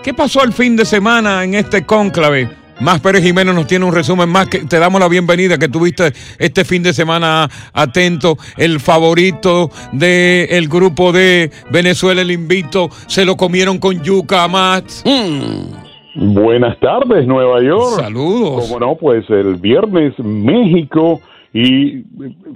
¿qué 0.02 0.14
pasó 0.14 0.42
el 0.42 0.54
fin 0.54 0.74
de 0.74 0.86
semana 0.86 1.44
en 1.44 1.54
este 1.54 1.84
cónclave? 1.84 2.57
Más 2.80 3.00
Pérez 3.00 3.24
Jiménez 3.24 3.54
nos 3.54 3.66
tiene 3.66 3.84
un 3.84 3.92
resumen 3.92 4.28
más 4.28 4.48
que 4.48 4.60
te 4.60 4.78
damos 4.78 5.00
la 5.00 5.08
bienvenida 5.08 5.58
que 5.58 5.68
tuviste 5.68 6.12
este 6.38 6.64
fin 6.64 6.82
de 6.82 6.92
semana 6.92 7.48
atento. 7.72 8.36
El 8.56 8.78
favorito 8.78 9.70
del 9.92 10.68
grupo 10.68 11.10
de 11.10 11.50
Venezuela, 11.70 12.22
el 12.22 12.30
invito, 12.30 12.88
se 13.08 13.24
lo 13.24 13.36
comieron 13.36 13.78
con 13.78 14.00
yuca 14.02 14.46
más. 14.46 15.04
Buenas 16.14 16.78
tardes, 16.78 17.26
Nueva 17.26 17.60
York. 17.62 18.00
Saludos. 18.00 18.68
Como 18.68 18.78
no, 18.78 18.96
pues 18.96 19.28
el 19.28 19.56
viernes 19.56 20.16
México 20.18 21.20
y 21.52 21.96
eh, 21.96 22.04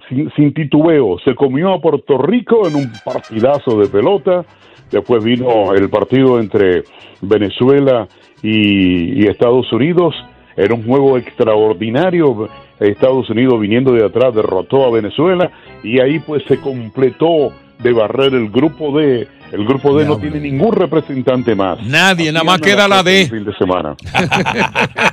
sin, 0.08 0.30
sin 0.36 0.54
titubeo 0.54 1.18
se 1.24 1.34
comió 1.34 1.72
a 1.72 1.80
Puerto 1.80 2.18
Rico 2.18 2.68
en 2.68 2.76
un 2.76 2.92
partidazo 3.04 3.76
de 3.78 3.88
pelota. 3.88 4.44
Después 4.90 5.24
vino 5.24 5.72
el 5.74 5.88
partido 5.88 6.38
entre 6.38 6.84
Venezuela 7.22 8.06
y, 8.06 8.21
y 8.42 9.26
Estados 9.26 9.72
Unidos. 9.72 10.14
Era 10.56 10.74
un 10.74 10.84
juego 10.84 11.16
extraordinario. 11.16 12.48
Estados 12.78 13.30
Unidos 13.30 13.60
viniendo 13.60 13.92
de 13.92 14.04
atrás 14.04 14.34
derrotó 14.34 14.84
a 14.84 14.90
Venezuela 14.90 15.50
y 15.82 16.00
ahí 16.00 16.18
pues 16.18 16.42
se 16.48 16.60
completó 16.60 17.52
de 17.78 17.92
barrer 17.92 18.34
el 18.34 18.50
grupo 18.50 18.96
D. 18.98 19.28
El 19.52 19.64
grupo 19.66 19.96
D 19.96 20.06
no 20.06 20.16
tiene 20.16 20.40
ningún 20.40 20.72
representante 20.74 21.54
más. 21.54 21.80
Nadie, 21.82 22.32
nada 22.32 22.44
más 22.44 22.60
queda 22.60 22.88
la 22.88 23.02
D. 23.02 23.22
el 23.22 23.30
Fin 23.30 23.44
de 23.44 23.54
semana. 23.56 23.94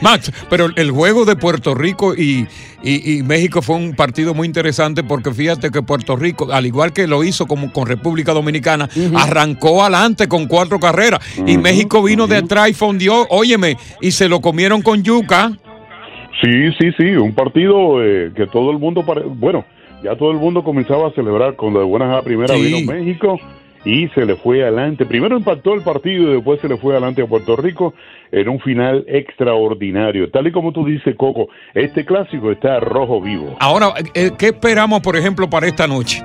Max, 0.00 0.32
pero 0.48 0.68
el 0.74 0.90
juego 0.90 1.24
de 1.24 1.36
Puerto 1.36 1.74
Rico 1.74 2.14
y, 2.14 2.46
y- 2.82 3.18
y 3.18 3.22
México 3.22 3.62
fue 3.62 3.76
un 3.76 3.94
partido 3.94 4.34
muy 4.34 4.46
interesante 4.46 5.02
porque 5.04 5.32
fíjate 5.32 5.70
que 5.70 5.82
Puerto 5.82 6.16
Rico, 6.16 6.52
al 6.52 6.66
igual 6.66 6.92
que 6.92 7.06
lo 7.06 7.24
hizo 7.24 7.46
como 7.46 7.72
con 7.72 7.86
República 7.86 8.32
Dominicana, 8.32 8.88
arrancó 9.16 9.82
adelante 9.82 10.28
con 10.28 10.46
cuatro 10.46 10.78
carreras 10.80 11.20
y 11.46 11.56
México 11.58 12.02
vino 12.02 12.26
de 12.26 12.38
atrás 12.38 12.70
y 12.70 12.74
fondió, 12.74 13.26
óyeme, 13.30 13.76
y 14.00 14.10
se 14.10 14.28
lo 14.28 14.40
comieron 14.40 14.82
con 14.82 15.02
yuca. 15.02 15.52
Sí, 16.42 16.50
sí, 16.78 16.90
sí, 16.98 17.04
un 17.16 17.34
partido 17.34 18.02
eh, 18.02 18.32
que 18.34 18.46
todo 18.46 18.70
el 18.70 18.78
mundo, 18.78 19.04
pare- 19.04 19.22
bueno, 19.26 19.64
ya 20.04 20.16
todo 20.16 20.30
el 20.30 20.36
mundo 20.36 20.62
comenzaba 20.62 21.08
a 21.08 21.10
celebrar 21.12 21.56
cuando 21.56 21.80
de 21.80 21.86
buenas 21.86 22.14
a 22.14 22.22
primera 22.22 22.54
Sí. 22.54 22.62
vino 22.62 22.92
México 22.92 23.40
y 23.84 24.08
se 24.08 24.24
le 24.24 24.36
fue 24.36 24.62
adelante. 24.62 25.06
Primero 25.06 25.36
impactó 25.36 25.74
el 25.74 25.82
partido 25.82 26.30
y 26.30 26.34
después 26.34 26.60
se 26.60 26.68
le 26.68 26.76
fue 26.76 26.92
adelante 26.92 27.22
a 27.22 27.26
Puerto 27.26 27.56
Rico 27.56 27.94
en 28.30 28.48
un 28.48 28.60
final 28.60 29.04
extraordinario. 29.08 30.30
Tal 30.30 30.46
y 30.46 30.52
como 30.52 30.72
tú 30.72 30.84
dices, 30.84 31.16
Coco, 31.16 31.48
este 31.74 32.04
clásico 32.04 32.50
está 32.50 32.80
rojo 32.80 33.20
vivo. 33.20 33.56
Ahora, 33.60 33.94
eh, 34.14 34.30
¿qué 34.38 34.46
esperamos, 34.46 35.00
por 35.00 35.16
ejemplo, 35.16 35.48
para 35.48 35.66
esta 35.66 35.86
noche? 35.86 36.22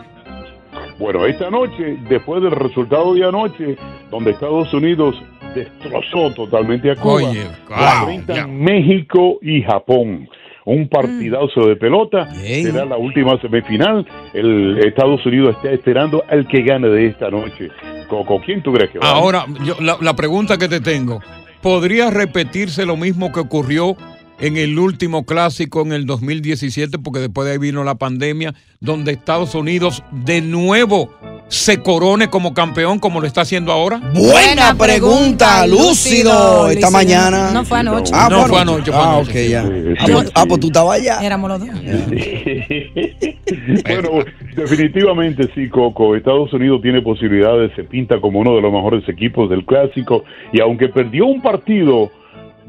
Bueno, 0.99 1.25
esta 1.25 1.49
noche, 1.49 1.97
después 2.09 2.41
del 2.43 2.51
resultado 2.51 3.13
de 3.13 3.25
anoche, 3.25 3.77
donde 4.11 4.31
Estados 4.31 4.73
Unidos 4.73 5.15
destrozó 5.55 6.31
totalmente 6.33 6.91
a 6.91 6.95
Cuba. 6.95 7.13
Oye, 7.13 7.45
wow. 7.69 8.47
México 8.49 9.39
y 9.41 9.61
Japón. 9.61 10.27
Un 10.69 10.87
partidazo 10.87 11.67
de 11.67 11.75
pelota. 11.75 12.29
Será 12.33 12.85
la 12.85 12.97
última 12.97 13.39
semifinal. 13.41 14.05
El 14.33 14.77
Estados 14.85 15.25
Unidos 15.25 15.55
está 15.55 15.71
esperando 15.71 16.23
al 16.29 16.47
que 16.47 16.61
gane 16.61 16.87
de 16.89 17.07
esta 17.07 17.29
noche. 17.29 17.69
Coco, 18.07 18.41
¿quién 18.45 18.61
tú 18.63 18.71
crees 18.73 18.91
que 18.91 18.99
va? 18.99 19.09
Ahora, 19.09 19.45
yo- 19.65 19.77
la, 19.81 19.97
la 20.01 20.15
pregunta 20.15 20.57
que 20.57 20.67
te 20.67 20.79
tengo, 20.81 21.21
¿podría 21.61 22.09
repetirse 22.09 22.85
lo 22.85 22.97
mismo 22.97 23.31
que 23.31 23.39
ocurrió 23.39 23.95
en 24.39 24.57
el 24.57 24.77
último 24.79 25.25
clásico 25.25 25.81
en 25.81 25.91
el 25.91 26.05
2017? 26.05 26.97
Porque 26.99 27.19
después 27.19 27.45
de 27.45 27.53
ahí 27.53 27.57
vino 27.57 27.83
la 27.83 27.95
pandemia, 27.95 28.53
donde 28.79 29.11
Estados 29.11 29.55
Unidos 29.55 30.03
de 30.11 30.41
nuevo 30.41 31.09
se 31.49 31.81
corone 31.81 32.29
como 32.29 32.53
campeón, 32.53 32.99
como 32.99 33.19
lo 33.19 33.27
está 33.27 33.41
haciendo 33.41 33.71
ahora. 33.71 33.99
Buena 34.13 34.75
pregunta, 34.77 35.65
Lúcido. 35.67 36.69
Esta 36.69 36.89
mañana. 36.89 37.51
No 37.51 37.65
fue 37.65 37.79
anoche. 37.79 38.11
Ah, 38.15 38.29
No, 38.31 38.45
fue 38.45 38.61
anoche, 38.61 38.91
fue 38.91 39.01
Ah, 39.01 39.13
anoche. 39.15 39.31
ok, 39.31 39.49
ya. 39.49 39.63
Sí, 39.63 39.93
Ah, 39.99 40.05
pues, 40.13 40.31
ah, 40.35 40.45
pues 40.47 40.59
tú 40.61 40.67
estabas 40.67 40.99
allá. 40.99 41.19
Éramos 41.21 41.49
los 41.49 41.59
dos. 41.59 41.69
bueno, 43.83 44.09
definitivamente 44.55 45.49
sí, 45.55 45.67
Coco. 45.69 46.15
Estados 46.15 46.53
Unidos 46.53 46.81
tiene 46.81 47.01
posibilidades, 47.01 47.71
se 47.75 47.83
pinta 47.83 48.21
como 48.21 48.39
uno 48.39 48.55
de 48.55 48.61
los 48.61 48.71
mejores 48.71 49.07
equipos 49.09 49.49
del 49.49 49.65
clásico 49.65 50.23
y 50.53 50.61
aunque 50.61 50.87
perdió 50.89 51.25
un 51.25 51.41
partido 51.41 52.11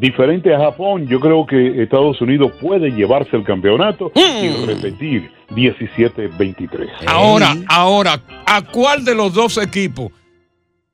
diferente 0.01 0.53
a 0.55 0.59
Japón, 0.59 1.07
yo 1.07 1.21
creo 1.21 1.47
que 1.47 1.83
Estados 1.83 2.21
Unidos 2.23 2.53
puede 2.61 2.91
llevarse 2.91 3.37
el 3.37 3.45
campeonato 3.45 4.11
y 4.15 4.49
repetir 4.67 5.31
17-23. 5.51 6.89
Ahora, 7.07 7.55
ahora, 7.69 8.21
¿a 8.47 8.63
cuál 8.63 9.05
de 9.05 9.15
los 9.15 9.35
dos 9.35 9.59
equipos, 9.59 10.11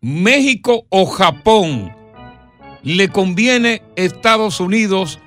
México 0.01 0.85
o 0.91 1.07
Japón, 1.07 1.93
le 2.83 3.09
conviene 3.09 3.83
Estados 3.95 4.61
Unidos 4.61 5.21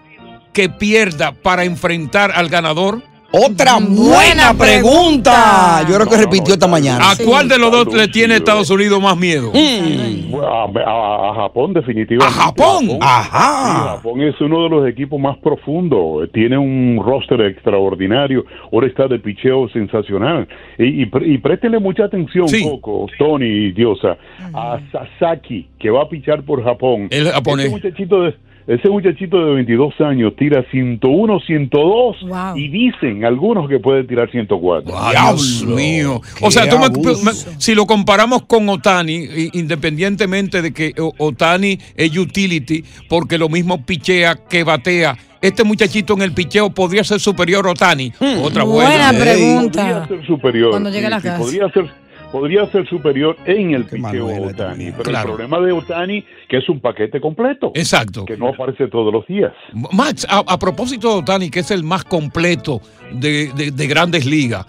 que 0.54 0.68
pierda 0.68 1.32
para 1.32 1.64
enfrentar 1.64 2.32
al 2.32 2.50
ganador? 2.50 3.02
Otra 3.32 3.78
buena 3.80 4.56
pregunta. 4.58 5.84
Yo 5.88 5.96
creo 5.96 6.08
que 6.10 6.18
repitió 6.18 6.54
esta 6.56 6.68
mañana. 6.68 7.12
¿A 7.12 7.16
cuál 7.24 7.48
de 7.48 7.60
los 7.60 7.72
dos 7.72 7.94
le 7.94 8.08
tiene 8.08 8.36
Estados 8.38 8.70
Unidos 8.72 9.00
más 9.00 9.16
miedo? 9.16 9.52
Bueno, 9.52 10.48
A, 10.48 10.64
a- 10.66 11.32
a 11.32 11.36
Japón 11.36 11.74
definitivamente. 11.74 12.26
¿A 12.40 12.44
Japón? 12.46 12.90
Ajá. 13.00 13.68
Sí, 13.68 13.88
Japón 13.98 14.22
es 14.24 14.42
uno 14.42 14.64
de 14.64 14.70
los 14.70 14.88
equipos 14.90 15.20
más 15.20 15.38
profundos. 15.38 16.28
Tiene 16.34 16.58
un 16.58 17.00
roster 17.06 17.42
extraordinario. 17.42 18.46
Ahora 18.74 18.88
está 18.88 19.08
de 19.08 19.20
picheo 19.20 19.70
sensacional. 19.70 20.48
Y, 20.80 21.04
y, 21.04 21.06
pre- 21.06 21.28
y 21.28 21.38
préstele 21.38 21.78
mucha 21.80 22.06
atención, 22.06 22.48
Coco, 22.64 23.06
Tony 23.20 23.46
y 23.46 23.72
Diosa, 23.74 24.18
a 24.56 24.80
Sasaki, 24.92 25.68
que 25.80 25.92
va 25.92 26.04
a 26.04 26.10
pichar 26.10 26.42
por 26.44 26.64
Japón. 26.64 27.08
El 27.12 27.30
japonés. 27.30 27.68
Ese 27.68 27.76
muchachito 27.76 28.24
de, 28.24 28.36
ese 28.70 28.88
muchachito 28.90 29.44
de 29.46 29.54
22 29.56 30.00
años 30.02 30.34
tira 30.38 30.64
101, 30.72 31.40
102 31.42 32.18
y 32.56 32.68
dicen 32.70 33.26
algunos 33.26 33.68
que 33.68 33.80
puede 33.80 34.04
tirar 34.04 34.30
104. 34.32 34.94
Dios 35.12 35.64
mío. 35.66 36.22
O 36.42 36.52
sea, 36.52 36.70
tú 36.70 36.78
me- 36.78 36.90
me- 36.90 37.34
si 37.58 37.74
lo 37.76 37.86
comparamos 37.86 38.44
con 38.44 38.70
Otani, 38.70 39.26
independientemente 39.54 40.62
de 40.62 40.72
que 40.74 40.94
O- 41.00 41.14
Otani 41.18 41.78
es 41.96 42.16
utility, 42.18 42.84
porque 43.08 43.38
lo 43.38 43.50
mismo 43.50 43.84
pichea 43.86 44.36
que 44.50 44.64
batea, 44.64 45.18
este 45.42 45.64
muchachito 45.64 46.14
en 46.14 46.22
el 46.22 46.34
picheo 46.34 46.70
podría 46.70 47.04
ser 47.04 47.20
superior 47.20 47.66
a 47.68 47.72
Otani. 47.72 48.12
Otra 48.44 48.64
buena. 48.64 49.12
Buena 49.12 49.12
pregunta. 49.20 49.82
Podría 49.82 50.08
ser 50.08 50.28
superior. 50.28 50.70
Cuando 50.72 50.90
llegue 50.90 51.08
a 51.08 51.10
la 51.10 51.20
sí, 51.22 51.28
casa. 51.28 51.40
Podría 51.40 51.70
ser, 51.72 51.86
podría 52.32 52.66
ser 52.68 52.88
superior 52.88 53.36
en 53.46 53.72
el 53.74 53.86
picheo 53.86 54.30
a 54.30 54.40
Otani. 54.50 54.92
Pero 54.92 55.04
Claro. 55.04 55.30
el 55.32 55.36
problema 55.36 55.60
de 55.66 55.72
Otani 55.72 56.24
que 56.48 56.58
es 56.58 56.70
un 56.70 56.80
paquete 56.80 57.20
completo. 57.22 57.72
Exacto. 57.76 58.26
Que 58.26 58.38
no 58.38 58.50
aparece 58.50 58.88
todos 58.88 59.12
los 59.14 59.26
días. 59.28 59.54
Max, 59.94 60.26
a, 60.30 60.40
a 60.48 60.58
propósito 60.60 61.12
de 61.14 61.20
Otani, 61.20 61.50
que 61.50 61.60
es 61.60 61.72
el 61.72 61.84
más 61.84 62.04
completo 62.04 62.82
de, 63.14 63.52
de- 63.56 63.72
de 63.72 63.88
grandes 63.88 64.26
ligas, 64.26 64.66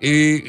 eh, 0.00 0.42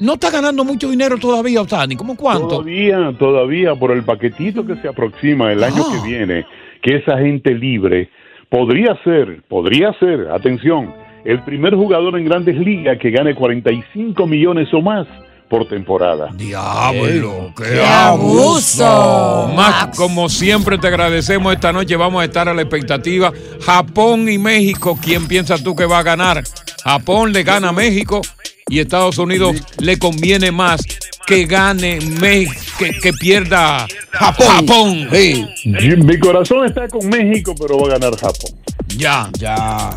no 0.00 0.14
está 0.14 0.30
ganando 0.30 0.64
mucho 0.64 0.90
dinero 0.90 1.16
todavía 1.18 1.62
Otani. 1.62 1.96
¿Cómo 1.96 2.16
cuánto? 2.16 2.48
Todavía, 2.48 3.14
todavía, 3.18 3.74
por 3.74 3.92
el 3.92 4.02
paquetito 4.02 4.66
que 4.66 4.76
se 4.76 4.88
aproxima 4.88 5.52
el 5.52 5.62
año 5.62 5.82
Ah. 5.86 5.92
que 6.02 6.08
viene, 6.08 6.44
que 6.82 6.96
esa 6.96 7.18
gente 7.18 7.54
libre 7.54 8.08
podría 8.50 8.96
ser, 9.04 9.42
podría 9.48 9.92
ser, 9.98 10.28
atención, 10.30 10.92
el 11.24 11.40
primer 11.42 11.74
jugador 11.74 12.18
en 12.18 12.26
grandes 12.26 12.56
ligas 12.58 12.98
que 12.98 13.10
gane 13.10 13.34
45 13.34 14.26
millones 14.26 14.68
o 14.74 14.82
más 14.82 15.06
por 15.54 15.68
temporada. 15.68 16.30
Diablo, 16.34 17.52
qué, 17.56 17.80
abuso. 17.80 18.84
abuso. 18.84 19.54
Max, 19.54 19.96
como 19.96 20.28
siempre 20.28 20.78
te 20.78 20.88
agradecemos 20.88 21.54
esta 21.54 21.72
noche, 21.72 21.94
vamos 21.94 22.22
a 22.22 22.24
estar 22.24 22.48
a 22.48 22.54
la 22.54 22.62
expectativa. 22.62 23.32
Japón 23.60 24.28
y 24.28 24.36
México, 24.36 24.98
¿quién 25.00 25.28
piensas 25.28 25.62
tú 25.62 25.76
que 25.76 25.86
va 25.86 26.00
a 26.00 26.02
ganar? 26.02 26.42
Japón 26.82 27.32
le 27.32 27.44
gana 27.44 27.68
a 27.68 27.72
México 27.72 28.20
y 28.68 28.80
Estados 28.80 29.16
Unidos 29.18 29.54
le 29.78 29.96
conviene 29.96 30.50
más 30.50 30.80
que 31.24 31.46
gane 31.46 32.00
México, 32.00 32.60
que, 32.76 32.90
que 32.98 33.12
pierda 33.12 33.86
Japón. 34.10 34.48
Japón. 34.48 35.08
Mi 36.04 36.18
corazón 36.18 36.66
está 36.66 36.88
con 36.88 37.08
México, 37.08 37.54
pero 37.56 37.78
va 37.78 37.94
a 37.94 37.98
ganar 37.98 38.16
Japón. 38.16 38.50
Ya. 38.96 39.30
Ya. 39.38 39.90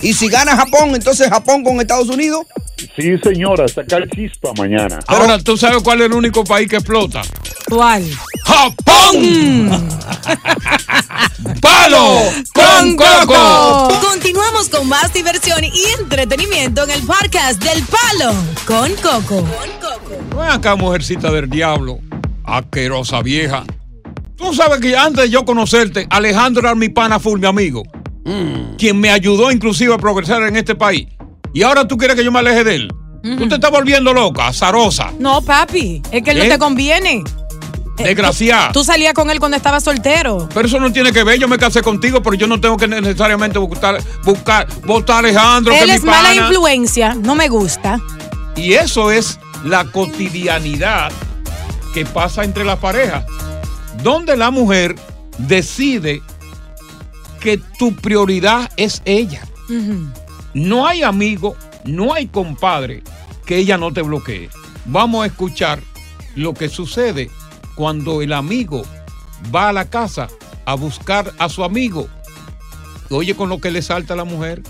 Y 0.00 0.12
si 0.12 0.28
gana 0.28 0.56
Japón, 0.56 0.94
entonces 0.94 1.28
Japón 1.28 1.64
con 1.64 1.80
Estados 1.80 2.08
Unidos. 2.08 2.46
Sí, 2.96 3.18
señora, 3.22 3.66
sacar 3.66 4.08
chispa 4.10 4.52
mañana. 4.56 5.00
Ahora, 5.06 5.38
¿tú 5.38 5.56
sabes 5.56 5.82
cuál 5.82 6.00
es 6.00 6.06
el 6.06 6.12
único 6.12 6.44
país 6.44 6.68
que 6.68 6.76
explota? 6.76 7.22
¿Cuál? 7.68 8.04
¡Japón! 8.44 9.88
¡Palo 11.60 12.22
con 12.54 12.96
Coco! 12.96 13.88
Continuamos 14.00 14.68
con 14.68 14.88
más 14.88 15.12
diversión 15.12 15.64
y 15.64 15.84
entretenimiento 16.00 16.84
en 16.84 16.90
el 16.90 17.02
podcast 17.02 17.62
del 17.62 17.82
Palo 17.84 18.32
con 18.64 18.94
Coco. 18.96 19.44
Ven 20.36 20.48
acá, 20.48 20.76
mujercita 20.76 21.32
del 21.32 21.50
diablo, 21.50 21.98
asquerosa 22.44 23.22
vieja. 23.22 23.64
Tú 24.36 24.54
sabes 24.54 24.80
que 24.80 24.96
antes 24.96 25.24
de 25.24 25.30
yo 25.30 25.44
conocerte, 25.44 26.06
Alejandro 26.10 26.62
era 26.62 26.74
mi 26.76 26.88
pana 26.88 27.18
full, 27.18 27.40
mi 27.40 27.46
amigo. 27.46 27.82
Quien 28.78 29.00
me 29.00 29.10
ayudó 29.10 29.50
inclusive 29.50 29.94
a 29.94 29.98
progresar 29.98 30.42
en 30.42 30.56
este 30.56 30.74
país. 30.74 31.06
Y 31.54 31.62
ahora 31.62 31.86
tú 31.88 31.96
quieres 31.96 32.16
que 32.16 32.24
yo 32.24 32.30
me 32.32 32.38
aleje 32.40 32.64
de 32.64 32.74
él. 32.74 32.92
Tú 33.22 33.48
te 33.48 33.56
estás 33.56 33.70
volviendo 33.70 34.12
loca, 34.14 34.52
zarosa, 34.52 35.12
No, 35.18 35.40
papi, 35.42 36.00
es 36.10 36.22
que 36.22 36.34
no 36.34 36.44
te 36.44 36.58
conviene. 36.58 37.24
desgraciada. 37.96 38.70
Tú 38.72 38.84
salías 38.84 39.12
con 39.12 39.28
él 39.30 39.40
cuando 39.40 39.56
estaba 39.56 39.80
soltero. 39.80 40.48
Pero 40.54 40.68
eso 40.68 40.78
no 40.78 40.92
tiene 40.92 41.12
que 41.12 41.24
ver, 41.24 41.38
yo 41.38 41.48
me 41.48 41.58
casé 41.58 41.82
contigo, 41.82 42.22
pero 42.22 42.34
yo 42.36 42.46
no 42.46 42.60
tengo 42.60 42.76
que 42.76 42.86
necesariamente 42.86 43.58
buscar, 43.58 44.00
buscar 44.24 44.68
votar 44.86 45.16
a 45.16 45.18
Alejandro, 45.18 45.74
él 45.74 45.90
es 45.90 45.96
es 45.96 46.02
mi 46.04 46.10
mala 46.10 46.28
pana. 46.28 46.42
influencia, 46.46 47.14
no 47.14 47.34
me 47.34 47.48
gusta. 47.48 47.98
Y 48.56 48.74
eso 48.74 49.10
es 49.10 49.40
la 49.64 49.84
cotidianidad 49.84 51.10
que 51.92 52.04
pasa 52.06 52.44
entre 52.44 52.64
las 52.64 52.78
parejas, 52.78 53.24
donde 54.02 54.36
la 54.36 54.50
mujer 54.52 54.94
decide 55.38 56.22
tu 57.56 57.94
prioridad 57.94 58.70
es 58.76 59.00
ella. 59.06 59.42
No 60.54 60.86
hay 60.86 61.02
amigo, 61.02 61.56
no 61.84 62.12
hay 62.12 62.26
compadre 62.26 63.02
que 63.46 63.56
ella 63.56 63.78
no 63.78 63.92
te 63.92 64.02
bloquee. 64.02 64.50
Vamos 64.84 65.22
a 65.22 65.26
escuchar 65.26 65.80
lo 66.34 66.52
que 66.54 66.68
sucede 66.68 67.30
cuando 67.74 68.22
el 68.22 68.32
amigo 68.32 68.82
va 69.54 69.70
a 69.70 69.72
la 69.72 69.88
casa 69.88 70.28
a 70.66 70.74
buscar 70.74 71.32
a 71.38 71.48
su 71.48 71.64
amigo. 71.64 72.08
Oye 73.10 73.34
con 73.34 73.48
lo 73.48 73.60
que 73.60 73.70
le 73.70 73.80
salta 73.80 74.14
a 74.14 74.16
la 74.16 74.24
mujer. 74.24 74.62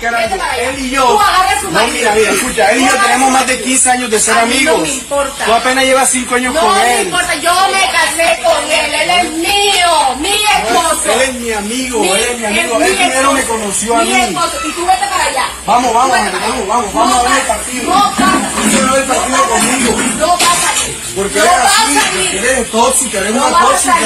Él 0.00 0.78
y 0.78 0.90
yo. 0.90 1.04
Tú 1.06 1.20
agarras 1.20 1.60
su 1.60 1.70
No, 1.70 1.86
mira, 1.88 2.12
mira, 2.12 2.30
escucha, 2.30 2.70
él 2.70 2.82
y 2.82 2.86
yo 2.86 2.92
tenemos 2.96 3.30
más 3.30 3.46
de 3.46 3.52
marido. 3.54 3.66
15 3.66 3.90
años 3.90 4.10
de 4.10 4.20
ser 4.20 4.38
amigos. 4.38 4.76
No 4.76 4.82
me 4.82 4.88
importa. 4.90 5.44
Tú 5.44 5.52
apenas 5.52 5.84
llevas 5.84 6.10
5 6.10 6.34
años 6.34 6.54
no 6.54 6.60
con 6.60 6.74
me 6.74 7.00
él. 7.00 7.06
importa, 7.06 7.34
yo 7.36 7.52
me 7.72 7.90
casé 7.92 8.42
con 8.42 8.70
él, 8.70 8.94
él 8.94 9.10
es 9.10 9.30
mío, 9.32 10.16
mi 10.18 10.28
esposo. 10.34 11.12
Él 11.12 11.20
es 11.22 11.34
mi 11.34 11.52
amigo, 11.52 12.04
él 12.04 12.10
es 12.30 12.38
mi 12.38 12.44
amigo. 12.46 12.78
mi 12.78 12.84
Él 12.86 12.96
primero 12.96 13.32
me 13.32 13.42
conoció 13.44 13.96
a 13.96 14.02
mi 14.02 14.12
mí. 14.12 14.20
esposo, 14.20 14.58
y 14.64 14.72
tú 14.72 14.86
vete 14.86 15.06
para 15.08 15.24
allá. 15.24 15.48
Vamos, 15.66 15.94
vamos, 15.94 16.10
vamos, 16.18 16.34
allá. 16.34 16.64
vamos, 16.68 16.92
vamos 16.94 17.14
a 17.18 17.22
ver 17.22 17.32
el 17.40 17.46
partido. 17.46 17.94
No 17.94 18.10
pasa. 18.10 18.50
Tú 18.54 18.92
ver 18.92 19.00
el 19.02 19.08
partido 19.08 19.48
conmigo. 19.48 19.96
No 20.18 20.28
vas 20.28 20.42
a 20.42 20.76
salir. 20.76 20.96
Porque 21.16 21.38
no 21.38 21.44
eres 21.44 21.64
así, 21.64 21.98
porque 22.32 22.38
eres 22.38 22.70
tóxica, 22.70 23.18
eres 23.18 23.34
no 23.34 23.46
una 23.46 23.58
tóxica. 23.60 23.96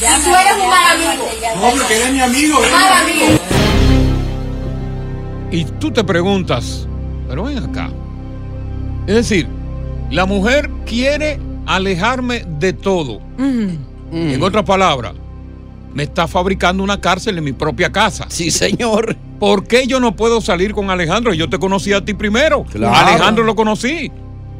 Si 0.00 0.22
tú 0.22 0.34
eres 0.34 0.52
un 0.54 0.68
mal 0.68 0.90
amigo. 0.92 1.28
No, 1.56 1.70
porque 1.70 1.96
él 1.96 2.02
es 2.02 2.10
mi 2.12 2.20
amigo. 2.22 2.60
mi 2.60 2.70
Mal 2.70 2.92
amigo. 3.02 3.59
Y 5.50 5.64
tú 5.64 5.90
te 5.90 6.04
preguntas, 6.04 6.86
pero 7.28 7.44
ven 7.44 7.58
acá. 7.58 7.90
Es 9.06 9.14
decir, 9.14 9.48
la 10.10 10.26
mujer 10.26 10.70
quiere 10.86 11.40
alejarme 11.66 12.44
de 12.58 12.72
todo. 12.72 13.20
En 13.38 14.42
otras 14.42 14.64
palabras, 14.64 15.14
me 15.94 16.04
está 16.04 16.28
fabricando 16.28 16.82
una 16.84 17.00
cárcel 17.00 17.38
en 17.38 17.44
mi 17.44 17.52
propia 17.52 17.90
casa. 17.90 18.26
Sí, 18.28 18.50
señor. 18.50 19.16
¿Por 19.40 19.66
qué 19.66 19.86
yo 19.86 19.98
no 20.00 20.14
puedo 20.14 20.40
salir 20.40 20.72
con 20.72 20.90
Alejandro? 20.90 21.32
Yo 21.32 21.48
te 21.48 21.58
conocí 21.58 21.92
a 21.92 22.04
ti 22.04 22.14
primero. 22.14 22.64
Claro. 22.64 22.94
Alejandro 23.08 23.42
lo 23.44 23.56
conocí. 23.56 24.10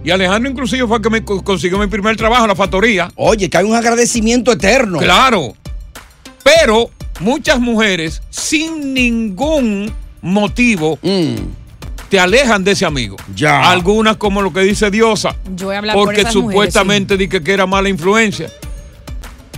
Y 0.02 0.10
Alejandro 0.10 0.50
inclusive 0.50 0.86
fue 0.86 0.96
el 0.96 1.02
que 1.02 1.10
me 1.10 1.22
co- 1.24 1.44
consiguió 1.44 1.78
mi 1.78 1.86
primer 1.86 2.16
trabajo 2.16 2.42
en 2.44 2.48
la 2.48 2.56
factoría. 2.56 3.10
Oye, 3.16 3.50
que 3.50 3.58
hay 3.58 3.64
un 3.66 3.74
agradecimiento 3.76 4.50
eterno. 4.50 4.98
Claro. 4.98 5.52
Pero 6.42 6.88
muchas 7.20 7.60
mujeres, 7.60 8.22
sin 8.30 8.94
ningún 8.94 9.92
motivo, 10.22 10.98
te 12.08 12.18
alejan 12.18 12.64
de 12.64 12.72
ese 12.72 12.84
amigo. 12.84 13.16
Mm. 13.28 13.34
Ya. 13.34 13.70
Algunas 13.70 14.16
como 14.16 14.42
lo 14.42 14.52
que 14.52 14.60
dice 14.60 14.90
Diosa. 14.90 15.36
Yo 15.54 15.66
voy 15.66 15.76
a 15.76 15.78
hablar 15.78 15.94
por 15.94 16.06
porque 16.06 16.22
esas 16.22 16.34
mujeres, 16.34 16.52
supuestamente 16.52 17.16
di 17.16 17.28
que, 17.28 17.42
que 17.42 17.52
era 17.52 17.66
mala 17.66 17.88
influencia. 17.88 18.50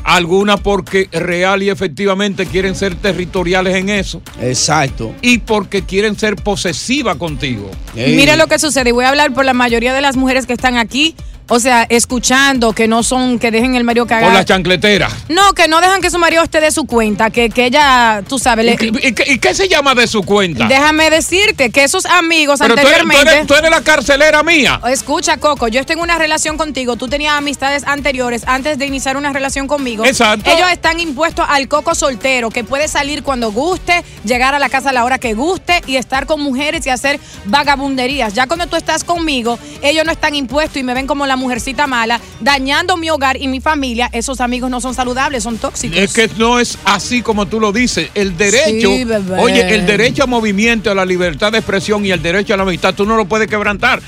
Algunas 0.04 0.60
porque 0.60 1.08
real 1.12 1.62
y 1.62 1.70
efectivamente 1.70 2.46
quieren 2.46 2.74
ser 2.74 2.96
territoriales 2.96 3.76
en 3.76 3.88
eso. 3.88 4.20
Exacto. 4.40 5.14
Y 5.22 5.38
porque 5.38 5.82
quieren 5.82 6.18
ser 6.18 6.34
posesivas 6.36 7.16
contigo. 7.16 7.70
Mira 7.94 8.36
lo 8.36 8.48
que 8.48 8.58
sucede, 8.58 8.90
y 8.90 8.92
voy 8.92 9.04
a 9.04 9.10
hablar 9.10 9.32
por 9.32 9.44
la 9.44 9.54
mayoría 9.54 9.94
de 9.94 10.00
las 10.00 10.16
mujeres 10.16 10.46
que 10.46 10.54
están 10.54 10.76
aquí, 10.76 11.14
o 11.48 11.58
sea, 11.60 11.86
escuchando, 11.88 12.72
que 12.72 12.88
no 12.88 13.02
son, 13.02 13.38
que 13.38 13.50
dejen 13.50 13.74
el 13.74 13.84
marido 13.84 14.04
Por 14.06 14.10
cagar. 14.16 14.32
las 14.32 14.44
chancleteras. 14.46 15.12
No, 15.28 15.52
que 15.52 15.68
no 15.68 15.80
dejan 15.80 16.00
que 16.00 16.10
su 16.10 16.18
marido 16.18 16.42
esté 16.42 16.60
de 16.60 16.70
su 16.70 16.84
cuenta, 16.84 17.30
que, 17.30 17.50
que 17.50 17.66
ella, 17.66 18.22
tú 18.28 18.38
sabes, 18.38 18.64
le- 18.64 18.72
¿Y, 18.72 18.76
qué- 18.76 18.86
y 19.08 19.12
qué- 19.12 19.32
y 19.32 19.38
qué 19.38 19.54
se 19.54 19.68
llama 19.68 19.94
de 19.94 20.06
su 20.06 20.22
cuenta? 20.22 20.66
déjame 20.66 21.10
decirte 21.10 21.70
que 21.70 21.84
esos 21.84 22.06
amigos 22.06 22.58
Pero 22.60 22.74
tú 22.74 22.80
eres, 22.80 22.90
tú 22.90 22.94
anteriormente... 23.02 23.32
eres- 23.36 23.46
tú 23.46 23.54
eres 23.54 23.70
la 23.70 23.80
carcelera 23.82 24.42
mía. 24.42 24.80
Escucha, 24.88 25.36
Coco, 25.36 25.68
yo 25.68 25.80
estoy 25.80 25.94
en 25.94 26.00
una 26.02 26.16
relación 26.18 26.56
contigo. 26.56 26.96
Tú 26.96 27.08
tenías 27.08 27.34
amistades 27.36 27.84
anteriores 27.86 28.42
antes 28.46 28.78
de 28.78 28.86
iniciar 28.86 29.16
una 29.16 29.32
relación 29.32 29.66
conmigo. 29.66 30.04
Exacto. 30.04 30.50
Ellos 30.50 30.70
están 30.70 31.00
impuestos 31.00 31.44
al 31.48 31.68
coco 31.68 31.94
soltero, 31.94 32.50
que 32.50 32.64
puede 32.64 32.88
salir 32.88 33.22
cuando 33.22 33.52
guste, 33.52 34.04
llegar 34.24 34.54
a 34.54 34.58
la 34.58 34.68
casa 34.68 34.90
a 34.90 34.92
la 34.92 35.04
hora 35.04 35.18
que 35.18 35.34
guste 35.34 35.82
y 35.86 35.96
estar 35.96 36.26
con 36.26 36.40
mujeres 36.40 36.86
y 36.86 36.90
hacer 36.90 37.20
vagabunderías. 37.44 38.34
Ya 38.34 38.46
cuando 38.46 38.66
tú 38.66 38.76
estás 38.76 39.04
conmigo, 39.04 39.58
ellos 39.82 40.04
no 40.04 40.12
están 40.12 40.34
impuestos 40.34 40.78
y 40.78 40.82
me 40.82 40.94
ven 40.94 41.06
como 41.06 41.26
la 41.26 41.31
mujercita 41.36 41.86
mala, 41.86 42.20
dañando 42.40 42.96
mi 42.96 43.10
hogar 43.10 43.36
y 43.40 43.48
mi 43.48 43.60
familia. 43.60 44.08
Esos 44.12 44.40
amigos 44.40 44.70
no 44.70 44.80
son 44.80 44.94
saludables, 44.94 45.42
son 45.42 45.58
tóxicos. 45.58 45.98
Es 45.98 46.12
que 46.12 46.28
no 46.38 46.58
es 46.58 46.78
así 46.84 47.22
como 47.22 47.46
tú 47.46 47.60
lo 47.60 47.72
dices. 47.72 48.10
El 48.14 48.36
derecho, 48.36 48.88
Sí, 48.88 49.04
bebé. 49.04 49.38
oye, 49.38 49.74
el 49.74 49.86
derecho 49.86 50.24
a 50.24 50.26
movimiento, 50.26 50.90
a 50.90 50.94
la 50.94 51.04
libertad 51.04 51.52
de 51.52 51.58
expresión 51.58 52.04
y 52.04 52.10
el 52.12 52.22
derecho 52.22 52.54
a 52.54 52.56
la 52.56 52.62
amistad, 52.64 52.94
tú 52.94 53.04
no 53.04 53.16
lo 53.16 53.26
puedes 53.26 53.48
quebrantar. 53.48 54.00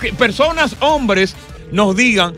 Que 0.00 0.12
personas, 0.12 0.76
hombres, 0.80 1.34
nos 1.72 1.96
digan, 1.96 2.34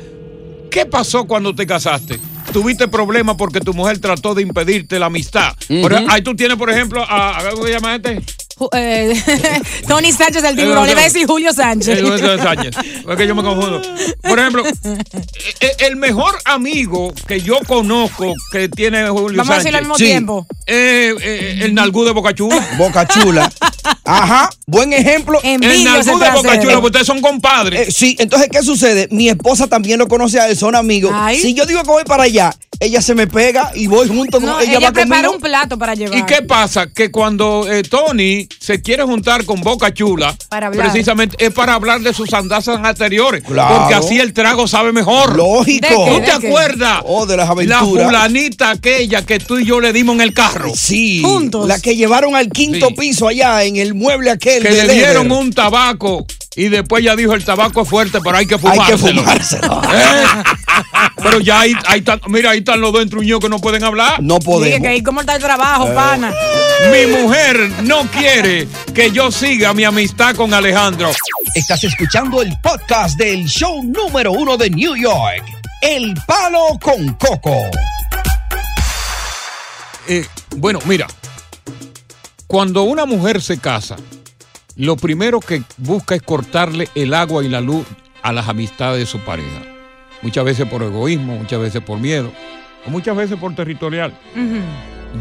¿qué 0.71 0.87
pasó 0.87 1.27
cuando 1.27 1.55
te 1.55 1.67
casaste? 1.67 2.19
Tuviste 2.53 2.89
problemas 2.89 3.37
porque 3.37 3.61
tu 3.61 3.75
mujer 3.75 3.99
trató 3.99 4.35
de 4.35 4.43
impedirte 4.43 4.99
la 4.99 5.07
amistad. 5.07 5.55
Ahí 6.09 6.23
tú 6.23 6.35
tienes, 6.35 6.57
por 6.57 6.71
ejemplo, 6.71 7.05
a, 7.07 7.39
a- 7.39 7.51
¿cómo 7.51 7.67
se 7.67 7.73
llama 7.73 7.97
este? 7.97 8.23
Eh, 8.73 9.13
Tony 9.89 10.13
Sánchez 10.13 10.43
del 10.43 10.57
tiburón, 10.57 10.85
le 10.87 10.93
iba 10.93 11.01
a 11.01 11.05
decir 11.05 11.27
Julio 11.27 11.53
Sánchez. 11.53 11.99
Eh, 11.99 12.03
Julio 12.03 12.39
Sánchez. 12.39 12.75
Es 13.09 13.17
que 13.17 13.27
yo 13.27 13.35
me 13.35 13.43
confundo. 13.43 13.81
Por 14.23 14.39
ejemplo, 14.39 14.63
eh, 15.61 15.73
el 15.81 15.97
mejor 15.97 16.37
amigo 16.45 17.13
que 17.27 17.41
yo 17.41 17.59
conozco 17.67 18.35
que 18.53 18.69
tiene 18.69 19.09
Julio 19.09 19.39
Vamos 19.39 19.51
a 19.51 19.55
Sánchez. 19.61 19.65
decirlo 19.65 19.79
al 19.79 19.85
mismo 19.85 19.97
tiempo. 19.97 20.47
eh, 20.67 21.15
eh, 21.21 21.59
el 21.63 21.75
Nalgú 21.75 22.05
de 22.05 22.13
Boca 22.13 22.35
Chula. 22.35 22.67
Boca 22.77 23.07
Chula. 23.07 23.51
Ajá, 24.05 24.51
buen 24.67 24.93
ejemplo. 24.93 25.39
El 25.45 25.85
Nalgú 25.85 26.19
de 26.19 26.31
Boca 26.31 26.61
Chula, 26.61 26.75
porque 26.75 26.87
ustedes 26.87 27.07
son 27.07 27.21
compadres. 27.21 27.89
Eh, 27.89 27.93
sí, 27.93 28.17
entonces, 28.19 28.49
¿qué 28.51 28.63
sucede? 28.63 29.09
Mi 29.11 29.29
esposa 29.29 29.67
también 29.67 29.99
lo 29.99 30.09
conoce 30.09 30.41
a 30.41 30.49
él, 30.49 30.57
son 30.57 30.75
amigos. 30.75 31.15
Si 31.41 31.55
yo 31.55 31.67
digo 31.67 31.83
que 31.83 31.89
voy 31.91 32.05
para 32.05 32.25
allá, 32.25 32.55
ella 32.81 33.03
se 33.03 33.15
me 33.15 33.27
pega 33.27 33.71
y 33.75 33.87
voy 33.87 34.09
junto 34.09 34.39
con 34.41 34.49
No, 34.49 34.61
ella. 34.61 34.71
ella 34.79 34.89
va 34.89 34.93
prepara 34.93 35.23
conmigo. 35.29 35.35
un 35.35 35.41
plato 35.41 35.79
para 35.79 35.95
llevar. 35.95 36.19
¿Y 36.19 36.23
qué 36.25 36.43
pasa? 36.43 36.87
Que 36.93 37.11
cuando 37.11 37.71
eh, 37.71 37.83
Tony 37.83 38.48
se 38.59 38.81
quiere 38.83 39.03
juntar 39.03 39.45
con 39.45 39.61
Boca 39.61 39.93
Chula, 39.93 40.37
Para 40.49 40.69
hablar. 40.69 40.91
precisamente 40.91 41.37
es 41.45 41.53
para 41.53 41.75
hablar 41.75 42.01
de 42.01 42.13
sus 42.15 42.33
andazas 42.35 42.79
anteriores. 42.83 43.43
Claro. 43.45 43.77
Porque 43.79 43.95
así 43.95 44.19
el 44.19 44.33
trago 44.33 44.67
sabe 44.69 44.93
mejor. 44.93 45.37
Lógico. 45.37 45.87
¿Tú 45.89 46.15
¿De 46.15 46.21
te 46.23 46.31
acuerdas? 46.33 47.01
Oh, 47.05 47.27
de 47.27 47.37
las 47.37 47.47
La 47.47 47.53
aventuras. 47.53 48.05
fulanita 48.07 48.71
aquella 48.71 49.25
que 49.25 49.39
tú 49.39 49.59
y 49.59 49.65
yo 49.65 49.81
le 49.81 49.93
dimos 49.93 50.15
en 50.17 50.21
el 50.23 50.33
carro. 50.33 50.73
Sí. 50.75 51.23
La 51.67 51.79
que 51.81 51.97
llevaron 51.97 52.35
al 52.37 52.49
quinto 52.51 52.89
Sí. 52.89 52.95
piso 52.99 53.29
allá 53.29 53.63
en 53.65 53.77
el 53.77 53.95
mueble 53.95 54.31
aquel. 54.31 54.63
que 54.63 54.71
de 54.71 54.85
le 54.85 54.95
dieron 54.95 55.31
un 55.33 55.53
tabaco 55.53 56.27
y 56.59 56.69
después 56.69 57.05
ya 57.05 57.15
dijo 57.15 57.35
el 57.35 57.45
tabaco 57.45 57.83
es 57.83 57.89
fuerte, 57.89 58.19
pero 58.23 58.37
hay 58.37 58.47
que 58.47 58.55
Hay 58.55 58.61
fumárselo. 58.61 59.23
que 59.23 59.29
fumárselo. 59.29 59.83
¿Eh? 59.95 60.25
Pero 61.23 61.41
ya 61.41 61.61
ahí, 61.61 61.73
ahí 61.87 61.99
están, 62.01 62.21
mira, 62.29 62.51
ahí 62.51 62.59
están 62.59 62.81
los 62.81 62.93
dos 62.93 63.03
entruños 63.03 63.39
que 63.41 63.49
no 63.49 63.59
pueden 63.61 63.85
hablar. 63.85 64.23
No 64.23 64.39
Dije 64.39 64.81
que 64.81 64.89
ahí 64.89 65.03
cómo 65.03 65.21
está 65.21 65.37
el 65.37 65.43
trabajo, 65.43 65.89
Eh. 65.89 65.95
pana. 65.95 66.33
Mi 66.93 67.07
mujer 67.13 67.71
no 67.85 68.03
quiere 68.11 68.67
que 68.95 69.11
yo 69.11 69.31
siga 69.31 69.73
mi 69.75 69.85
amistad 69.85 70.35
con 70.35 70.53
Alejandro. 70.55 71.11
Estás 71.55 71.83
escuchando 71.85 72.43
el 72.43 72.53
podcast 72.63 73.19
del 73.19 73.47
show 73.47 73.83
número 73.85 74.33
uno 74.33 74.57
de 74.57 74.71
New 74.71 74.97
York. 74.97 75.45
El 75.83 76.15
palo 76.27 76.79
con 76.81 77.15
coco. 77.15 77.55
Eh, 80.09 80.27
bueno, 80.57 80.79
mira, 80.87 81.07
cuando 82.47 82.83
una 82.83 83.05
mujer 83.07 83.43
se 83.43 83.59
casa, 83.59 83.97
lo 84.79 84.97
primero 84.97 85.41
que 85.41 85.63
busca 85.77 86.15
es 86.15 86.23
cortarle 86.23 86.89
el 86.95 87.13
agua 87.13 87.45
y 87.45 87.49
la 87.49 87.61
luz 87.61 87.85
a 88.23 88.33
las 88.33 88.49
amistades 88.49 89.01
de 89.01 89.07
su 89.07 89.19
pareja. 89.21 89.61
Muchas 90.23 90.45
veces 90.45 90.67
por 90.69 90.83
egoísmo, 90.83 91.37
muchas 91.37 91.61
veces 91.61 91.83
por 91.83 91.99
miedo, 91.99 92.33
o 92.87 92.91
muchas 92.91 93.17
veces 93.17 93.37
por 93.39 93.55
territorial. 93.55 94.17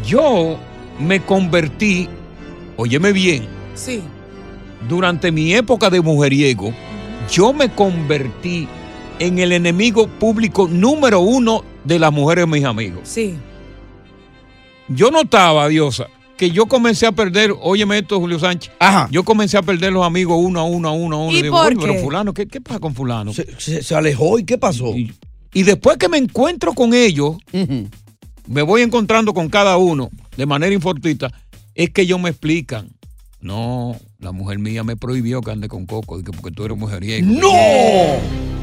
Yo 0.06 0.58
me 0.98 1.20
convertí, 1.20 2.08
óyeme 2.76 3.12
bien, 3.12 3.46
Sí. 3.74 4.00
durante 4.88 5.30
mi 5.32 5.52
época 5.54 5.90
de 5.90 6.00
mujeriego, 6.00 6.72
yo 7.30 7.52
me 7.52 7.68
convertí 7.68 8.66
en 9.18 9.38
el 9.40 9.52
enemigo 9.52 10.06
público 10.06 10.68
número 10.68 11.20
uno 11.20 11.64
de 11.84 11.98
las 11.98 12.12
mujeres 12.12 12.46
mis 12.46 12.64
amigos. 12.64 13.00
Sí. 13.04 13.34
Yo 14.88 15.10
notaba, 15.10 15.68
Diosa, 15.68 16.06
que 16.38 16.50
yo 16.50 16.64
comencé 16.66 17.04
a 17.06 17.12
perder, 17.12 17.52
óyeme 17.60 17.98
esto, 17.98 18.18
Julio 18.18 18.38
Sánchez, 18.38 18.72
yo 19.10 19.24
comencé 19.24 19.58
a 19.58 19.62
perder 19.62 19.92
los 19.92 20.06
amigos 20.06 20.38
uno 20.40 20.60
a 20.60 20.64
uno, 20.64 20.88
a 20.88 20.92
uno 20.92 21.16
a 21.16 21.20
uno. 21.20 21.32
¿Y 21.32 21.42
digo, 21.42 21.56
por 21.56 21.66
"Oye, 21.66 21.76
pero 21.78 21.92
qué? 21.94 21.98
fulano, 22.00 22.32
¿qué, 22.32 22.46
qué 22.46 22.60
pasa 22.60 22.80
con 22.80 22.94
fulano? 22.94 23.32
Se, 23.34 23.82
se 23.82 23.94
alejó 23.94 24.38
y 24.38 24.44
¿qué 24.44 24.56
pasó? 24.56 24.94
Y, 24.96 25.12
y 25.52 25.64
después 25.64 25.98
que 25.98 26.08
me 26.08 26.16
encuentro 26.16 26.72
con 26.72 26.94
ellos, 26.94 27.36
me 28.46 28.62
voy 28.62 28.82
encontrando 28.82 29.34
con 29.34 29.48
cada 29.48 29.76
uno 29.76 30.08
de 30.36 30.46
manera 30.46 30.72
infortuita, 30.74 31.30
es 31.74 31.90
que 31.90 32.02
ellos 32.02 32.20
me 32.20 32.30
explican. 32.30 32.88
No, 33.40 33.94
la 34.18 34.32
mujer 34.32 34.58
mía 34.58 34.82
me 34.82 34.96
prohibió 34.96 35.40
que 35.42 35.52
ande 35.52 35.68
con 35.68 35.86
Coco, 35.86 36.20
que 36.22 36.32
porque 36.32 36.50
tú 36.50 36.64
eres 36.64 36.76
mujeriego. 36.76 37.24
¡No! 37.24 37.52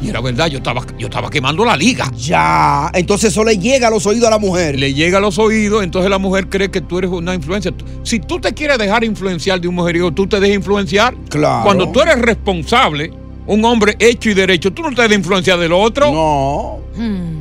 Y 0.02 0.10
era 0.10 0.20
verdad, 0.20 0.48
yo 0.48 0.58
estaba, 0.58 0.86
yo 1.00 1.08
estaba 1.08 1.30
quemando 1.30 1.64
la 1.64 1.78
liga. 1.78 2.12
Ya, 2.18 2.92
entonces 2.94 3.32
eso 3.32 3.46
le 3.46 3.58
llega 3.58 3.88
a 3.88 3.90
los 3.90 4.06
oídos 4.06 4.28
a 4.28 4.32
la 4.32 4.38
mujer. 4.38 4.78
Le 4.78 4.94
llega 4.94 5.20
a 5.20 5.22
los 5.22 5.40
oídos, 5.40 5.82
entonces 5.82 6.12
la 6.12 6.18
mujer 6.18 6.50
cree 6.50 6.70
que 6.70 6.82
tú 6.82 6.98
eres 6.98 7.10
una 7.10 7.34
influencia. 7.34 7.74
Si 8.04 8.20
tú 8.20 8.42
te 8.42 8.54
quieres 8.54 8.78
dejar 8.78 9.06
influenciar 9.06 9.62
de 9.62 9.70
un 9.70 9.76
mujeriego, 9.76 10.12
tú 10.12 10.28
te 10.28 10.42
dejas 10.42 10.58
influenciar. 10.58 11.16
Claro. 11.30 11.64
Cuando 11.64 11.90
tú 11.90 12.02
eres 12.02 12.20
responsable, 12.20 13.14
un 13.48 13.64
hombre 13.64 13.96
hecho 13.98 14.30
y 14.30 14.34
derecho, 14.34 14.74
tú 14.74 14.82
no 14.82 14.90
te 14.90 15.04
dejas 15.04 15.18
influenciar 15.18 15.58
del 15.58 15.72
otro. 15.72 16.12
No. 16.12 16.80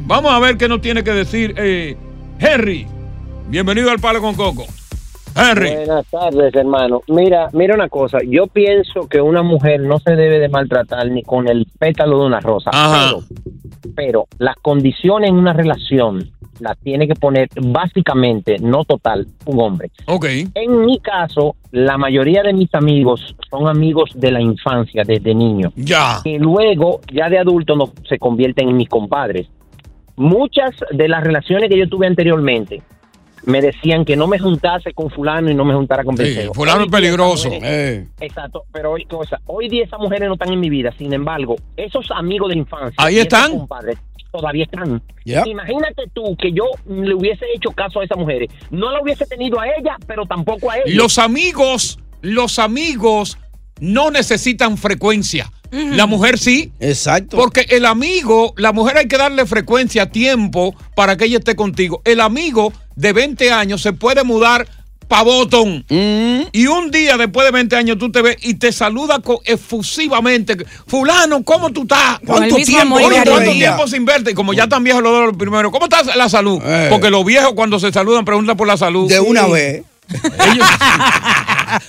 Vamos 0.06 0.32
a 0.32 0.38
ver 0.38 0.56
qué 0.56 0.68
nos 0.68 0.80
tiene 0.80 1.02
que 1.02 1.10
decir 1.10 1.52
eh, 1.56 1.96
Henry. 2.38 2.86
Bienvenido 3.48 3.90
al 3.90 3.98
Palo 3.98 4.20
con 4.20 4.36
Coco. 4.36 4.66
Henry. 5.36 5.74
Buenas 5.74 6.06
tardes, 6.06 6.54
hermano. 6.54 7.02
Mira, 7.08 7.48
mira 7.52 7.74
una 7.74 7.88
cosa. 7.88 8.18
Yo 8.26 8.46
pienso 8.46 9.08
que 9.08 9.20
una 9.20 9.42
mujer 9.42 9.80
no 9.80 9.98
se 9.98 10.14
debe 10.14 10.38
de 10.38 10.48
maltratar 10.48 11.10
ni 11.10 11.22
con 11.22 11.48
el 11.48 11.66
pétalo 11.78 12.20
de 12.20 12.26
una 12.26 12.40
rosa. 12.40 12.70
Ajá. 12.72 13.14
Pero, 13.14 13.94
pero 13.94 14.28
las 14.38 14.56
condiciones 14.56 15.30
en 15.30 15.36
una 15.36 15.52
relación 15.52 16.30
las 16.60 16.78
tiene 16.78 17.08
que 17.08 17.14
poner 17.14 17.48
básicamente, 17.60 18.56
no 18.60 18.84
total, 18.84 19.26
un 19.46 19.60
hombre. 19.60 19.90
Ok. 20.06 20.26
En 20.54 20.84
mi 20.84 21.00
caso, 21.00 21.56
la 21.72 21.98
mayoría 21.98 22.42
de 22.42 22.52
mis 22.52 22.72
amigos 22.74 23.34
son 23.50 23.68
amigos 23.68 24.10
de 24.14 24.30
la 24.30 24.40
infancia, 24.40 25.02
desde 25.04 25.34
niño. 25.34 25.72
Ya. 25.76 26.20
Que 26.22 26.38
luego, 26.38 27.00
ya 27.12 27.28
de 27.28 27.38
adulto, 27.38 27.76
no, 27.76 27.92
se 28.08 28.18
convierten 28.18 28.68
en 28.68 28.76
mis 28.76 28.88
compadres. 28.88 29.48
Muchas 30.16 30.70
de 30.92 31.08
las 31.08 31.24
relaciones 31.24 31.68
que 31.68 31.78
yo 31.78 31.88
tuve 31.88 32.06
anteriormente 32.06 32.82
me 33.46 33.60
decían 33.60 34.04
que 34.04 34.16
no 34.16 34.26
me 34.26 34.38
juntase 34.38 34.92
con 34.92 35.10
fulano 35.10 35.50
y 35.50 35.54
no 35.54 35.64
me 35.64 35.74
juntara 35.74 36.04
con 36.04 36.16
Sí, 36.16 36.22
Pesero. 36.24 36.54
fulano 36.54 36.80
Hoy 36.80 36.84
es 36.86 36.90
peligroso. 36.92 37.50
mujeres- 37.50 38.06
Exacto, 38.20 38.64
pero 38.72 38.92
hoy, 38.92 39.04
cosa, 39.04 39.40
hoy 39.46 39.68
día 39.68 39.84
esas 39.84 40.00
mujeres 40.00 40.28
no 40.28 40.34
están 40.34 40.52
en 40.52 40.60
mi 40.60 40.70
vida. 40.70 40.92
Sin 40.98 41.12
embargo, 41.12 41.56
esos 41.76 42.06
amigos 42.10 42.50
de 42.50 42.58
infancia, 42.58 42.94
Ahí 42.96 43.18
están. 43.18 43.50
compadres, 43.58 43.98
todavía 44.32 44.64
están. 44.64 45.02
Yep. 45.24 45.46
Imagínate 45.46 46.04
tú 46.12 46.36
que 46.36 46.52
yo 46.52 46.64
le 46.88 47.14
hubiese 47.14 47.44
hecho 47.54 47.70
caso 47.70 48.00
a 48.00 48.04
esas 48.04 48.18
mujeres. 48.18 48.48
No 48.70 48.90
la 48.90 49.00
hubiese 49.00 49.26
tenido 49.26 49.60
a 49.60 49.66
ella, 49.68 49.96
pero 50.06 50.26
tampoco 50.26 50.70
a 50.70 50.76
ellos. 50.78 50.94
Los 50.94 51.18
amigos, 51.18 51.98
los 52.22 52.58
amigos 52.58 53.38
no 53.80 54.10
necesitan 54.10 54.76
frecuencia. 54.76 55.50
La 55.70 56.06
mujer 56.06 56.38
sí. 56.38 56.70
Exacto. 56.78 57.36
Porque 57.36 57.66
el 57.70 57.84
amigo, 57.84 58.54
la 58.56 58.72
mujer 58.72 58.96
hay 58.96 59.08
que 59.08 59.18
darle 59.18 59.44
frecuencia, 59.44 60.06
tiempo 60.08 60.72
para 60.94 61.16
que 61.16 61.24
ella 61.24 61.38
esté 61.38 61.56
contigo. 61.56 62.00
El 62.04 62.20
amigo 62.20 62.72
de 62.96 63.12
20 63.12 63.52
años 63.52 63.82
se 63.82 63.92
puede 63.92 64.24
mudar 64.24 64.66
pavotón. 65.08 65.84
Mm. 65.88 66.48
Y 66.52 66.66
un 66.66 66.90
día 66.90 67.16
después 67.16 67.44
de 67.46 67.52
20 67.52 67.76
años 67.76 67.98
tú 67.98 68.10
te 68.10 68.22
ves 68.22 68.36
y 68.42 68.54
te 68.54 68.72
saluda 68.72 69.18
co- 69.20 69.42
efusivamente. 69.44 70.56
Fulano, 70.86 71.42
¿cómo 71.44 71.70
tú 71.70 71.82
estás? 71.82 72.20
Y 72.22 72.30
Oye, 72.30 73.22
¿Cuánto 73.26 73.50
tiempo 73.52 73.86
sin 73.86 74.04
verte? 74.04 74.30
Y 74.30 74.34
como 74.34 74.54
ya 74.54 74.66
tan 74.66 74.82
viejos 74.82 75.02
los 75.02 75.12
dos 75.12 75.36
primero, 75.36 75.70
¿cómo 75.70 75.84
está 75.86 76.02
la 76.16 76.28
salud? 76.28 76.60
Eh. 76.64 76.86
Porque 76.90 77.10
los 77.10 77.24
viejos 77.24 77.52
cuando 77.54 77.78
se 77.78 77.92
saludan 77.92 78.24
preguntan 78.24 78.56
por 78.56 78.66
la 78.66 78.76
salud. 78.76 79.08
De 79.08 79.20
una 79.20 79.46
vez. 79.46 79.82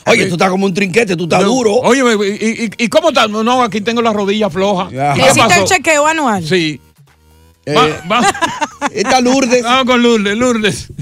Oye, 0.07 0.25
tú 0.27 0.33
estás 0.35 0.49
como 0.49 0.65
un 0.65 0.73
trinquete, 0.73 1.15
tú 1.15 1.23
estás 1.23 1.43
duro. 1.43 1.75
Oye, 1.75 2.01
¿y, 2.01 2.63
y, 2.65 2.85
y 2.85 2.87
cómo 2.87 3.09
estás? 3.09 3.29
No, 3.29 3.43
No, 3.43 3.61
aquí 3.63 3.81
tengo 3.81 4.01
las 4.01 4.13
rodillas 4.13 4.51
flojas. 4.51 4.89
¿Qué 4.89 5.21
¿Necesita 5.21 5.57
el 5.57 5.65
chequeo 5.65 6.07
anual? 6.07 6.45
Sí. 6.47 6.79
Eh, 7.65 7.73
Va- 7.73 8.21
va- 8.21 8.89
Está 8.91 9.21
Lourdes. 9.21 9.63
Vamos 9.63 9.85
con 9.85 10.01
Lourdes, 10.03 10.37
Lourdes. 10.37 10.93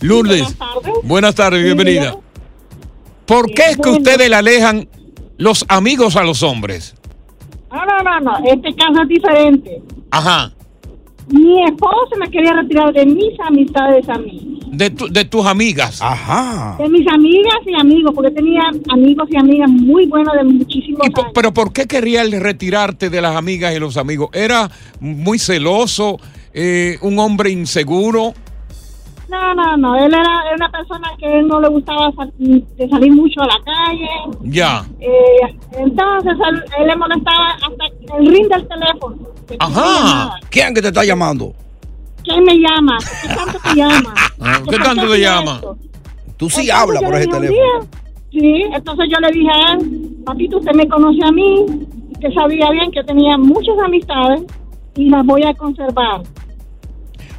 Lourdes. 0.00 0.56
Buenas 1.02 1.34
tardes, 1.34 1.62
bienvenida. 1.64 2.16
¿Por 3.26 3.46
qué 3.52 3.62
es 3.70 3.76
que 3.76 3.88
ustedes 3.90 4.28
le 4.28 4.36
alejan 4.36 4.88
los 5.36 5.64
amigos 5.68 6.16
a 6.16 6.22
los 6.22 6.42
hombres? 6.42 6.94
No, 7.70 7.84
no, 7.84 7.98
no, 8.02 8.20
no. 8.20 8.38
Este 8.46 8.74
caso 8.74 9.02
es 9.02 9.08
diferente. 9.08 9.82
Ajá. 10.10 10.52
Mi 11.30 11.62
esposo 11.64 12.16
me 12.18 12.30
quería 12.30 12.52
retirar 12.54 12.92
de 12.92 13.04
mis 13.06 13.38
amistades 13.46 14.08
a 14.08 14.18
mí. 14.18 14.58
De, 14.70 14.90
tu- 14.90 15.08
de 15.08 15.24
tus 15.24 15.44
amigas. 15.46 16.00
Ajá. 16.02 16.76
De 16.78 16.88
mis 16.88 17.06
amigas 17.08 17.56
y 17.66 17.74
amigos, 17.80 18.12
porque 18.14 18.30
tenía 18.30 18.62
amigos 18.90 19.28
y 19.30 19.36
amigas 19.36 19.70
muy 19.70 20.06
buenos 20.06 20.34
de 20.34 20.44
muchísimos 20.44 21.06
¿Y 21.06 21.10
po- 21.10 21.20
años. 21.22 21.32
¿Pero 21.34 21.52
por 21.54 21.72
qué 21.72 21.86
quería 21.86 22.22
él 22.22 22.32
retirarte 22.40 23.10
de 23.10 23.20
las 23.20 23.34
amigas 23.36 23.74
y 23.74 23.78
los 23.78 23.96
amigos? 23.96 24.28
¿Era 24.32 24.70
muy 25.00 25.38
celoso? 25.38 26.18
eh, 26.54 26.96
¿Un 27.02 27.18
hombre 27.18 27.50
inseguro? 27.50 28.34
No, 29.28 29.54
no, 29.54 29.76
no. 29.76 29.96
Él 29.96 30.12
era, 30.14 30.42
una 30.56 30.70
persona 30.70 31.10
que 31.18 31.42
no 31.42 31.60
le 31.60 31.68
gustaba 31.68 32.10
sal- 32.12 32.32
de 32.38 32.88
salir 32.88 33.12
mucho 33.12 33.42
a 33.42 33.46
la 33.46 33.60
calle. 33.64 34.08
Ya. 34.42 34.84
Eh, 35.00 35.56
entonces 35.78 36.32
él, 36.48 36.64
él 36.80 36.86
le 36.86 36.96
molestaba 36.96 37.50
hasta 37.54 38.16
el 38.18 38.26
ring 38.26 38.48
del 38.48 38.66
teléfono. 38.68 39.16
Ajá. 39.58 40.30
¿Quién 40.50 40.74
que 40.74 40.80
te 40.82 40.88
está 40.88 41.04
llamando? 41.04 41.52
¿Quién 42.24 42.42
me 42.44 42.54
llama? 42.58 42.98
¿Qué 43.22 43.28
tanto 43.34 43.58
te 43.62 43.74
llama? 43.76 44.14
Ah, 44.40 44.60
¿Qué 44.68 44.78
tanto 44.78 45.08
te 45.10 45.20
llama? 45.20 45.60
Tú 45.60 46.48
sí 46.48 46.60
Entonces 46.62 46.70
hablas 46.70 47.02
por 47.02 47.14
ese 47.16 47.26
teléfono. 47.26 47.50
día, 47.50 47.88
Sí, 48.30 48.62
entonces 48.74 49.06
yo 49.10 49.18
le 49.20 49.30
dije 49.32 49.50
a 49.50 49.72
él, 49.72 50.10
papito, 50.24 50.58
usted 50.58 50.72
me 50.74 50.86
conoce 50.86 51.18
a 51.24 51.32
mí, 51.32 51.64
usted 52.12 52.28
sabía 52.34 52.70
bien 52.70 52.90
que 52.92 53.02
tenía 53.04 53.38
muchas 53.38 53.74
amistades 53.82 54.42
y 54.96 55.08
las 55.08 55.24
voy 55.24 55.42
a 55.44 55.54
conservar. 55.54 56.20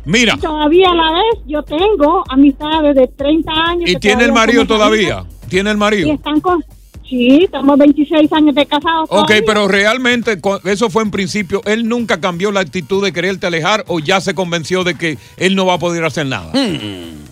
Mira, 0.10 0.34
Y 0.36 0.40
todavía 0.40 0.90
a 0.90 0.96
la 0.96 1.12
vez 1.12 1.44
yo 1.46 1.62
tengo 1.62 2.24
amistades 2.30 2.96
de 2.96 3.08
30 3.08 3.52
años. 3.52 3.90
¿y 3.90 3.96
tiene 3.98 4.24
el 4.24 4.32
marido 4.32 4.66
todavía? 4.66 5.24
¿Tiene 5.50 5.70
el 5.70 5.76
Y 5.78 5.80
marido? 5.80 6.12
están 6.14 6.40
con... 6.42 6.64
Sí, 7.08 7.44
estamos 7.44 7.78
26 7.78 8.32
años 8.34 8.54
de 8.56 8.66
casados. 8.66 9.08
Ok, 9.12 9.28
todavía. 9.28 9.44
pero 9.46 9.68
realmente 9.68 10.38
eso 10.66 10.90
fue 10.90 11.04
en 11.04 11.12
principio. 11.12 11.62
¿Él 11.66 11.88
nunca 11.88 12.20
cambió 12.20 12.52
la 12.52 12.60
actitud 12.60 13.04
de 13.04 13.12
quererte 13.14 13.46
alejar 13.48 13.84
o 13.88 14.00
ya 14.00 14.20
se 14.22 14.34
convenció 14.34 14.84
de 14.84 14.96
que 14.96 15.18
él 15.38 15.56
no 15.56 15.66
va 15.68 15.76
a 15.76 15.80
poder 15.80 16.04
hacer 16.06 16.26
nada? 16.28 16.52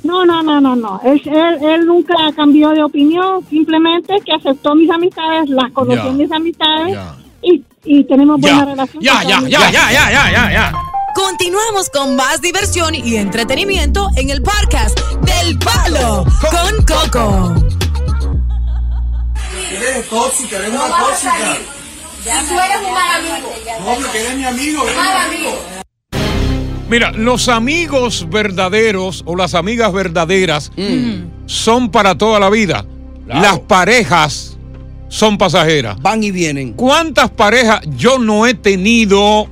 No, 0.03 0.25
no, 0.25 0.41
no, 0.43 0.61
no, 0.61 0.75
no. 0.75 1.01
Él, 1.03 1.21
él, 1.25 1.57
él 1.61 1.85
nunca 1.87 2.15
cambió 2.35 2.69
de 2.69 2.83
opinión, 2.83 3.43
simplemente 3.49 4.15
que 4.25 4.33
aceptó 4.33 4.73
mis 4.75 4.89
amistades, 4.89 5.49
las 5.49 5.71
conoció 5.71 6.11
mis 6.13 6.31
amistades 6.31 6.97
y, 7.43 7.63
y 7.85 8.03
tenemos 8.03 8.39
buena 8.39 8.65
relación. 8.65 9.01
ya, 9.03 9.23
ya, 9.23 9.41
ya, 9.47 9.71
ya, 9.71 9.91
ya, 9.91 10.31
ya, 10.31 10.51
ya. 10.51 10.73
Continuamos 11.27 11.89
con 11.89 12.15
más 12.15 12.39
diversión 12.39 12.95
y 12.95 13.17
entretenimiento 13.17 14.07
en 14.15 14.29
el 14.29 14.41
podcast 14.41 14.97
del 15.23 15.59
Palo 15.59 16.23
con 16.39 16.85
Coco. 16.85 17.53
Eres 19.69 20.07
tóxica, 20.07 20.55
eres 20.55 20.69
una 20.69 20.87
tóxica. 20.87 21.57
tú 22.23 22.53
eres 22.53 22.77
un 22.77 22.93
mal 22.93 23.15
amigo. 23.17 23.53
No, 23.79 23.95
porque 23.95 24.21
eres 24.21 24.37
mi 24.37 24.45
amigo. 24.45 24.83
eres 24.83 24.95
Mal 24.95 25.29
mi 25.29 25.35
amigo. 25.35 25.59
Mira, 26.89 27.11
los 27.11 27.49
amigos 27.49 28.29
verdaderos 28.29 29.23
o 29.25 29.35
las 29.35 29.53
amigas 29.53 29.91
verdaderas 29.91 30.71
son 31.45 31.91
para 31.91 32.17
toda 32.17 32.39
la 32.39 32.49
vida. 32.49 32.85
Las 33.25 33.59
parejas 33.59 34.57
son 35.09 35.37
pasajeras. 35.37 36.01
Van 36.01 36.23
y 36.23 36.31
vienen. 36.31 36.71
¿Cuántas 36.71 37.29
parejas 37.31 37.81
yo 37.97 38.17
no 38.17 38.47
he 38.47 38.53
tenido 38.53 39.49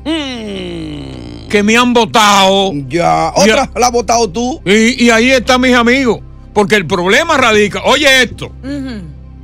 que 1.56 1.64
me 1.64 1.78
han 1.78 1.94
votado? 1.94 2.74
Ya, 2.90 3.32
otra 3.34 3.70
la 3.78 3.88
has 3.88 3.92
votado 3.94 4.30
tú. 4.30 4.62
Y, 4.66 5.06
y 5.06 5.10
ahí 5.10 5.32
están 5.32 5.62
mis 5.62 5.74
amigos. 5.74 6.20
Porque 6.54 6.76
el 6.76 6.86
problema 6.86 7.38
radica, 7.38 7.82
oye 7.86 8.24
esto, 8.24 8.52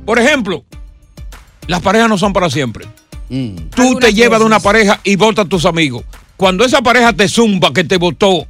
por 0.04 0.18
ejemplo, 0.18 0.62
las 1.68 1.80
parejas 1.80 2.10
no 2.10 2.18
son 2.18 2.34
para 2.34 2.50
siempre. 2.50 2.86
Mm. 3.30 3.56
Tú 3.74 3.98
te 3.98 4.12
llevas 4.12 4.40
de 4.40 4.44
una 4.44 4.60
pareja 4.60 5.00
y 5.04 5.16
votas 5.16 5.46
a 5.46 5.48
tus 5.48 5.64
amigos. 5.64 6.04
Cuando 6.36 6.66
esa 6.66 6.82
pareja 6.82 7.14
te 7.14 7.28
zumba, 7.28 7.72
que 7.72 7.82
te 7.82 7.96
votó, 7.96 8.46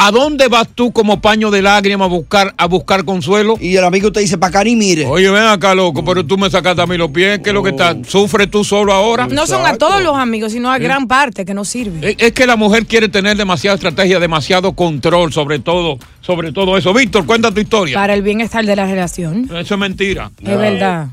¿a 0.00 0.10
dónde 0.10 0.48
vas 0.48 0.66
tú 0.74 0.92
como 0.92 1.20
paño 1.20 1.50
de 1.50 1.60
lágrimas 1.60 2.06
a 2.06 2.08
buscar, 2.08 2.54
a 2.56 2.66
buscar 2.66 3.04
consuelo? 3.04 3.56
Y 3.60 3.76
el 3.76 3.84
amigo 3.84 4.10
te 4.10 4.20
dice, 4.20 4.38
para 4.38 4.48
acá 4.48 4.64
ni 4.64 4.74
mire. 4.74 5.04
Oye, 5.04 5.28
ven 5.28 5.42
acá, 5.42 5.74
loco, 5.74 6.02
pero 6.02 6.24
tú 6.24 6.38
me 6.38 6.48
sacaste 6.48 6.80
a 6.80 6.86
mí 6.86 6.96
los 6.96 7.10
pies, 7.10 7.40
¿qué 7.40 7.50
es 7.50 7.54
lo 7.54 7.62
que 7.62 7.70
está? 7.70 7.94
¿Sufres 8.04 8.50
tú 8.50 8.64
solo 8.64 8.94
ahora? 8.94 9.26
No 9.26 9.46
son 9.46 9.66
a 9.66 9.76
todos 9.76 10.02
los 10.02 10.16
amigos, 10.16 10.52
sino 10.52 10.70
a 10.70 10.78
gran 10.78 11.06
parte 11.06 11.44
que 11.44 11.52
no 11.52 11.66
sirve. 11.66 12.10
Es 12.10 12.16
es 12.18 12.32
que 12.32 12.46
la 12.46 12.56
mujer 12.56 12.86
quiere 12.86 13.08
tener 13.08 13.36
demasiada 13.36 13.74
estrategia, 13.74 14.18
demasiado 14.18 14.72
control 14.72 15.32
sobre 15.32 15.58
todo, 15.58 15.98
sobre 16.20 16.52
todo 16.52 16.78
eso. 16.78 16.94
Víctor, 16.94 17.26
cuenta 17.26 17.52
tu 17.52 17.60
historia. 17.60 17.94
Para 17.94 18.14
el 18.14 18.22
bienestar 18.22 18.64
de 18.64 18.76
la 18.76 18.86
relación. 18.86 19.44
Eso 19.44 19.74
es 19.74 19.78
mentira. 19.78 20.30
Es 20.40 20.58
verdad. 20.58 21.08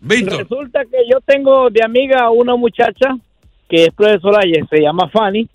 Víctor. 0.00 0.42
Resulta 0.42 0.80
que 0.84 0.98
yo 1.10 1.20
tengo 1.24 1.70
de 1.70 1.82
amiga 1.82 2.24
a 2.24 2.30
una 2.30 2.54
muchacha 2.56 3.16
que 3.68 3.84
es 3.84 3.94
profesora 3.94 4.46
y 4.46 4.52
se 4.68 4.80
llama 4.80 5.08
Fanny. 5.08 5.48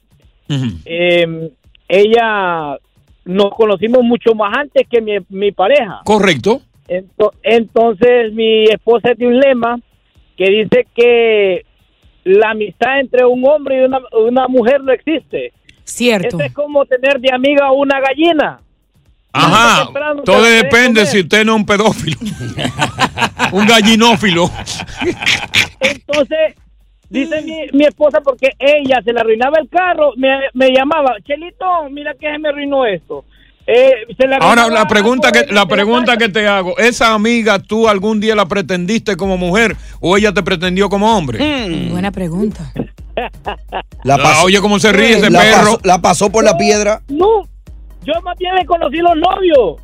Eh, 0.85 1.51
ella 1.93 2.77
nos 3.25 3.51
conocimos 3.51 4.01
mucho 4.03 4.33
más 4.33 4.57
antes 4.57 4.87
que 4.89 5.01
mi, 5.01 5.13
mi 5.29 5.51
pareja. 5.51 6.01
Correcto. 6.05 6.61
Ento- 6.87 7.33
entonces 7.43 8.33
mi 8.33 8.63
esposa 8.63 9.13
tiene 9.15 9.35
un 9.35 9.39
lema 9.39 9.79
que 10.37 10.45
dice 10.49 10.87
que 10.95 11.65
la 12.23 12.51
amistad 12.51 12.99
entre 12.99 13.25
un 13.25 13.45
hombre 13.45 13.81
y 13.81 13.85
una, 13.85 13.99
una 14.25 14.47
mujer 14.47 14.81
no 14.81 14.91
existe. 14.93 15.51
Cierto. 15.83 16.27
Eso 16.37 16.39
es 16.41 16.53
como 16.53 16.85
tener 16.85 17.19
de 17.19 17.31
amiga 17.33 17.65
a 17.67 17.71
una 17.73 17.99
gallina. 17.99 18.59
Ajá. 19.33 19.89
Todo 20.23 20.43
depende 20.43 21.05
si 21.05 21.19
usted 21.19 21.45
no 21.45 21.53
es 21.53 21.59
un 21.59 21.65
pedófilo. 21.65 22.17
un 23.51 23.65
gallinófilo. 23.65 24.49
Entonces, 25.79 26.55
dice 27.11 27.41
mi, 27.43 27.77
mi 27.77 27.85
esposa, 27.85 28.21
porque 28.21 28.49
ella 28.59 29.01
se 29.03 29.13
le 29.13 29.19
arruinaba 29.19 29.57
el 29.61 29.69
carro, 29.69 30.11
me, 30.17 30.29
me 30.53 30.69
llamaba, 30.71 31.15
Chelito, 31.25 31.65
mira 31.91 32.13
que 32.19 32.31
se 32.31 32.39
me 32.39 32.49
arruinó 32.49 32.85
esto. 32.85 33.25
Eh, 33.67 33.91
se 34.19 34.27
le 34.27 34.35
Ahora 34.41 34.67
la 34.69 34.87
pregunta 34.87 35.31
que 35.31 35.45
la 35.53 35.65
pregunta 35.67 36.17
que 36.17 36.29
te 36.29 36.47
hago, 36.47 36.77
esa 36.79 37.13
amiga 37.13 37.59
tú 37.59 37.87
algún 37.87 38.19
día 38.19 38.35
la 38.35 38.47
pretendiste 38.47 39.15
como 39.15 39.37
mujer 39.37 39.75
o 39.99 40.17
ella 40.17 40.33
te 40.33 40.41
pretendió 40.41 40.89
como 40.89 41.15
hombre? 41.15 41.87
Buena 41.91 42.11
pregunta. 42.11 42.71
La 44.03 44.15
Ah, 44.15 44.43
oye 44.43 44.59
cómo 44.61 44.79
se 44.79 44.91
ríe 44.91 45.11
ese 45.11 45.29
la 45.29 45.39
perro. 45.41 45.57
pasó- 45.63 45.79
la 45.83 46.01
pasó 46.01 46.31
por 46.31 46.43
la 46.43 46.57
piedra. 46.57 47.01
No, 47.09 47.43
yo 48.03 48.13
más 48.23 48.35
bien 48.39 48.55
le 48.55 48.65
conocí 48.65 48.97
los 48.97 49.15
novios. 49.15 49.79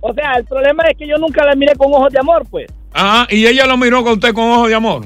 O 0.00 0.12
sea, 0.14 0.34
el 0.36 0.44
problema 0.44 0.82
es 0.90 0.96
que 0.98 1.06
yo 1.08 1.16
nunca 1.16 1.44
la 1.44 1.54
miré 1.54 1.74
con 1.76 1.92
ojos 1.94 2.12
de 2.12 2.18
amor, 2.18 2.44
pues. 2.50 2.66
Ah, 2.92 3.26
y 3.30 3.46
ella 3.46 3.66
lo 3.66 3.76
miró 3.76 4.02
con 4.02 4.14
usted 4.14 4.34
con 4.34 4.44
ojos 4.50 4.68
de 4.68 4.74
amor. 4.74 5.04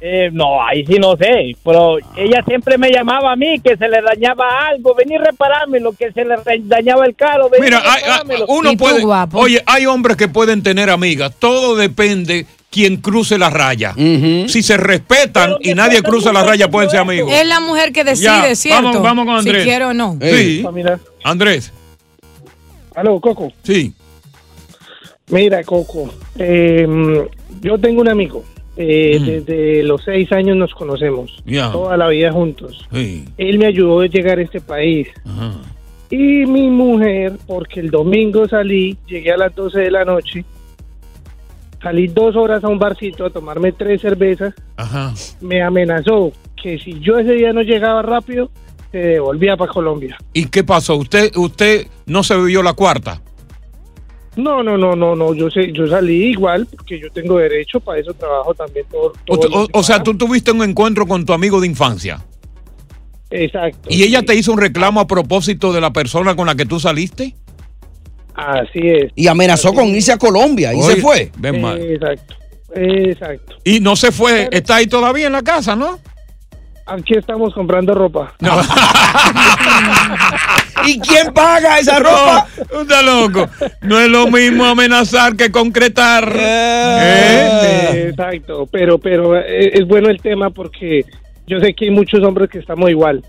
Eh, 0.00 0.28
no, 0.32 0.62
ahí 0.62 0.84
sí 0.86 0.98
no 0.98 1.16
sé, 1.16 1.56
pero 1.64 1.96
ella 2.16 2.42
siempre 2.46 2.76
me 2.76 2.90
llamaba 2.90 3.32
a 3.32 3.36
mí 3.36 3.58
que 3.60 3.76
se 3.78 3.88
le 3.88 4.02
dañaba 4.02 4.66
algo, 4.68 4.94
venir 4.94 5.20
a 5.22 5.24
repararme 5.30 5.80
lo 5.80 5.92
que 5.92 6.12
se 6.12 6.24
le 6.24 6.34
dañaba 6.64 7.06
el 7.06 7.14
carro. 7.16 7.48
venir 7.48 7.64
Mira, 7.64 7.78
hay- 7.78 7.86
hay- 7.86 8.00
reparármelo. 8.02 8.46
uno 8.48 8.76
puede. 8.76 9.02
Oye, 9.32 9.62
hay 9.66 9.86
hombres 9.86 10.16
que 10.18 10.28
pueden 10.28 10.62
tener 10.62 10.90
amigas. 10.90 11.32
Todo 11.38 11.76
depende 11.76 12.44
quien 12.70 12.98
cruce 12.98 13.38
la 13.38 13.48
raya. 13.48 13.94
Si 13.96 14.62
se 14.62 14.76
respetan 14.76 15.54
y 15.62 15.72
nadie 15.74 16.02
cruza 16.02 16.30
la 16.30 16.42
raya, 16.44 16.68
pueden 16.70 16.90
ser 16.90 17.00
amigos. 17.00 17.32
Es 17.32 17.46
la 17.46 17.60
mujer 17.60 17.90
que 17.92 18.04
decide, 18.04 18.24
Ya, 18.50 18.54
¿cierto? 18.54 18.82
Vamos, 18.84 19.02
vamos 19.02 19.24
con 19.24 19.36
Andrés. 19.36 19.62
Si 19.62 19.68
quiere 19.68 19.84
o 19.86 19.94
no. 19.94 20.18
Sí. 20.20 20.62
Andrés. 21.24 21.72
Aló, 22.94 23.18
Coco. 23.20 23.50
Sí. 23.62 23.92
Mira, 25.28 25.64
Coco, 25.64 26.10
eh, 26.38 26.86
yo 27.60 27.78
tengo 27.78 28.02
un 28.02 28.08
amigo. 28.08 28.44
Eh, 28.76 29.18
Desde 29.24 29.82
los 29.82 30.02
seis 30.04 30.30
años 30.32 30.56
nos 30.56 30.74
conocemos. 30.74 31.42
Toda 31.72 31.96
la 31.96 32.08
vida 32.08 32.32
juntos. 32.32 32.86
Sí. 32.92 33.24
Él 33.38 33.58
me 33.58 33.66
ayudó 33.66 34.00
a 34.00 34.06
llegar 34.06 34.38
a 34.38 34.42
este 34.42 34.60
país. 34.60 35.08
Y 36.10 36.46
mi 36.46 36.68
mujer, 36.68 37.32
porque 37.46 37.80
el 37.80 37.90
domingo 37.90 38.46
salí, 38.48 38.96
llegué 39.06 39.32
a 39.32 39.36
las 39.36 39.54
12 39.54 39.80
de 39.80 39.90
la 39.90 40.04
noche, 40.04 40.44
salí 41.82 42.06
dos 42.06 42.36
horas 42.36 42.62
a 42.62 42.68
un 42.68 42.78
barcito 42.78 43.24
a 43.24 43.30
tomarme 43.30 43.72
tres 43.72 44.02
cervezas, 44.02 44.54
Ajá. 44.76 45.12
me 45.40 45.62
amenazó 45.62 46.32
que 46.60 46.78
si 46.78 47.00
yo 47.00 47.18
ese 47.18 47.32
día 47.32 47.52
no 47.52 47.62
llegaba 47.62 48.02
rápido, 48.02 48.50
se 48.92 48.98
devolvía 48.98 49.56
para 49.56 49.72
Colombia. 49.72 50.16
¿Y 50.32 50.46
qué 50.46 50.62
pasó? 50.62 50.96
¿Usted, 50.96 51.34
usted 51.36 51.86
no 52.06 52.22
se 52.22 52.36
bebió 52.36 52.62
la 52.62 52.72
cuarta? 52.74 53.20
No, 54.36 54.62
no, 54.62 54.76
no, 54.76 54.94
no, 54.94 55.16
no, 55.16 55.34
yo 55.34 55.50
sé, 55.50 55.72
yo 55.72 55.86
salí 55.86 56.26
igual 56.30 56.66
porque 56.70 57.00
yo 57.00 57.10
tengo 57.10 57.38
derecho, 57.38 57.80
para 57.80 58.00
eso 58.00 58.12
trabajo 58.14 58.52
también 58.54 58.84
todo. 58.90 59.12
O, 59.28 59.38
todo 59.38 59.64
o- 59.64 59.68
o 59.72 59.82
sea, 59.82 60.02
tú 60.02 60.16
tuviste 60.16 60.52
un 60.52 60.62
encuentro 60.62 61.06
con 61.06 61.24
tu 61.24 61.32
amigo 61.32 61.60
de 61.60 61.66
infancia. 61.66 62.22
Exacto. 63.30 63.88
¿Y 63.90 64.02
ella 64.02 64.22
te 64.22 64.34
hizo 64.34 64.52
un 64.52 64.58
reclamo 64.58 65.00
a 65.00 65.06
propósito 65.06 65.72
de 65.72 65.80
la 65.80 65.92
persona 65.92 66.36
con 66.36 66.46
la 66.46 66.54
que 66.54 66.66
tú 66.66 66.78
saliste? 66.78 67.34
Así 68.34 68.80
es. 68.82 69.10
Y 69.14 69.26
amenazó 69.28 69.72
con 69.72 69.86
irse 69.88 70.12
a 70.12 70.18
Colombia 70.18 70.74
y 70.74 70.82
se 70.82 70.96
fue. 70.96 71.32
ven 71.38 71.60
mal. 71.60 71.80
Exacto, 71.80 72.34
exacto. 72.74 73.56
Y 73.64 73.80
no 73.80 73.96
se 73.96 74.12
fue, 74.12 74.48
está 74.52 74.76
ahí 74.76 74.86
todavía 74.86 75.26
en 75.26 75.32
la 75.32 75.42
casa, 75.42 75.74
¿no? 75.74 75.98
Aquí 76.86 77.14
estamos 77.14 77.52
comprando 77.52 77.94
ropa. 77.94 78.32
¿Y 80.86 81.00
quién 81.00 81.32
paga 81.34 81.78
esa 81.80 81.98
ropa? 81.98 82.46
No, 82.72 82.82
está 82.82 83.02
loco. 83.02 83.48
No 83.82 83.98
es 84.00 84.08
lo 84.08 84.28
mismo 84.28 84.64
amenazar 84.64 85.34
que 85.36 85.50
concretar. 85.50 86.32
Eh, 86.38 88.08
Exacto, 88.10 88.66
pero 88.70 88.98
pero 88.98 89.36
eh, 89.36 89.70
es 89.74 89.86
bueno 89.86 90.08
el 90.10 90.20
tema 90.20 90.50
porque 90.50 91.04
yo 91.46 91.58
sé 91.60 91.74
que 91.74 91.86
hay 91.86 91.90
muchos 91.90 92.22
hombres 92.22 92.48
que 92.50 92.58
estamos 92.60 92.88
igual. 92.90 93.24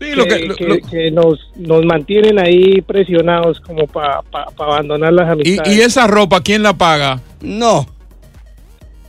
Sí, 0.00 0.10
lo 0.16 0.24
que- 0.24 0.46
lo- 0.46 0.56
que, 0.56 0.64
lo- 0.64 0.78
que 0.90 1.10
nos, 1.12 1.38
nos 1.56 1.84
mantienen 1.84 2.40
ahí 2.40 2.80
presionados 2.82 3.60
como 3.60 3.86
para 3.86 4.20
abandonar 4.58 5.12
las 5.12 5.28
¿Y, 5.28 5.32
amistades. 5.32 5.76
y 5.76 5.80
esa 5.82 6.08
ropa 6.08 6.40
quién 6.40 6.64
la 6.64 6.72
paga? 6.72 7.20
No. 7.40 7.86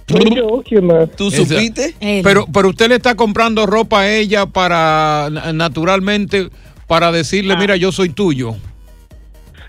Soy 0.08 0.36
yo, 0.36 0.62
¿quién 0.68 0.86
más? 0.86 1.10
¿Tú 1.16 1.32
supiste? 1.32 1.96
Pero, 2.24 2.46
pero 2.54 2.70
usted 2.70 2.90
le 2.90 2.96
está 2.96 3.16
comprando 3.16 3.66
ropa 3.66 4.02
a 4.02 4.12
ella 4.14 4.46
para, 4.46 5.30
na- 5.32 5.54
naturalmente, 5.54 6.50
para 6.88 7.12
decirle, 7.12 7.56
mira, 7.58 7.76
yo 7.78 7.92
soy 7.92 8.10
tuyo. 8.10 8.56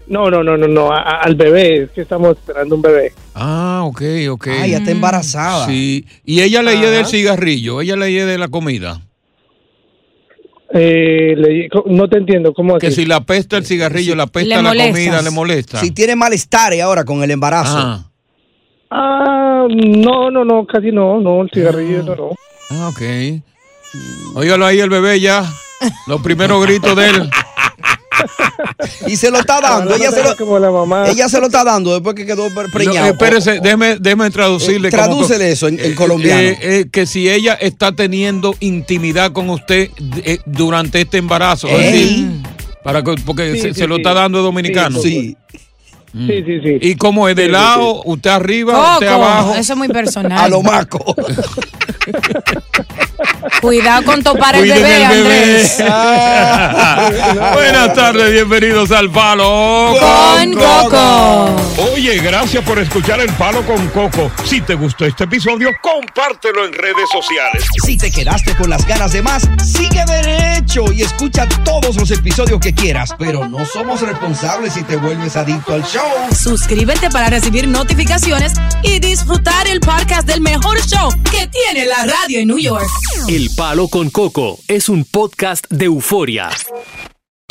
No, 0.06 0.30
no, 0.30 0.42
no, 0.42 0.56
no, 0.56 0.66
no, 0.68 0.92
a- 0.92 1.00
a- 1.00 1.20
al 1.22 1.34
bebé, 1.34 1.84
es 1.84 1.90
que 1.92 2.02
estamos 2.02 2.36
esperando 2.36 2.74
un 2.74 2.82
bebé. 2.82 3.12
Ah, 3.34 3.82
ok, 3.84 4.02
ok. 4.30 4.48
Ah, 4.60 4.66
ya 4.66 4.78
está 4.78 4.90
embarazada. 4.90 5.66
Sí. 5.66 6.04
Y 6.26 6.42
ella 6.42 6.62
le 6.62 6.72
Ajá. 6.72 6.90
del 6.90 7.06
cigarrillo, 7.06 7.80
ella 7.80 7.96
le 7.96 8.10
de 8.26 8.36
la 8.36 8.48
comida. 8.48 9.00
Eh, 10.76 11.34
le- 11.36 11.68
no 11.86 12.08
te 12.08 12.18
entiendo, 12.18 12.52
¿cómo 12.52 12.76
así? 12.76 12.86
Que 12.86 12.92
si 12.92 13.06
la 13.06 13.20
pesta 13.24 13.56
el 13.56 13.64
cigarrillo, 13.64 14.16
la 14.16 14.26
pesta 14.26 14.56
Le 14.56 14.62
la 14.62 14.62
molestas. 14.70 14.90
comida, 14.92 15.22
le 15.22 15.30
molesta. 15.30 15.78
Si 15.80 15.92
tiene 15.92 16.16
malestares 16.16 16.82
ahora 16.82 17.04
con 17.04 17.22
el 17.22 17.30
embarazo. 17.30 17.78
Ah. 17.78 18.10
Ah, 18.90 19.33
no, 19.68 20.30
no, 20.30 20.44
no, 20.44 20.66
casi 20.66 20.90
no, 20.92 21.20
no, 21.20 21.42
el 21.42 21.50
cigarrillo 21.52 22.02
no, 22.02 22.14
no. 22.14 22.30
Ah, 22.70 22.88
ok. 22.88 23.02
Óigalo 24.34 24.66
ahí 24.66 24.80
el 24.80 24.90
bebé 24.90 25.20
ya. 25.20 25.44
Los 26.06 26.20
primeros 26.22 26.62
gritos 26.64 26.96
de 26.96 27.08
él. 27.10 27.30
Y 29.06 29.16
se 29.16 29.30
lo 29.30 29.40
está 29.40 29.60
dando. 29.60 29.94
Ella 29.94 30.10
se 30.10 30.22
lo, 30.22 30.36
como 30.36 30.58
la 30.58 30.70
mamá. 30.70 31.08
ella 31.08 31.28
se 31.28 31.38
lo 31.40 31.46
está 31.46 31.64
dando 31.64 31.92
después 31.92 32.14
que 32.14 32.24
quedó 32.24 32.48
preñado. 32.72 33.06
No, 33.06 33.12
espérese, 33.12 33.60
déjeme, 33.60 33.96
déjeme 33.98 34.30
traducirle. 34.30 34.88
Eh, 34.88 34.90
como- 34.90 35.02
tradúcele 35.02 35.50
eso 35.50 35.68
en- 35.68 35.78
en 35.80 35.92
Eh, 35.92 35.94
colombiano. 35.94 36.40
eh, 36.40 36.58
eh, 36.62 36.86
que 36.90 37.06
si 37.06 37.28
ella 37.28 37.54
está 37.54 37.92
teniendo 37.92 38.54
intimidad 38.60 39.32
con 39.32 39.50
usted 39.50 39.90
eh, 40.24 40.38
durante 40.46 41.00
este 41.02 41.18
embarazo. 41.18 41.66
decir, 41.68 42.28
para 42.82 43.02
que, 43.02 43.14
porque 43.26 43.52
Sí, 43.54 43.60
se, 43.60 43.74
sí, 43.74 43.80
se 43.80 43.86
lo 43.88 43.96
sí. 43.96 44.00
está 44.02 44.14
dando 44.14 44.38
de 44.38 44.44
dominicano. 44.44 44.98
Sí. 45.00 45.36
Sí, 46.14 46.44
sí, 46.46 46.60
sí. 46.62 46.78
¿Y 46.80 46.94
cómo 46.96 47.28
es? 47.28 47.34
¿De 47.34 47.42
Sí, 47.42 47.48
sí, 47.48 47.52
lado? 47.52 48.02
¿Usted 48.04 48.30
arriba? 48.30 48.94
¿Usted 48.94 49.08
Coco, 49.08 49.24
abajo? 49.24 49.54
eso 49.54 49.72
es 49.72 49.76
muy 49.76 49.88
personal. 49.88 50.38
A 50.44 50.48
lo 50.48 50.62
maco. 50.62 51.14
Cuidado 53.60 54.04
con 54.04 54.22
topar 54.22 54.56
el 54.56 54.68
bebé, 54.68 55.02
el 55.02 55.08
bebé. 55.08 55.60
Andrés. 55.60 55.76
Buenas 57.54 57.94
tardes, 57.94 58.32
bienvenidos 58.32 58.90
al 58.90 59.10
Palo 59.10 59.94
Con 59.98 60.54
Coco. 60.54 61.56
Oye, 61.94 62.18
gracias 62.18 62.64
por 62.64 62.78
escuchar 62.78 63.20
el 63.20 63.30
Palo 63.34 63.62
con 63.62 63.86
Coco. 63.88 64.30
Si 64.44 64.60
te 64.60 64.74
gustó 64.74 65.04
este 65.06 65.24
episodio, 65.24 65.70
compártelo 65.80 66.64
en 66.66 66.72
redes 66.72 67.08
sociales. 67.10 67.64
Si 67.84 67.96
te 67.96 68.10
quedaste 68.10 68.54
con 68.56 68.68
las 68.70 68.86
ganas 68.86 69.12
de 69.12 69.22
más, 69.22 69.48
sigue 69.64 70.04
derecho 70.06 70.92
y 70.92 71.02
escucha 71.02 71.46
todos 71.64 71.96
los 71.96 72.10
episodios 72.10 72.60
que 72.60 72.74
quieras. 72.74 73.14
Pero 73.18 73.48
no 73.48 73.64
somos 73.66 74.00
responsables 74.02 74.72
si 74.74 74.82
te 74.82 74.96
vuelves 74.96 75.36
adicto 75.36 75.74
al 75.74 75.84
show. 75.84 76.03
Suscríbete 76.34 77.08
para 77.10 77.28
recibir 77.30 77.66
notificaciones 77.68 78.52
y 78.82 78.98
disfrutar 78.98 79.66
el 79.66 79.80
podcast 79.80 80.26
del 80.26 80.40
mejor 80.40 80.78
show 80.86 81.08
que 81.30 81.46
tiene 81.46 81.86
la 81.86 82.04
radio 82.04 82.40
en 82.40 82.48
New 82.48 82.58
York. 82.58 82.86
El 83.28 83.50
Palo 83.56 83.88
con 83.88 84.10
Coco 84.10 84.58
es 84.68 84.88
un 84.88 85.04
podcast 85.04 85.66
de 85.70 85.86
euforia. 85.86 86.50